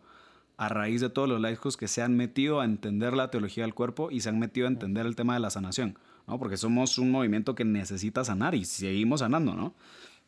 [0.56, 3.74] a raíz de todos los laicos que se han metido a entender la teología del
[3.74, 5.98] cuerpo y se han metido a entender el tema de la sanación,
[6.28, 6.38] ¿no?
[6.38, 9.74] Porque somos un movimiento que necesita sanar y seguimos sanando, ¿no?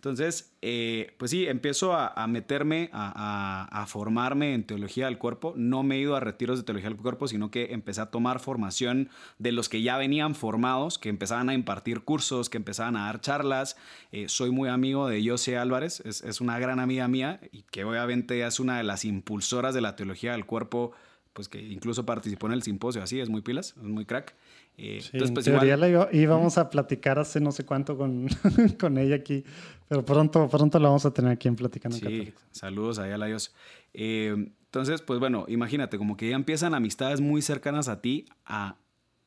[0.05, 5.17] Entonces, eh, pues sí, empiezo a, a meterme, a, a- a formarme en teología del
[5.17, 5.55] cuerpo.
[5.57, 8.39] No me he ido a retiros de teología del cuerpo, sino que empecé a tomar
[8.39, 9.09] formación
[9.39, 13.23] de los que ya venían formados, que empezaban a impartir cursos, que empezaban a dar
[13.23, 13.79] charlas.
[14.13, 17.85] Eh, soy muy amigo de José Álvarez, es, es una gran amiga mía y que
[17.85, 20.93] obviamente es una de las impulsoras de la teología del cuerpo,
[21.33, 24.35] pues que incluso participó en el simposio, así, es muy pilas, es muy crack.
[24.77, 25.91] Eh, Sí, entonces, en pues teoría igual...
[25.93, 28.27] la íbamos a platicar hace no sé cuánto con,
[28.81, 29.45] con ella aquí,
[29.89, 32.40] pero pronto, pronto la vamos a tener aquí en Platicando en Sí, Católico.
[32.51, 33.55] saludos ahí a la Dios.
[33.93, 34.35] Eh,
[34.65, 38.77] entonces, pues bueno, imagínate, como que ya empiezan amistades muy cercanas a ti a,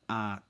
[0.08, 0.42] a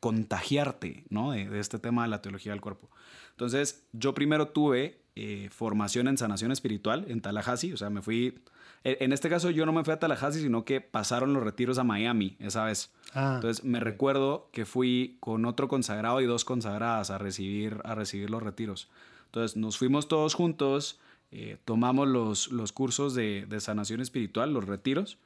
[0.00, 1.32] contagiarte, ¿no?
[1.32, 2.88] De, de este tema de la teología del cuerpo.
[3.32, 8.40] Entonces, yo primero tuve eh, formación en sanación espiritual en Tallahassee, o sea, me fui...
[8.84, 11.78] En en este caso yo no me fui a Tallahassee, sino que pasaron los retiros
[11.78, 12.92] a Miami esa vez.
[13.12, 17.96] Ah, Entonces me recuerdo que fui con otro consagrado y dos consagradas a recibir, a
[17.96, 18.88] recibir los retiros.
[19.28, 21.00] Entonces nos fuimos todos juntos,
[21.30, 25.18] eh, tomamos los, los cursos de, de sanación espiritual, los retiros.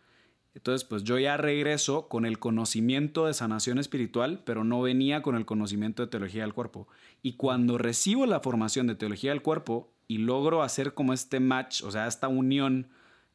[0.55, 5.35] Entonces, pues yo ya regreso con el conocimiento de sanación espiritual, pero no venía con
[5.35, 6.89] el conocimiento de teología del cuerpo.
[7.23, 11.83] Y cuando recibo la formación de teología del cuerpo y logro hacer como este match,
[11.83, 12.89] o sea, esta unión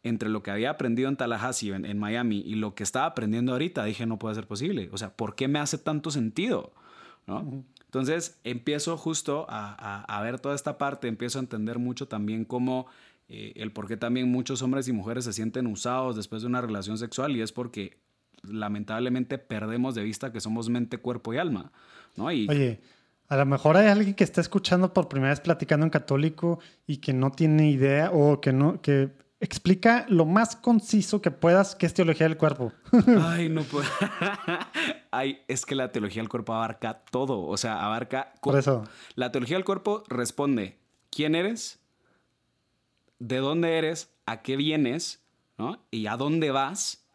[0.04, 3.54] entre lo que había aprendido en Tallahassee, en, en Miami, y lo que estaba aprendiendo
[3.54, 4.90] ahorita, dije, no puede ser posible.
[4.92, 6.72] O sea, ¿por qué me hace tanto sentido?
[7.26, 7.64] ¿No?
[7.88, 12.88] Entonces empiezo justo a, a, ver toda esta parte, empiezo a entender mucho también cómo
[13.30, 16.62] eh, el por qué también muchos hombres y mujeres se sienten usados después de una
[16.62, 17.98] relación sexual y es porque
[18.44, 21.72] lamentablemente perdemos de vista que somos mente, cuerpo y alma.
[22.18, 22.30] ¿no?
[22.32, 22.82] Y, Oye,
[23.30, 26.98] a lo mejor hay alguien que está escuchando por primera vez platicando en católico y
[26.98, 31.86] que no tiene idea o que no, que explica lo más conciso que puedas qué
[31.86, 32.74] es teología del cuerpo.
[33.22, 33.86] Ay, no puedo.
[35.12, 37.46] Ay, es que la teología del cuerpo abarca todo.
[37.46, 38.34] O sea, abarca.
[38.42, 38.84] Por eso.
[39.16, 41.80] La teología del cuerpo responde quién eres,
[43.20, 45.24] de dónde eres, a qué vienes,
[45.58, 45.86] ¿no?
[45.92, 47.06] Y a dónde vas.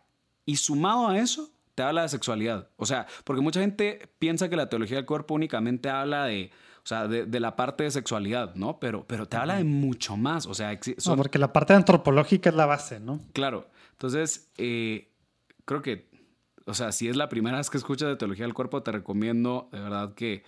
[0.45, 2.69] Y sumado a eso, te habla de sexualidad.
[2.77, 6.51] O sea, porque mucha gente piensa que la teología del cuerpo únicamente habla de,
[6.85, 8.81] o sea, de, de la parte de sexualidad, ¿no?
[8.81, 10.47] Pero, pero te habla de mucho más.
[10.47, 11.13] O sea, son...
[11.13, 13.21] no, porque la parte antropológica es la base, ¿no?
[13.33, 13.69] Claro.
[13.93, 15.13] Entonces, eh,
[15.65, 16.11] creo que,
[16.67, 19.69] o sea, si es la primera vez que escuchas de teología del cuerpo, te recomiendo
[19.71, 20.43] de verdad que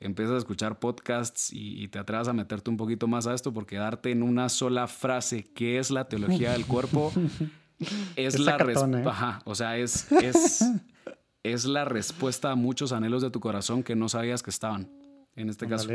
[0.00, 3.52] empieces a escuchar podcasts y, y, te atrevas a meterte un poquito más a esto,
[3.52, 7.12] porque darte en una sola frase qué es la teología del cuerpo
[8.16, 9.00] es, la respuesta.
[9.00, 9.04] ¿eh?
[9.06, 10.64] Ajá, o sea, es, es,
[11.42, 14.88] es la respuesta a muchos anhelos de tu corazón que no sabías que estaban,
[15.42, 15.88] en este caso.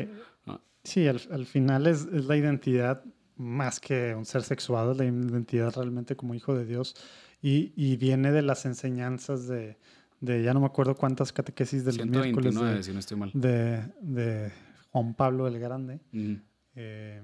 [0.45, 0.61] ¿no?
[0.83, 3.03] Sí, al, al final es, es, la identidad
[3.35, 6.95] más que un ser sexuado, es la identidad realmente como hijo de Dios
[7.41, 9.77] y, y viene de las enseñanzas de,
[10.19, 13.31] de ya no me acuerdo cuántas catequesis de los miércoles de, si no estoy mal.
[13.33, 14.51] de, de,
[14.91, 16.41] Juan Pablo el Grande, -huh.
[16.75, 17.21] eh,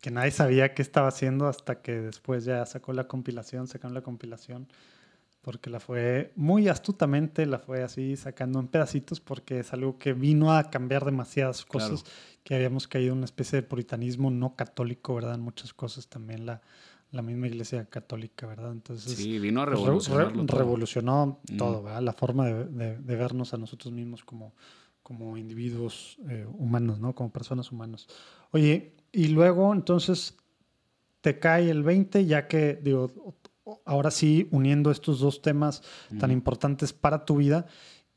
[0.00, 4.02] que nadie sabía qué estaba haciendo hasta que después ya sacó la compilación, sacaron la
[4.02, 4.68] compilación,
[5.46, 10.12] porque la fue muy astutamente, la fue así sacando en pedacitos, porque es algo que
[10.12, 12.16] vino a cambiar demasiadas cosas, claro.
[12.42, 15.36] que habíamos caído en una especie de puritanismo no católico, ¿verdad?
[15.36, 16.62] En muchas cosas también la,
[17.12, 18.72] la misma iglesia católica, ¿verdad?
[18.72, 20.34] Entonces, sí, vino a revolucionar.
[20.34, 20.58] Re, todo.
[20.58, 21.56] revolucionó mm.
[21.56, 22.02] todo, ¿verdad?
[22.02, 24.52] La forma de, de, de, vernos a nosotros mismos como,
[25.04, 27.14] como individuos eh, humanos, ¿no?
[27.14, 28.08] Como personas humanas.
[28.50, 30.36] Oye, y luego entonces
[31.20, 33.12] te cae el 20, ya que, digo,
[33.84, 36.18] ahora sí, uniendo estos dos temas mm.
[36.18, 37.66] tan importantes para tu vida,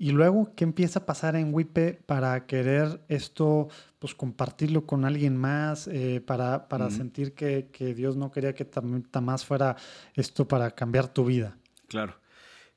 [0.02, 3.68] y luego, ¿qué empieza a pasar en WIPE para querer esto,
[4.00, 6.92] pues compartirlo con alguien más, eh, para, para mm.
[6.92, 9.76] sentir que, que, Dios no quería que también más fuera
[10.14, 11.58] esto para cambiar tu vida?
[11.90, 12.16] Claro.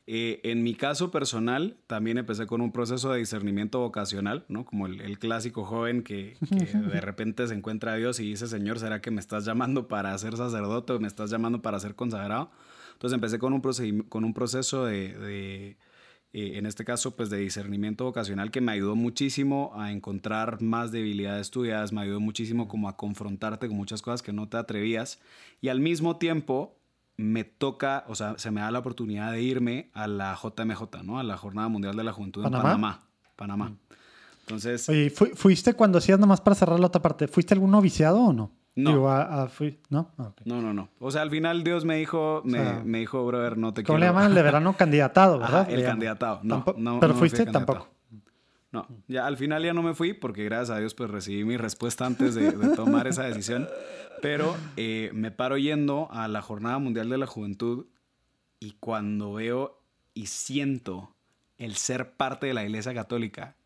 [0.07, 4.65] Eh, en mi caso personal, también empecé con un proceso de discernimiento vocacional, ¿no?
[4.65, 8.49] Como el, el clásico joven que, que, de repente se encuentra a Dios y dice,
[8.49, 11.95] Señor, ¿será que me estás llamando para ser sacerdote o me estás llamando para ser
[11.95, 12.51] consagrado?
[12.95, 13.61] Entonces empecé con un,
[14.09, 15.77] con un proceso de, de
[16.33, 20.91] eh, en este caso, pues de discernimiento vocacional que me ayudó muchísimo a encontrar más
[20.91, 25.21] debilidades tuyas, me ayudó muchísimo como a confrontarte con muchas cosas que no te atrevías
[25.61, 26.82] y al mismo tiempo
[27.17, 31.19] me toca, o sea, se me da la oportunidad de irme a la JMJ, ¿no?
[31.19, 32.59] A la Jornada Mundial de la Juventud ¿Panamá?
[32.59, 33.01] en Panamá.
[33.37, 33.69] Panamá.
[33.71, 33.79] Mm.
[34.41, 34.89] Entonces...
[34.89, 37.29] Oye, ¿fuiste cuando hacías nomás para cerrar la otra parte?
[37.29, 38.51] ¿Fuiste algún noviciado o no?
[38.75, 38.91] No.
[38.91, 40.11] Digo, a, a, fui, ¿no?
[40.17, 40.47] Ah, okay.
[40.47, 40.89] no, no, no.
[40.99, 43.83] O sea, al final Dios me dijo, me, o sea, me dijo, brother, no te
[43.83, 44.01] ¿Cómo quiero.
[44.01, 45.61] le llaman el de verano candidatado, verdad?
[45.63, 46.41] Ajá, el candidatado.
[46.43, 47.89] No, no, Pero no fuiste tampoco.
[48.71, 51.59] No, ya al final ya no me fui porque gracias a Dios pues recibí mi
[51.59, 53.69] respuesta antes de, de tomar esa decisión.
[54.23, 57.87] Pero eh, me paro yendo a la Jornada Mundial de la Juventud
[58.61, 59.83] y cuando veo
[60.15, 61.15] y siento
[61.59, 63.57] el ser parte de la Iglesia Católica,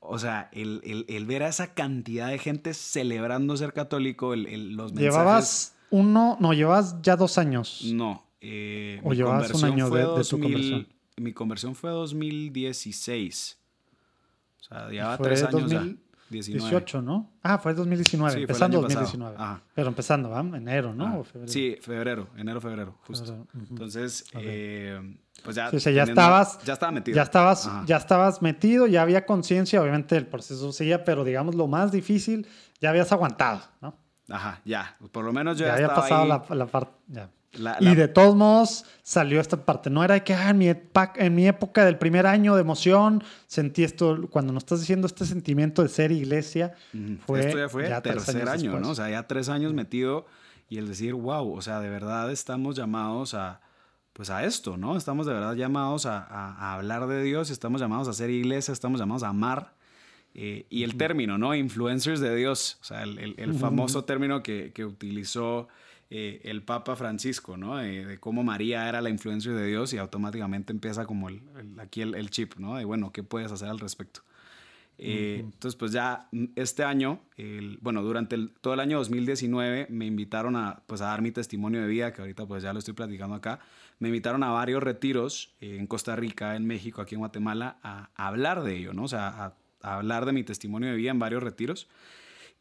[0.00, 4.76] o sea, el, el, el, ver a esa cantidad de gente celebrando ser católico, el,
[4.76, 5.14] los mensajes...
[5.14, 6.36] ¿Llevabas uno?
[6.40, 7.80] No, llevabas ya dos años.
[7.86, 8.22] No.
[8.42, 10.88] Eh, ¿O llevabas un año de, 2000, de, tu conversión?
[11.16, 13.58] Mi conversión fue 2016.
[14.60, 16.03] O sea, llevaba tres años 2018, ya.
[16.40, 17.30] 18, ¿no?
[17.42, 19.36] Ah, fue 2019, sí, empezando 2019.
[19.38, 19.62] Ajá.
[19.74, 20.40] Pero empezando, ¿va?
[20.40, 21.06] Enero, ¿no?
[21.06, 21.52] Ah, febrero?
[21.52, 23.24] Sí, febrero, enero, febrero, justo.
[23.26, 23.46] Febrero.
[23.54, 23.70] Uh -huh.
[23.70, 24.42] Entonces, okay.
[24.44, 25.70] eh, pues ya.
[25.70, 26.58] Sí, o sea, ya estabas.
[26.64, 27.16] Ya estaba metido.
[27.16, 31.66] Ya estabas, ya estabas metido, ya había conciencia, obviamente el proceso seguía, pero digamos lo
[31.66, 32.46] más difícil,
[32.80, 33.96] ya habías aguantado, ¿no?
[34.28, 34.96] Ajá, ya.
[35.12, 36.28] Por lo menos yo ya, ya había pasado ahí.
[36.28, 36.92] la, la parte.
[37.08, 37.28] Ya.
[37.56, 39.90] La, y de todos modos salió esta parte.
[39.90, 43.84] No era que ah, en, mi en, mi época del primer año de emoción sentí
[43.84, 44.28] esto.
[44.30, 46.74] Cuando nos estás diciendo este sentimiento de ser iglesia,
[47.26, 47.40] fue.
[47.40, 48.82] Esto ya fue ya tercer año, después.
[48.82, 48.90] ¿no?
[48.90, 50.26] O sea, ya tres años metido
[50.68, 53.60] y el decir, wow, o sea, de verdad estamos llamados a.
[54.12, 54.96] Pues a esto, ¿no?
[54.96, 58.70] Estamos de verdad llamados a, a, a hablar de Dios, estamos llamados a ser iglesia,
[58.70, 59.74] estamos llamados a amar.
[60.36, 61.54] Eh, y el término, ¿no?
[61.54, 65.68] Influencers de Dios, o sea, el, famoso término que, que utilizó
[66.10, 67.76] eh, el Papa Francisco, ¿no?
[67.76, 71.42] de cómo María era la influencia de Dios y automáticamente empieza como el,
[71.78, 72.76] aquí el, chip, ¿no?
[72.76, 74.20] De, bueno, ¿qué puedes hacer al respecto?
[74.96, 77.20] Eh, entonces, pues ya este año,
[77.80, 81.88] bueno, durante todo el año 2019 me invitaron a, pues, a dar mi testimonio de
[81.88, 83.60] vida, que ahorita pues ya lo estoy platicando acá.
[83.98, 88.10] Me invitaron a varios retiros eh, en Costa Rica, en México, aquí en Guatemala, a,
[88.14, 89.04] hablar de ello, ¿no?
[89.04, 89.28] O sea,
[89.82, 91.88] a, hablar de mi testimonio de vida en varios retiros.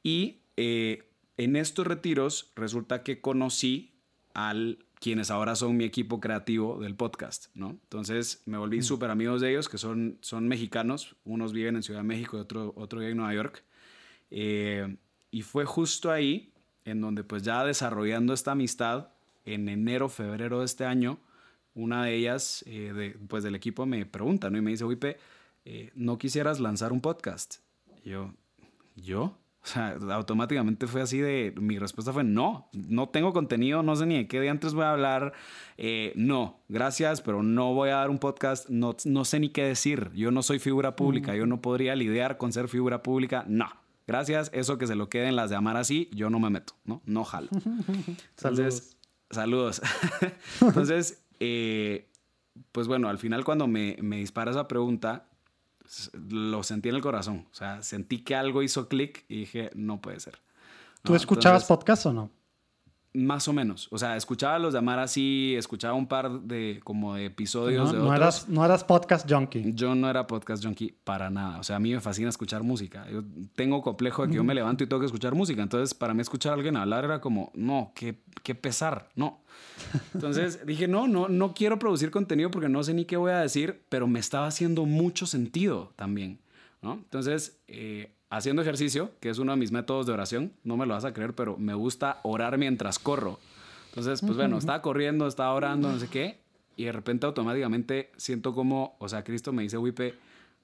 [0.03, 1.03] Y eh,
[1.38, 3.93] en estos retiros resulta que conocí
[4.34, 7.72] al quienes ahora son mi equipo creativo del podcast, ¿no?
[7.72, 8.84] Entonces me volví mm.
[8.84, 12.39] súper amigos de ellos, que son, son mexicanos, unos viven en Ciudad de México y
[12.39, 13.64] otro, otro vive en Nueva York.
[14.31, 14.95] Eh,
[15.30, 16.53] y fue justo ahí
[16.85, 19.10] en donde pues ya desarrollando esta amistad,
[19.43, 21.19] en enero, febrero de este año,
[21.76, 24.57] una de ellas, eh, de, pues del equipo, me pregunta, ¿no?
[24.57, 25.18] Y me dice, Wipe,
[25.65, 27.57] eh, ¿no quisieras lanzar un podcast?
[28.05, 28.34] Y yo,
[28.95, 29.38] ¿yo?
[29.64, 34.06] O sea, automáticamente fue así de, mi respuesta fue no, no tengo contenido, no sé
[34.06, 35.31] ni de qué de antes voy a hablar,
[35.77, 39.64] eh, no, gracias, pero no voy a dar un podcast, no, no sé ni qué
[39.64, 43.69] decir, yo no soy figura pública, yo no podría lidiar con ser figura pública, no,
[44.06, 47.02] gracias, eso que se lo queden las de amar así, yo no me meto, no,
[47.06, 47.48] no jalo.
[48.38, 48.98] Entonces,
[49.30, 49.81] saludos.
[50.61, 52.11] Entonces, eh,
[52.73, 55.30] pues bueno, al final cuando me, me dispara esa pregunta,
[56.30, 57.47] lo sentí en el corazón.
[57.51, 60.39] O sea, sentí que algo hizo clic y dije, no puede ser.
[61.03, 62.31] ¿Tú escuchabas podcast o no?
[63.15, 63.88] Más o menos.
[63.91, 68.06] O sea, escuchaba los llamar así, escuchaba un par de como de episodios no, de
[68.07, 69.72] no Eras, no eras podcast junkie.
[69.76, 71.60] Yo no era podcast junkie para nada.
[71.60, 73.06] O sea, a mí me fascina escuchar música.
[73.11, 73.23] Yo
[73.56, 75.61] tengo complejo de que yo me levanto y tengo que escuchar música.
[75.61, 79.10] Entonces, para mí escuchar a alguien hablar era como, no, qué, qué pesar.
[79.15, 79.44] No.
[80.15, 83.40] Entonces dije, no, no, no quiero producir contenido porque no sé ni qué voy a
[83.40, 86.40] decir, pero me estaba haciendo mucho sentido también.
[86.84, 86.94] ¿no?
[86.95, 90.95] Entonces, eh, haciendo ejercicio, que es uno de mis métodos de oración, no me lo
[90.95, 93.39] vas a creer, pero me gusta orar mientras corro.
[93.89, 96.39] Entonces, pues bueno, estaba corriendo, estaba orando, no sé qué,
[96.76, 100.15] y de repente automáticamente siento como, o sea, Cristo me dice, Wipe,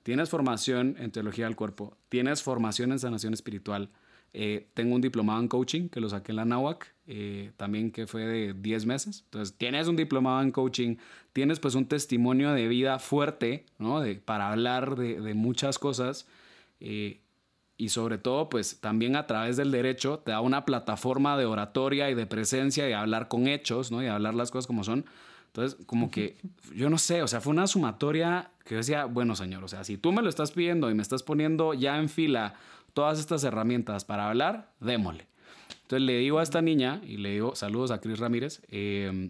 [0.02, 3.90] tienes formación en teología del cuerpo, tienes formación en sanación espiritual,
[4.34, 8.08] eh, tengo un diplomado en coaching que lo saqué en la NAWAC, eh, también que
[8.08, 9.22] fue de 10 meses.
[9.26, 10.96] Entonces, tienes un diplomado en coaching,
[11.34, 14.02] tienes pues un testimonio de vida fuerte, ¿no?
[14.02, 16.28] De, para hablar de, de muchas cosas.
[16.80, 17.22] Eh,
[17.80, 22.10] y sobre todo, pues también a través del derecho te da una plataforma de oratoria
[22.10, 24.04] y de presencia y hablar con hechos, ¿no?
[24.04, 25.06] Y hablar las cosas como son.
[25.48, 26.36] Entonces, como que,
[26.76, 29.86] yo no sé, o sea, fue una sumatoria que yo decía, bueno, señor, o sea,
[29.86, 32.56] si tú me lo estás pidiendo y me estás poniendo ya en fila
[32.94, 35.28] todas estas herramientas para hablar, démosle.
[35.84, 39.30] Entonces le digo a esta niña, y le digo, saludos a Cris Ramírez, em,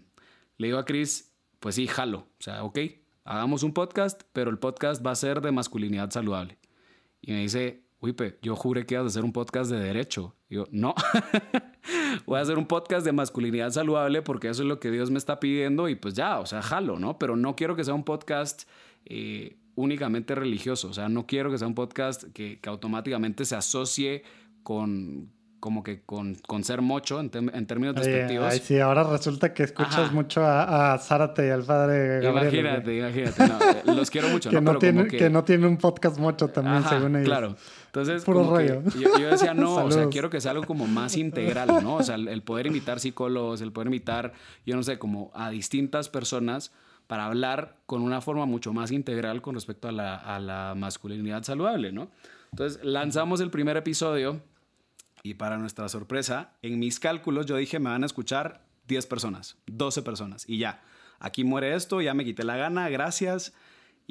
[0.58, 2.80] le digo a Cris, pues sí, jalo, o sea, ok,
[3.22, 6.58] hagamos un podcast, pero el podcast va a ser de masculinidad saludable.
[7.22, 10.34] Y me dice, Wipe, yo juré que ibas a hacer un podcast de derecho.
[10.48, 10.94] Y yo, no,
[12.26, 15.18] voy a hacer un podcast de masculinidad saludable porque eso es lo que Dios me
[15.18, 17.18] está pidiendo y pues ya, o sea, jalo, ¿no?
[17.18, 18.62] Pero no quiero que sea un podcast
[19.04, 23.56] eh, únicamente religioso, o sea, no quiero que sea un podcast que, que automáticamente se
[23.56, 24.22] asocie
[24.62, 28.50] con, como que con, con ser mocho en, en términos despectivos.
[28.50, 32.54] Ay, sí, ahora resulta que escuchas mucho a, a, Zárate y al padre Gabriel.
[32.54, 33.82] Imagínate, imagínate.
[33.84, 34.50] No, los quiero mucho.
[34.50, 34.72] que, ¿no?
[34.72, 35.18] no tiene, que...
[35.18, 35.30] que...
[35.30, 37.28] no tiene un podcast mocho también, según ellos.
[37.28, 37.56] Claro.
[37.90, 38.82] Entonces, Puro rollo.
[38.98, 41.96] Yo, yo, decía, no, o sea, quiero que sea algo como más integral, ¿no?
[41.96, 44.32] O sea, el, el poder invitar psicólogos, el poder invitar,
[44.64, 46.72] yo no sé, como a distintas personas
[47.08, 51.42] para hablar con una forma mucho más integral con respecto a la, a la masculinidad
[51.42, 52.08] saludable, ¿no?
[52.52, 54.40] Entonces, lanzamos el primer episodio
[55.24, 59.56] y para nuestra sorpresa, en mis cálculos yo dije, me van a escuchar 10 personas,
[59.66, 60.82] 12 personas y ya.
[61.18, 63.52] Aquí muere esto, ya me quité la gana, gracias.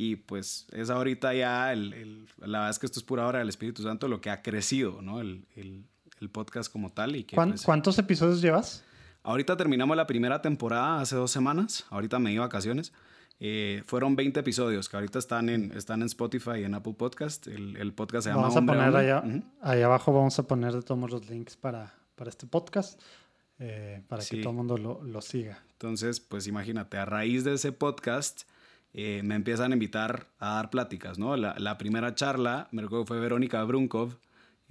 [0.01, 3.39] Y pues es ahorita ya, el, el, la verdad es que esto es pura obra
[3.39, 5.19] del Espíritu Santo, lo que ha crecido, ¿no?
[5.19, 5.45] El,
[6.21, 7.17] el podcast como tal.
[7.17, 8.85] Y que, pues, ¿Cuántos episodios llevas?
[9.23, 12.93] Ahorita terminamos la primera temporada hace dos semanas, ahorita me di vacaciones.
[13.41, 17.47] Eh, fueron 20 episodios que ahorita están en, están en Spotify y en Apple Podcast.
[17.47, 19.43] El, el podcast se vamos llama a poner allá, uh -huh.
[19.61, 23.01] ahí abajo vamos a poner de todos los links para, para este podcast.
[23.59, 24.37] Eh, para sí.
[24.37, 25.61] que todo el mundo lo, lo, siga.
[25.73, 28.43] Entonces, pues imagínate, a raíz de ese podcast
[28.93, 31.35] eh, me empiezan a invitar a dar pláticas, ¿no?
[31.37, 34.17] La, la primera charla, me recuerdo fue Verónica Brunkov,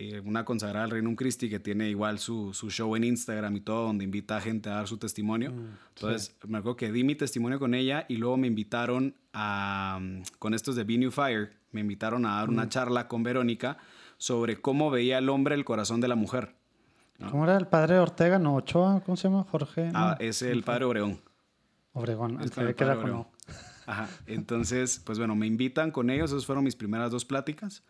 [0.00, 3.60] eh, una consagrada del Reino Christi que tiene igual su, su, show en Instagram y
[3.60, 5.50] todo, donde invita a gente a dar su testimonio.
[5.50, 6.48] Mm, Entonces, sí.
[6.48, 9.98] me acuerdo que di mi testimonio con ella y luego me invitaron a,
[10.38, 12.52] con estos de Be New Fire, me invitaron a dar mm.
[12.52, 13.78] una charla con Verónica
[14.18, 16.54] sobre cómo veía el hombre el corazón de la mujer.
[17.18, 17.32] ¿no?
[17.32, 18.38] ¿Cómo era el padre Ortega?
[18.38, 19.46] No, Ochoa, ¿cómo se llama?
[19.50, 19.90] Jorge.
[19.94, 21.20] Ah, es el padre Obregón.
[21.92, 23.26] Obregón, el que era con
[23.88, 24.08] Ajá.
[24.26, 27.82] Entonces, pues bueno, me invitan con ellos, esas fueron mis primeras dos pláticas.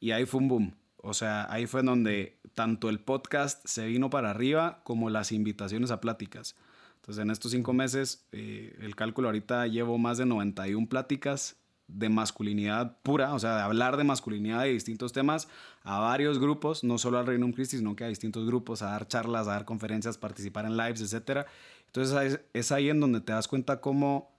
[0.00, 0.74] y ahí fue un boom.
[0.98, 5.90] O sea, ahí fue donde tanto el podcast se vino para arriba como las invitaciones
[5.90, 6.56] a pláticas.
[6.96, 11.56] Entonces, en estos cinco meses, eh, el cálculo ahorita llevo más de 91 pláticas
[11.88, 15.48] de masculinidad pura, o sea, de hablar de masculinidad de distintos temas
[15.82, 19.06] a varios grupos, no solo al Reino Christi, sino que a distintos grupos, a dar
[19.06, 21.46] charlas, a dar conferencias, participar en lives, etc.
[21.86, 24.33] Entonces es ahí en donde te das cuenta cómo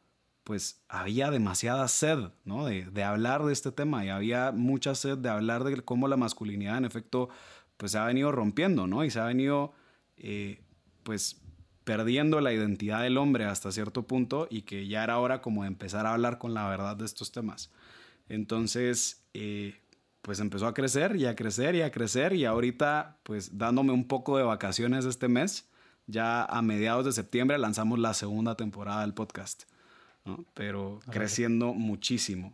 [0.46, 2.66] pues había demasiada sed, ¿no?
[2.68, 6.78] De, hablar de este tema y había mucha sed de hablar de cómo la masculinidad
[6.78, 7.30] en efecto
[7.78, 9.04] pues se ha venido rompiendo, ¿no?
[9.04, 9.74] Y se ha venido
[10.18, 10.62] eh,
[11.02, 11.42] pues
[11.84, 15.68] perdiendo la identidad del hombre hasta cierto punto y que ya era hora como de
[15.68, 17.72] empezar a hablar con la verdad de estos temas.
[18.30, 19.76] Entonces, eh,
[20.22, 24.08] pues empezó a crecer y a crecer y a crecer y ahorita pues dándome un
[24.08, 25.70] poco de vacaciones este mes,
[26.06, 29.64] ya a mediados de septiembre lanzamos la segunda temporada del podcast,
[30.26, 30.44] ¿no?
[30.54, 32.54] pero creciendo muchísimo.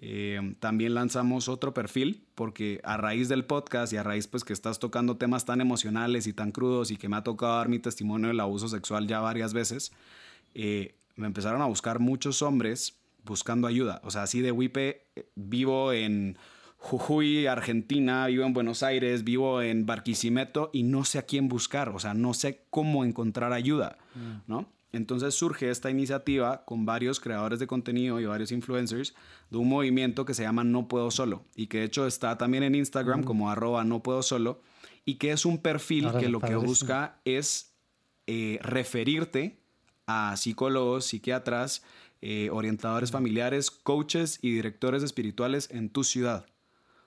[0.00, 4.52] Eh, también lanzamos otro perfil porque a raíz del podcast y a raíz pues que
[4.52, 7.80] estás tocando temas tan emocionales y tan crudos y que me ha tocado dar mi
[7.80, 9.90] testimonio del abuso sexual ya varias veces,
[10.54, 14.00] eh, me empezaron a buscar muchos hombres buscando ayuda.
[14.04, 16.38] O sea, así de Wipe, eh, vivo en
[16.76, 21.88] Jujuy, Argentina, vivo en Buenos Aires, vivo en Barquisimeto y no sé a quién buscar,
[21.88, 24.50] o sea, no sé cómo encontrar ayuda, mm.
[24.50, 24.68] ¿no?
[24.92, 29.14] Entonces surge esta iniciativa con varios creadores de contenido y varios influencers
[29.50, 32.62] de un movimiento que se llama No Puedo Solo y que de hecho está también
[32.62, 34.62] en Instagram como arroba No Puedo Solo
[35.04, 37.74] y que es un perfil que lo que busca es
[38.26, 39.60] eh, referirte
[40.06, 41.82] a psicólogos, psiquiatras,
[42.22, 46.46] eh, orientadores familiares, coaches y directores espirituales en tu ciudad.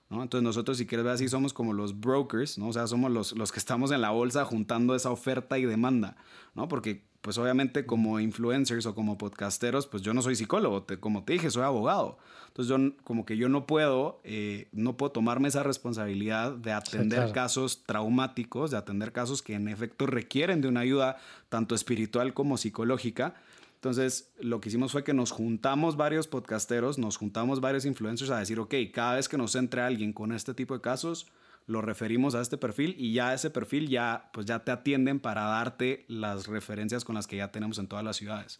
[0.09, 2.67] Entonces nosotros, si quieres ver así, somos como los brokers, ¿no?
[2.67, 6.17] O sea, somos los, los que estamos en la bolsa juntando esa oferta y demanda,
[6.53, 6.67] ¿no?
[6.67, 11.33] Porque pues obviamente como influencers o como podcasteros, pues yo no soy psicólogo, como te
[11.33, 12.17] dije, soy abogado.
[12.47, 17.31] Entonces yo como que yo no puedo, eh, no puedo tomarme esa responsabilidad de atender
[17.31, 21.17] casos traumáticos, de atender casos que en efecto requieren de una ayuda
[21.49, 23.35] tanto espiritual como psicológica.
[23.75, 28.37] Entonces, lo que hicimos fue que nos juntamos varios podcasteros, nos juntamos varios influencers a
[28.37, 31.27] decir, ok, cada vez que nos entre alguien con este tipo de casos,
[31.71, 35.43] lo referimos a este perfil y ya ese perfil ya, pues ya te atienden para
[35.43, 38.59] darte las referencias con las que ya tenemos en todas las ciudades.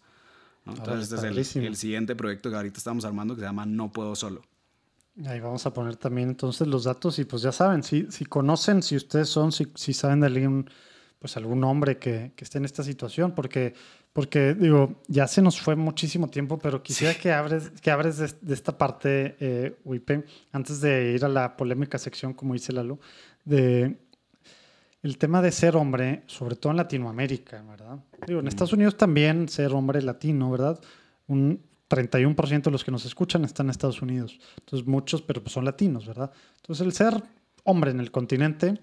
[0.66, 4.16] Entonces, este es el, siguiente proyecto que ahorita estamos armando que se llama No Puedo
[4.16, 4.44] Solo.
[5.26, 8.82] Ahí vamos a poner también entonces los datos y pues ya saben, si, si conocen,
[8.82, 10.70] si ustedes son, si, si saben de alguien,
[11.20, 13.74] pues algún hombre que, que esté en esta situación, porque
[14.14, 18.54] porque digo, ya se nos fue muchísimo tiempo, pero quisiera que abres, que abres de,
[18.54, 23.00] esta parte, eh, Wipe, antes de ir a la polémica sección, como dice Lalo,
[23.46, 23.98] de
[25.04, 28.00] el tema de ser hombre, sobre todo en Latinoamérica, ¿verdad?
[28.28, 30.80] Digo, en Estados Unidos también ser hombre latino, ¿verdad?
[31.28, 34.40] Un 31% de los que nos escuchan están en Estados Unidos.
[34.60, 36.32] Entonces, muchos, pero pues son latinos, ¿verdad?
[36.58, 37.22] Entonces, el ser
[37.64, 38.80] hombre en el continente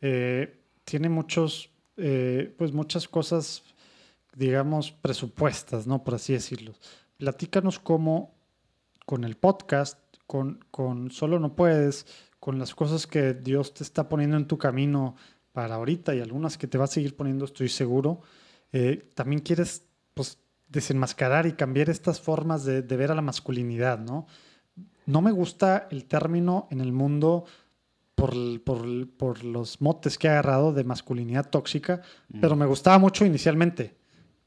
[0.00, 3.64] eh, tiene muchos, eh, pues muchas cosas
[4.34, 6.04] digamos, presupuestas, ¿no?
[6.04, 6.74] Por así decirlo.
[7.16, 8.34] Platícanos cómo
[9.04, 12.06] con el podcast, con, con Solo No Puedes,
[12.40, 15.16] con las cosas que Dios te está poniendo en tu camino
[15.52, 18.20] para ahorita y algunas que te va a seguir poniendo, estoy seguro,
[18.72, 19.84] eh, también quieres,
[20.14, 20.38] pues,
[20.68, 24.26] desenmascarar y cambiar estas formas de, ver a la masculinidad, ¿no?
[25.06, 27.44] No me gusta el término en el mundo
[28.14, 32.02] por, por, por, los motes que ha agarrado de masculinidad tóxica,
[32.40, 33.97] pero me gustaba mucho inicialmente.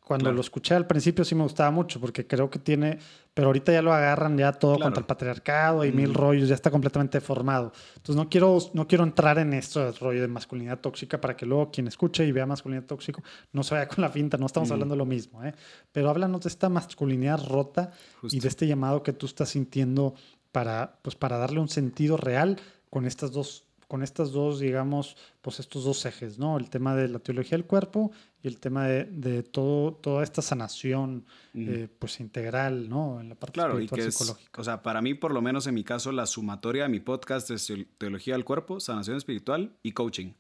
[0.03, 2.99] Cuando lo escuché al principio sí me gustaba mucho porque creo que tiene,
[3.34, 6.69] pero ahorita ya lo agarran ya todo contra el patriarcado y mil rollos, ya está
[6.69, 7.72] completamente formado.
[7.95, 11.45] Entonces no quiero, no quiero entrar en esto del rollo de masculinidad tóxica para que
[11.45, 13.22] luego quien escuche y vea masculinidad tóxico
[13.53, 15.53] no se vaya con la finta, no estamos hablando de lo mismo, ¿eh?
[15.91, 17.91] Pero háblanos de esta masculinidad rota
[18.23, 20.15] y de este llamado que tú estás sintiendo
[20.52, 22.60] para, pues, para darle un sentido real
[22.90, 26.57] con estas dos con estas dos, digamos, pues estos dos ejes, ¿no?
[26.57, 31.26] El tema de la teología del cuerpo y el tema de, todo, toda esta sanación,
[31.53, 33.19] eh, pues integral, ¿no?
[33.19, 34.61] En la parte claro, y que psicológica.
[34.61, 37.51] o sea, para mí, por lo menos en mi caso, la sumatoria de mi podcast
[37.51, 40.35] es teología del cuerpo, sanación espiritual y coaching.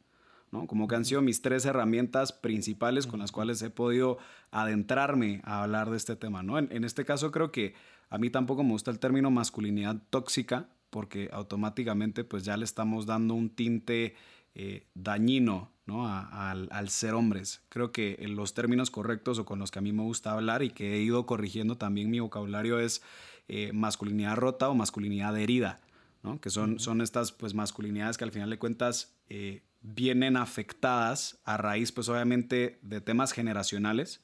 [0.51, 0.65] ¿no?
[0.65, 4.17] Como que han sido mis tres herramientas principales con las cuales he podido
[4.51, 6.57] adentrarme a hablar de este tema, ¿no?
[6.57, 7.73] En, en, este caso creo que
[8.09, 13.07] a mí tampoco me gusta el término masculinidad tóxica, porque automáticamente pues ya le estamos
[13.07, 14.13] dando un tinte
[14.53, 16.07] eh, dañino ¿no?
[16.07, 17.63] al, ser hombres.
[17.69, 20.69] Creo que los términos correctos o con los que a mí me gusta hablar y
[20.69, 23.01] que he ido corrigiendo también mi vocabulario es
[23.47, 25.79] eh, masculinidad rota o masculinidad herida,
[26.21, 26.39] ¿no?
[26.39, 31.57] que son, son estas pues masculinidades que al final de cuentas eh, vienen afectadas a
[31.57, 34.21] raíz pues obviamente de temas generacionales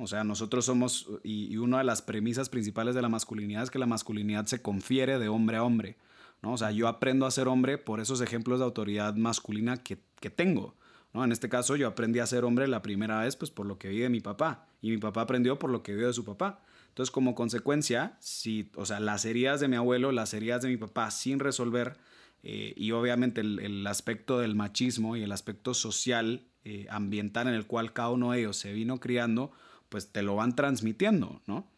[0.00, 3.78] o sea, nosotros somos, y, una de las premisas principales de la masculinidad es que
[3.78, 5.96] la masculinidad se confiere de hombre a hombre.
[6.42, 6.52] ¿no?
[6.52, 10.30] O sea, yo aprendo a ser hombre por esos ejemplos de autoridad masculina que, que
[10.30, 10.74] tengo.
[11.12, 11.24] ¿no?
[11.24, 13.88] En este caso, yo aprendí a ser hombre la primera vez pues, por lo que
[13.88, 14.66] vi de mi papá.
[14.80, 16.60] Y mi papá aprendió por lo que vio de su papá.
[16.88, 20.76] Entonces, como consecuencia, si, o sea, las heridas de mi abuelo, las heridas de mi
[20.76, 21.96] papá sin resolver,
[22.42, 27.66] eh, y obviamente el, aspecto del machismo y el aspecto social, eh, ambiental en el
[27.66, 29.52] cual cada uno de ellos se vino criando,
[29.92, 31.68] pues te lo van transmitiendo, ¿no?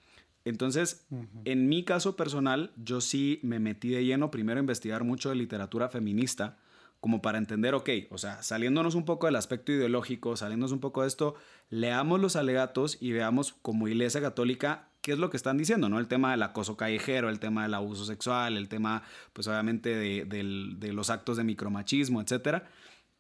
[0.45, 1.05] Entonces,
[1.45, 5.35] en mi caso personal, yo sí me metí de lleno primero a investigar mucho de
[5.35, 6.59] literatura feminista,
[7.01, 11.03] como para entender, ok, o sea, saliéndonos un poco del aspecto ideológico, saliéndonos un poco
[11.03, 11.35] de esto,
[11.71, 15.99] leamos los alegatos y veamos como Iglesia Católica qué es lo que están diciendo, ¿no?
[15.99, 20.25] El tema del acoso callejero, el tema del abuso sexual, el tema, pues obviamente, de,
[20.25, 22.71] de los actos de micromachismo, etcétera.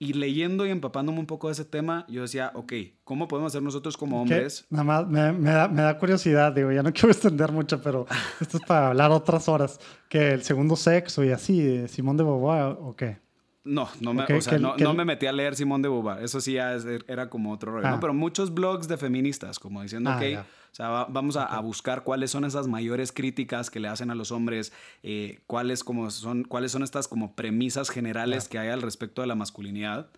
[0.04, 2.72] Y leyendo y empapándome un poco de ese tema, yo decía, ok,
[3.04, 4.66] ¿cómo podemos hacer nosotros como hombres?
[4.68, 8.06] Nada más me, me, da, me, da, curiosidad, digo, ya no quiero extender mucho, pero
[8.40, 12.76] esto es para hablar otras horas, que el segundo sexo y así, Simón de Beauvoir,
[12.80, 13.23] ¿o qué?
[13.64, 16.22] No, no me, o sea, no, no, me metí a leer Simón de Beauvoir.
[16.22, 16.76] Eso sí ya
[17.08, 17.88] era como otro rollo.
[17.88, 17.94] ¿no?
[17.94, 18.00] Ah.
[18.00, 22.30] Pero muchos blogs de feministas, como diciendo, ah, ok, o sea, vamos a, buscar cuáles
[22.30, 24.72] son esas mayores críticas que le hacen a los hombres,
[25.02, 29.28] eh, cuáles, como son, cuáles son estas como premisas generales que hay al respecto de
[29.28, 30.10] la masculinidad.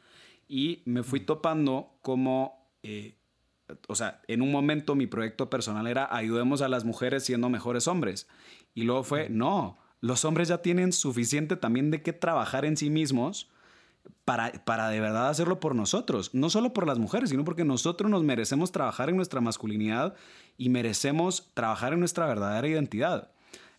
[0.49, 3.17] Y me fui topando como, eh,
[3.87, 7.87] o sea, en un momento mi proyecto personal era ayudemos a las mujeres siendo mejores
[7.87, 8.27] hombres.
[8.75, 12.91] Y luego fue, no los hombres ya tienen suficiente también de qué trabajar en sí
[12.91, 13.49] mismos
[14.25, 16.35] para, para de verdad hacerlo por nosotros.
[16.35, 20.15] No solo por las mujeres, sino porque nosotros nos merecemos trabajar en nuestra masculinidad
[20.59, 23.31] y merecemos trabajar en nuestra verdadera identidad.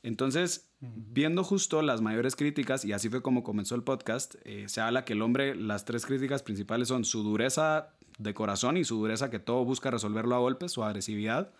[0.03, 4.81] Entonces, viendo justo las mayores críticas, y así fue como comenzó el podcast, eh, se
[4.81, 8.97] habla que el hombre, las tres críticas principales son su dureza de corazón y su
[8.97, 11.51] dureza que todo busca resolverlo a golpes, su agresividad,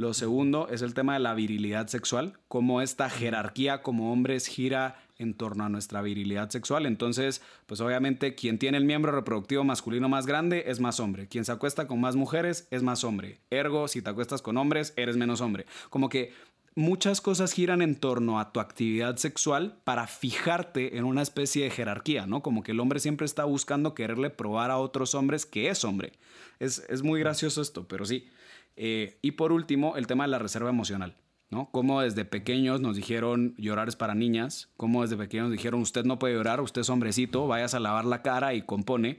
[0.00, 4.96] lo segundo es el tema de la virilidad sexual, cómo esta jerarquía como hombres gira
[5.18, 6.86] en torno a nuestra virilidad sexual.
[6.86, 11.28] Entonces, pues obviamente quien tiene el miembro reproductivo masculino más grande es más hombre.
[11.28, 13.40] Quien se acuesta con más mujeres es más hombre.
[13.50, 15.66] Ergo, si te acuestas con hombres, eres menos hombre.
[15.90, 16.32] Como que
[16.74, 21.70] muchas cosas giran en torno a tu actividad sexual para fijarte en una especie de
[21.70, 22.40] jerarquía, ¿no?
[22.40, 26.12] Como que el hombre siempre está buscando quererle probar a otros hombres que es hombre.
[26.58, 28.30] Es, es muy gracioso esto, pero sí.
[28.82, 31.14] Eh, y por último, el tema de la reserva emocional.
[31.50, 31.70] ¿no?
[31.70, 36.06] Como desde pequeños nos dijeron llorar es para niñas, como desde pequeños nos dijeron usted
[36.06, 39.18] no puede llorar, usted es hombrecito, vayas a lavar la cara y compone.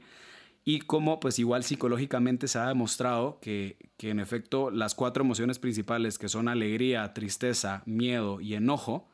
[0.64, 5.60] Y como pues igual psicológicamente se ha demostrado que, que en efecto las cuatro emociones
[5.60, 9.08] principales que son alegría, tristeza, miedo y enojo,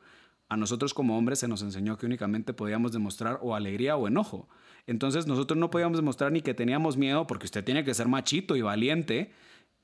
[0.47, 4.49] a nosotros como hombres se nos enseñó que únicamente podíamos demostrar o alegría o enojo.
[4.87, 8.55] Entonces nosotros no podíamos demostrar ni que teníamos miedo porque usted tiene que ser machito
[8.55, 9.31] y valiente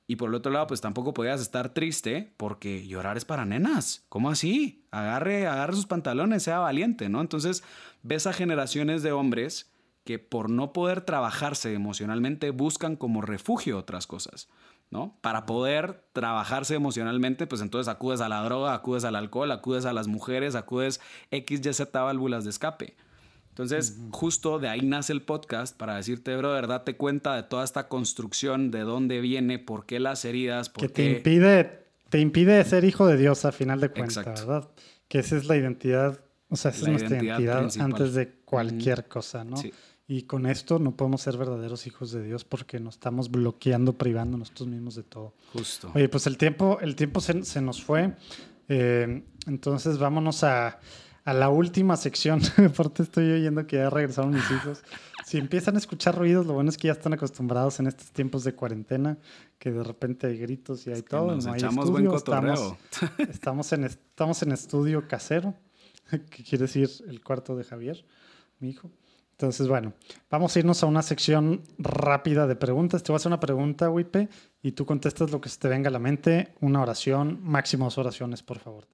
[0.07, 4.06] y por el otro lado, pues tampoco podías estar triste porque llorar es para nenas.
[4.10, 4.86] ¿Cómo así?
[4.91, 7.22] Agarre, agarre sus pantalones, sea valiente, ¿no?
[7.22, 7.64] Entonces
[8.03, 9.72] ves a generaciones de hombres
[10.03, 14.48] que por no poder trabajarse emocionalmente buscan como refugio otras cosas,
[14.91, 15.18] ¿no?
[15.22, 19.94] Para poder trabajarse emocionalmente, pues entonces acudes a la droga, acudes al alcohol, acudes a
[19.94, 21.02] las mujeres, acudes
[21.32, 22.95] X, Y, Z válvulas de escape.
[23.56, 27.88] Entonces, justo de ahí nace el podcast para decirte, brother, date cuenta de toda esta
[27.88, 32.84] construcción, de dónde viene, por qué las heridas, por que te impide, te impide ser
[32.84, 34.69] hijo de Dios a final de cuentas, ¿verdad?
[35.07, 36.19] Que esa es la identidad,
[36.49, 39.56] o sea, esa es nuestra identidad, antes de cualquier cosa, ¿no?
[40.06, 44.38] Y con esto no podemos ser verdaderos hijos de Dios porque nos estamos bloqueando, privando
[44.38, 45.34] nosotros mismos de todo.
[45.53, 45.94] Justo.
[45.95, 48.15] Oye, pues el tiempo, el tiempo se, se nos fue.
[48.68, 50.80] Eh, entonces vámonos a,
[51.26, 52.40] a la última sección.
[52.66, 54.84] Aparte estoy oyendo que ya regresaron mis hijos.
[55.26, 58.44] Si empiezan a escuchar ruidos, lo bueno es que ya están acostumbrados en estos tiempos
[58.44, 59.18] de cuarentena,
[59.58, 61.36] que de repente hay gritos y hay todo.
[61.36, 61.62] no hay.
[61.90, 62.76] Buen estamos,
[63.18, 65.56] estamos, en, estamos en estudio casero,
[66.10, 68.06] que quiere decir el cuarto de Javier,
[68.60, 68.92] mi hijo.
[69.32, 69.94] Entonces, bueno,
[70.30, 73.04] vamos a irnos a una sección rápida de preguntas.
[73.04, 74.30] Te voy a hacer una pregunta, Wipe,
[74.62, 76.54] y tú contestas lo que se te venga a la mente.
[76.62, 78.88] Una oración, máximo dos oraciones, por favor.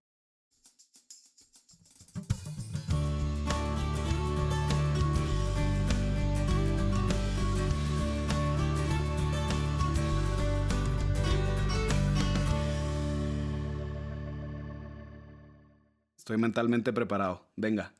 [16.32, 17.46] Estoy mentalmente preparado.
[17.58, 17.92] Venga,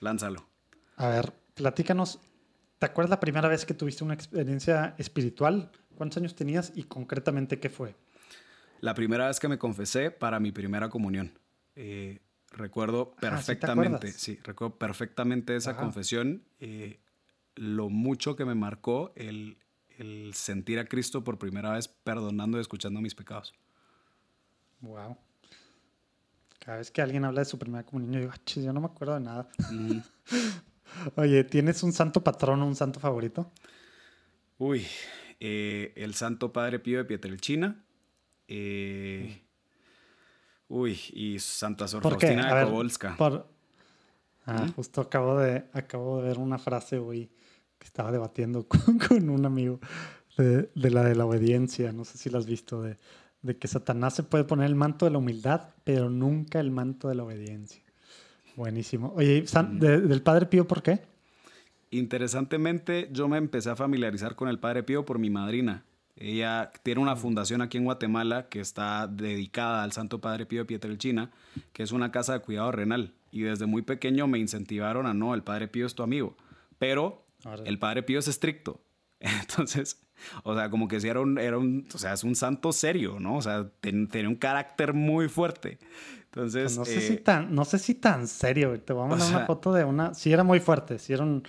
[0.00, 0.44] lánzalo.
[0.96, 2.18] A ver, platícanos.
[2.80, 5.70] ¿Te acuerdas la primera vez que tuviste una experiencia espiritual?
[5.94, 7.94] ¿Cuántos años tenías y concretamente qué fue?
[8.80, 11.38] La primera vez que me confesé para mi primera comunión.
[11.76, 12.18] Eh,
[12.50, 16.42] recuerdo ah, perfectamente, ¿sí, recuerdo perfectamente esa confesión.
[16.58, 16.98] Eh,
[17.54, 19.56] lo mucho que me marcó el,
[19.98, 23.54] el sentir a Cristo por primera vez perdonando y escuchando mis pecados.
[24.80, 25.16] Wow.
[26.68, 28.80] Cada vez que alguien habla de su primera comunión, yo digo, "Ah, chis, yo no
[28.82, 29.48] me acuerdo de nada.
[31.16, 33.50] Oye, ¿tienes un santo patrono, un santo favorito?
[34.58, 34.84] Uy,
[35.40, 37.82] eh, el Santo Padre Pío de Pietrelcina.
[38.48, 39.42] eh,
[40.68, 42.02] uy, y Santa Sor.
[42.02, 43.16] Faustina A de Kowalska.
[43.16, 43.48] por-
[44.44, 44.72] Ah, ¿Mm?
[44.74, 47.30] justo acabo de, acabo de ver una frase hoy
[47.78, 49.80] que estaba debatiendo con, con un amigo
[50.36, 51.92] de, de la de la obediencia.
[51.92, 52.98] No sé si la has visto, de,
[53.42, 57.08] de que Satanás se puede poner el manto de la humildad, pero nunca el manto
[57.08, 57.82] de la obediencia.
[58.56, 59.12] Buenísimo.
[59.16, 59.78] Oye, San- Mm.
[59.78, 61.00] de- ¿del Padre Pío por qué?
[61.90, 65.84] Interesantemente, yo me empecé a familiarizar con el Padre Pío por mi madrina.
[66.16, 70.64] Ella tiene una fundación aquí en Guatemala que está dedicada al Santo Padre Pío de
[70.66, 71.30] Pietrelcina,
[71.72, 73.14] que es una casa de cuidado renal.
[73.30, 76.36] Y desde muy pequeño me incentivaron a no, el Padre Pío es tu amigo.
[76.78, 77.24] Pero
[77.64, 78.80] el Padre Pío es estricto.
[79.20, 80.00] Entonces,
[80.44, 83.18] o sea, como que si era un, era un, o sea, es un santo serio,
[83.20, 83.36] ¿no?
[83.36, 85.78] O sea, ten- tenía un carácter muy fuerte.
[86.24, 88.78] Entonces, Pues no, sé eh, si tan, no sé si tan serio.
[88.80, 90.14] Te voy a mandar sea- una foto de una.
[90.14, 90.98] Sí, era muy fuerte.
[90.98, 91.42] Sí, era un.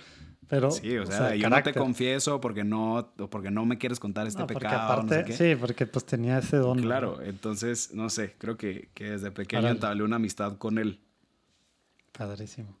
[0.48, 4.00] Pero, Sí, o o sea, yo no te confieso porque no, porque no me quieres
[4.00, 5.02] contar este No, pecado.
[5.02, 5.36] no sé aparte, qué.
[5.36, 6.76] sí, porque pues tenía ese don.
[6.78, 6.82] ¿no?
[6.82, 10.98] Claro, entonces, no sé, creo que, que desde pequeño entablé una amistad con él.
[12.12, 12.76] Padrísimo.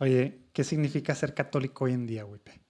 [0.00, 2.60] Oye, ¿qué significa ser católico hoy en día, Wipe?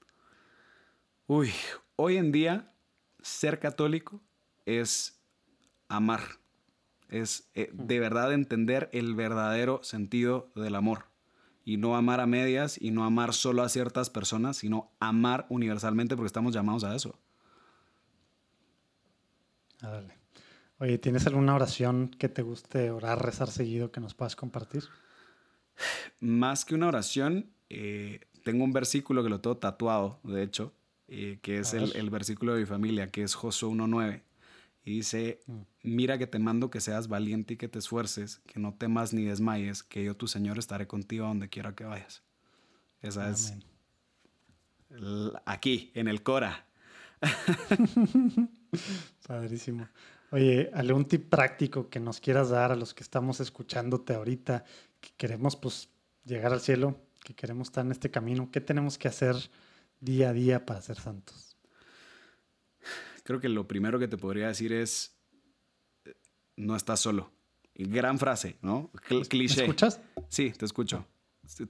[1.26, 1.50] Uy,
[2.00, 2.72] hoy en día
[3.20, 4.22] ser católico
[4.66, 5.20] es
[5.88, 6.20] amar,
[7.08, 11.06] es eh, de verdad entender el verdadero sentido del amor
[11.64, 16.14] y no amar a medias y no amar solo a ciertas personas, sino amar universalmente
[16.14, 17.18] porque estamos llamados a eso.
[19.80, 20.16] Árale.
[20.78, 24.84] Oye, ¿tienes alguna oración que te guste orar, rezar seguido que nos puedas compartir?
[26.20, 30.72] Más que una oración, eh, tengo un versículo que lo tengo tatuado, de hecho,
[31.08, 34.22] eh, que es el, el versículo de mi familia, que es Josué 1.9.
[34.84, 35.60] Y dice, Mm.
[35.82, 39.24] mira que te mando que seas valiente y que te esfuerces, que no temas ni
[39.24, 42.22] desmayes, que yo tu Señor estaré contigo a donde quiera que vayas.
[43.02, 43.54] Esa es
[44.90, 46.66] el- aquí, en el Cora.
[49.26, 49.88] Padrísimo.
[50.30, 54.64] Oye, algún tip práctico que nos quieras dar a los que estamos escuchándote ahorita,
[55.00, 55.88] que queremos pues
[56.24, 59.36] llegar al cielo, que queremos estar en este camino, ¿qué tenemos que hacer
[60.00, 61.56] día a día para ser santos?
[63.24, 65.16] Creo que lo primero que te podría decir es,
[66.56, 67.30] no estás solo.
[67.74, 68.90] Gran frase, ¿no?
[69.08, 69.62] Cl- ¿Me cliché.
[69.62, 70.00] escuchas?
[70.28, 71.06] Sí, te escucho.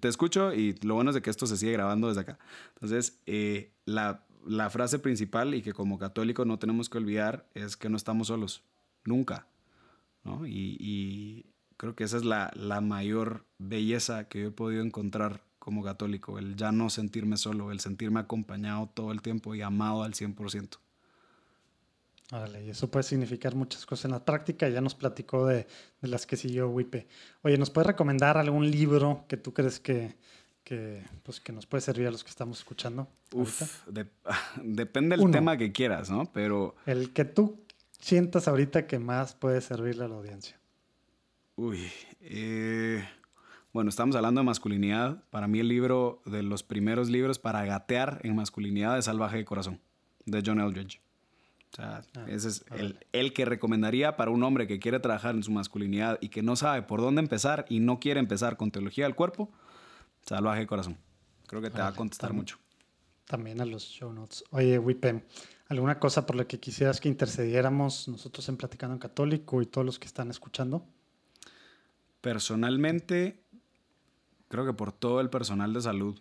[0.00, 2.38] Te escucho y lo bueno es de que esto se sigue grabando desde acá.
[2.74, 7.76] Entonces, eh, la, la frase principal y que como católicos no tenemos que olvidar es
[7.76, 8.62] que no estamos solos,
[9.04, 9.46] nunca.
[10.24, 10.46] ¿no?
[10.46, 11.46] Y, y
[11.76, 16.38] creo que esa es la, la mayor belleza que yo he podido encontrar como católico,
[16.38, 20.78] el ya no sentirme solo, el sentirme acompañado todo el tiempo y amado al 100%.
[22.32, 24.66] Órale, y eso puede significar muchas cosas en la práctica.
[24.70, 25.66] Ya nos platicó de,
[26.00, 27.06] de las que siguió Wipe.
[27.42, 30.16] Oye, ¿nos puedes recomendar algún libro que tú crees que,
[30.64, 33.08] que, pues, que nos puede servir a los que estamos escuchando?
[33.34, 34.06] Uf, de-
[34.64, 36.32] depende del tema que quieras, ¿no?
[36.32, 37.60] Pero El que tú
[38.00, 40.58] sientas ahorita que más puede servirle a la audiencia.
[41.56, 41.90] Uy,
[42.20, 43.06] eh,
[43.78, 45.22] bueno, estamos hablando de masculinidad.
[45.30, 49.44] Para mí el libro de los primeros libros para gatear en masculinidad es Salvaje de
[49.44, 49.80] Corazón,
[50.26, 51.00] de John Eldridge.
[51.72, 52.64] O sea, Ah, ese es
[53.12, 56.56] el, que recomendaría para un hombre que quiere trabajar en su masculinidad y que no
[56.56, 59.48] sabe por dónde empezar y no quiere empezar con teología del cuerpo,
[60.22, 60.96] Salvaje de Corazón.
[61.46, 62.58] Creo que te va a contestar mucho.
[63.26, 64.42] También a los show notes.
[64.50, 65.22] Oye, Wipe,
[65.68, 69.86] ¿alguna cosa por la que quisieras que intercediéramos nosotros en Platicando en Católico y todos
[69.86, 70.84] los que están escuchando?
[72.20, 73.44] Personalmente,
[74.48, 76.18] creo que por todo el personal de salud,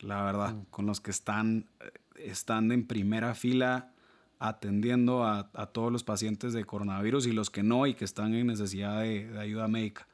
[0.00, 0.64] la verdad, Mm.
[0.70, 3.92] con los que están, eh, están en primera fila
[4.38, 8.34] atendiendo a, a todos los pacientes de coronavirus y los que no y que están
[8.34, 10.06] en necesidad de, de ayuda médica,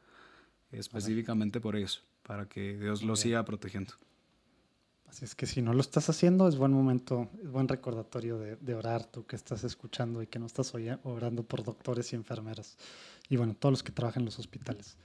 [0.73, 3.93] específicamente por eso, para que Dios los siga protegiendo.
[5.09, 8.57] Así es que si no lo estás haciendo, es buen momento, es buen recordatorio de,
[8.57, 10.73] de orar tú que estás escuchando y que no estás
[11.05, 12.77] orando por doctores y enfermeras.
[13.29, 14.97] Y bueno, todos los que trabajan en los hospitales.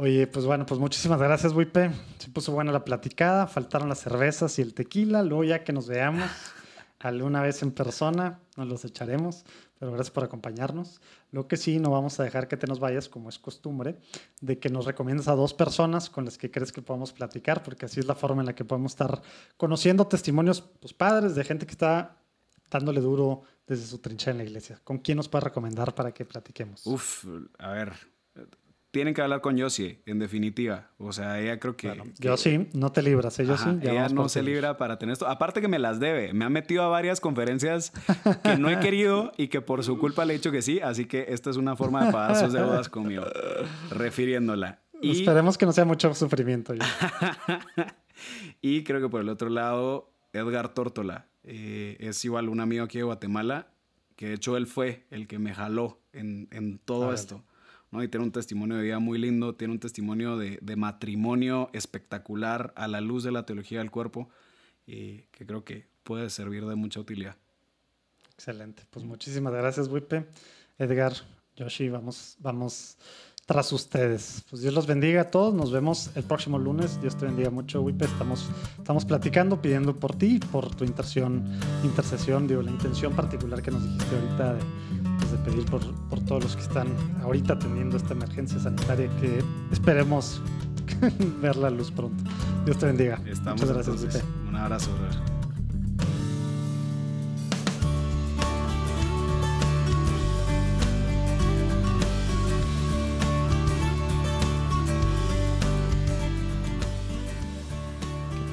[0.00, 1.90] Oye, pues bueno, pues muchísimas gracias, Wipe.
[2.16, 5.22] Se puso buena la platicada, faltaron las cervezas y el tequila.
[5.22, 6.24] Luego ya que nos veamos
[7.00, 9.44] alguna vez en persona, nos los echaremos.
[9.78, 11.02] Pero gracias por acompañarnos.
[11.32, 13.98] Lo que sí, no vamos a dejar que te nos vayas, como es costumbre,
[14.40, 17.84] de que nos recomiendes a dos personas con las que crees que podamos platicar, porque
[17.84, 19.20] así es la forma en la que podemos estar
[19.58, 22.16] conociendo testimonios pues, padres de gente que está
[22.70, 24.80] dándole duro desde su trinchera en la iglesia.
[24.82, 26.86] ¿Con quién nos puede recomendar para que platiquemos?
[26.86, 27.26] Uf,
[27.58, 27.92] a ver,
[28.90, 30.90] tienen que hablar con Josie, en definitiva.
[30.98, 32.02] O sea, ella creo que...
[32.18, 33.46] yo sí, no te libras, ¿eh?
[33.46, 33.78] sí.
[33.82, 35.28] ella no se libra para tener esto.
[35.28, 36.32] Aparte que me las debe.
[36.32, 37.92] Me ha metido a varias conferencias
[38.42, 40.80] que no he querido y que por su culpa le he dicho que sí.
[40.80, 43.24] Así que esta es una forma de pagar sus deudas conmigo,
[43.90, 44.80] refiriéndola.
[45.00, 45.12] Y...
[45.12, 46.74] Esperemos que no sea mucho sufrimiento.
[48.60, 51.26] y creo que por el otro lado, Edgar Tórtola.
[51.44, 53.68] Eh, es igual un amigo aquí de Guatemala,
[54.16, 57.44] que de hecho él fue el que me jaló en, en todo esto.
[57.90, 58.02] ¿No?
[58.02, 62.72] Y tiene un testimonio de vida muy lindo, tiene un testimonio de, de matrimonio espectacular
[62.76, 64.28] a la luz de la teología del cuerpo,
[64.86, 67.36] y que creo que puede servir de mucha utilidad.
[68.34, 70.26] Excelente, pues muchísimas gracias, Wipe.
[70.78, 71.12] Edgar,
[71.56, 72.96] Yoshi, vamos, vamos
[73.50, 74.44] tras ustedes.
[74.48, 75.52] Pues Dios los bendiga a todos.
[75.52, 77.00] Nos vemos el próximo lunes.
[77.00, 78.04] Dios te bendiga mucho, Wipe.
[78.04, 78.48] Estamos,
[78.78, 83.82] estamos platicando, pidiendo por ti, por tu intercesión, intercesión, digo, la intención particular que nos
[83.82, 84.60] dijiste ahorita de,
[85.32, 86.88] de pedir por, por, todos los que están
[87.22, 89.42] ahorita teniendo esta emergencia sanitaria que
[89.72, 90.42] esperemos
[91.42, 92.22] ver la luz pronto.
[92.64, 93.20] Dios te bendiga.
[93.26, 94.24] Estamos Muchas gracias, Wipe.
[94.48, 94.90] Un abrazo,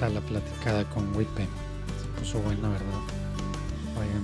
[0.09, 1.43] la platicada con Wipe.
[1.43, 3.16] Se puso buena, ¿verdad?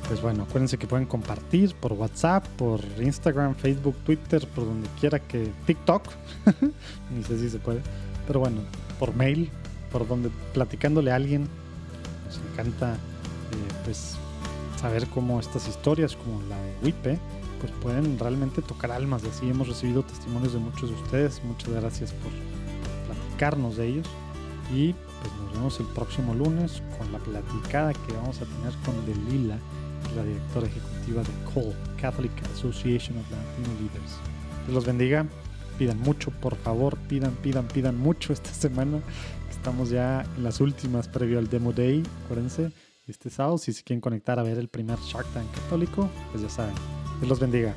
[0.07, 5.19] Pues bueno, acuérdense que pueden compartir por WhatsApp, por Instagram, Facebook, Twitter, por donde quiera
[5.19, 5.51] que.
[5.65, 6.03] TikTok,
[7.15, 7.81] ni sé si se puede,
[8.27, 8.61] pero bueno,
[8.99, 9.49] por mail,
[9.91, 11.47] por donde platicándole a alguien.
[12.25, 14.15] Nos encanta, eh, pues,
[14.79, 17.19] saber cómo estas historias, como la de Wipe,
[17.59, 19.23] pues pueden realmente tocar almas.
[19.23, 21.41] Así hemos recibido testimonios de muchos de ustedes.
[21.43, 22.31] Muchas gracias por
[23.07, 24.07] platicarnos de ellos.
[24.73, 29.05] Y pues nos vemos el próximo lunes con la platicada que vamos a tener con
[29.05, 29.57] Delila,
[30.15, 34.19] la directora ejecutiva de COL, Catholic Association of Latino Leaders.
[34.65, 35.25] Dios los bendiga,
[35.77, 38.99] pidan mucho, por favor, pidan, pidan, pidan mucho esta semana.
[39.49, 42.71] Estamos ya en las últimas previo al Demo Day, acuérdense,
[43.07, 46.49] este sábado, si se quieren conectar a ver el primer Shark Tank católico, pues ya
[46.49, 46.75] saben.
[47.19, 47.73] Dios los bendiga.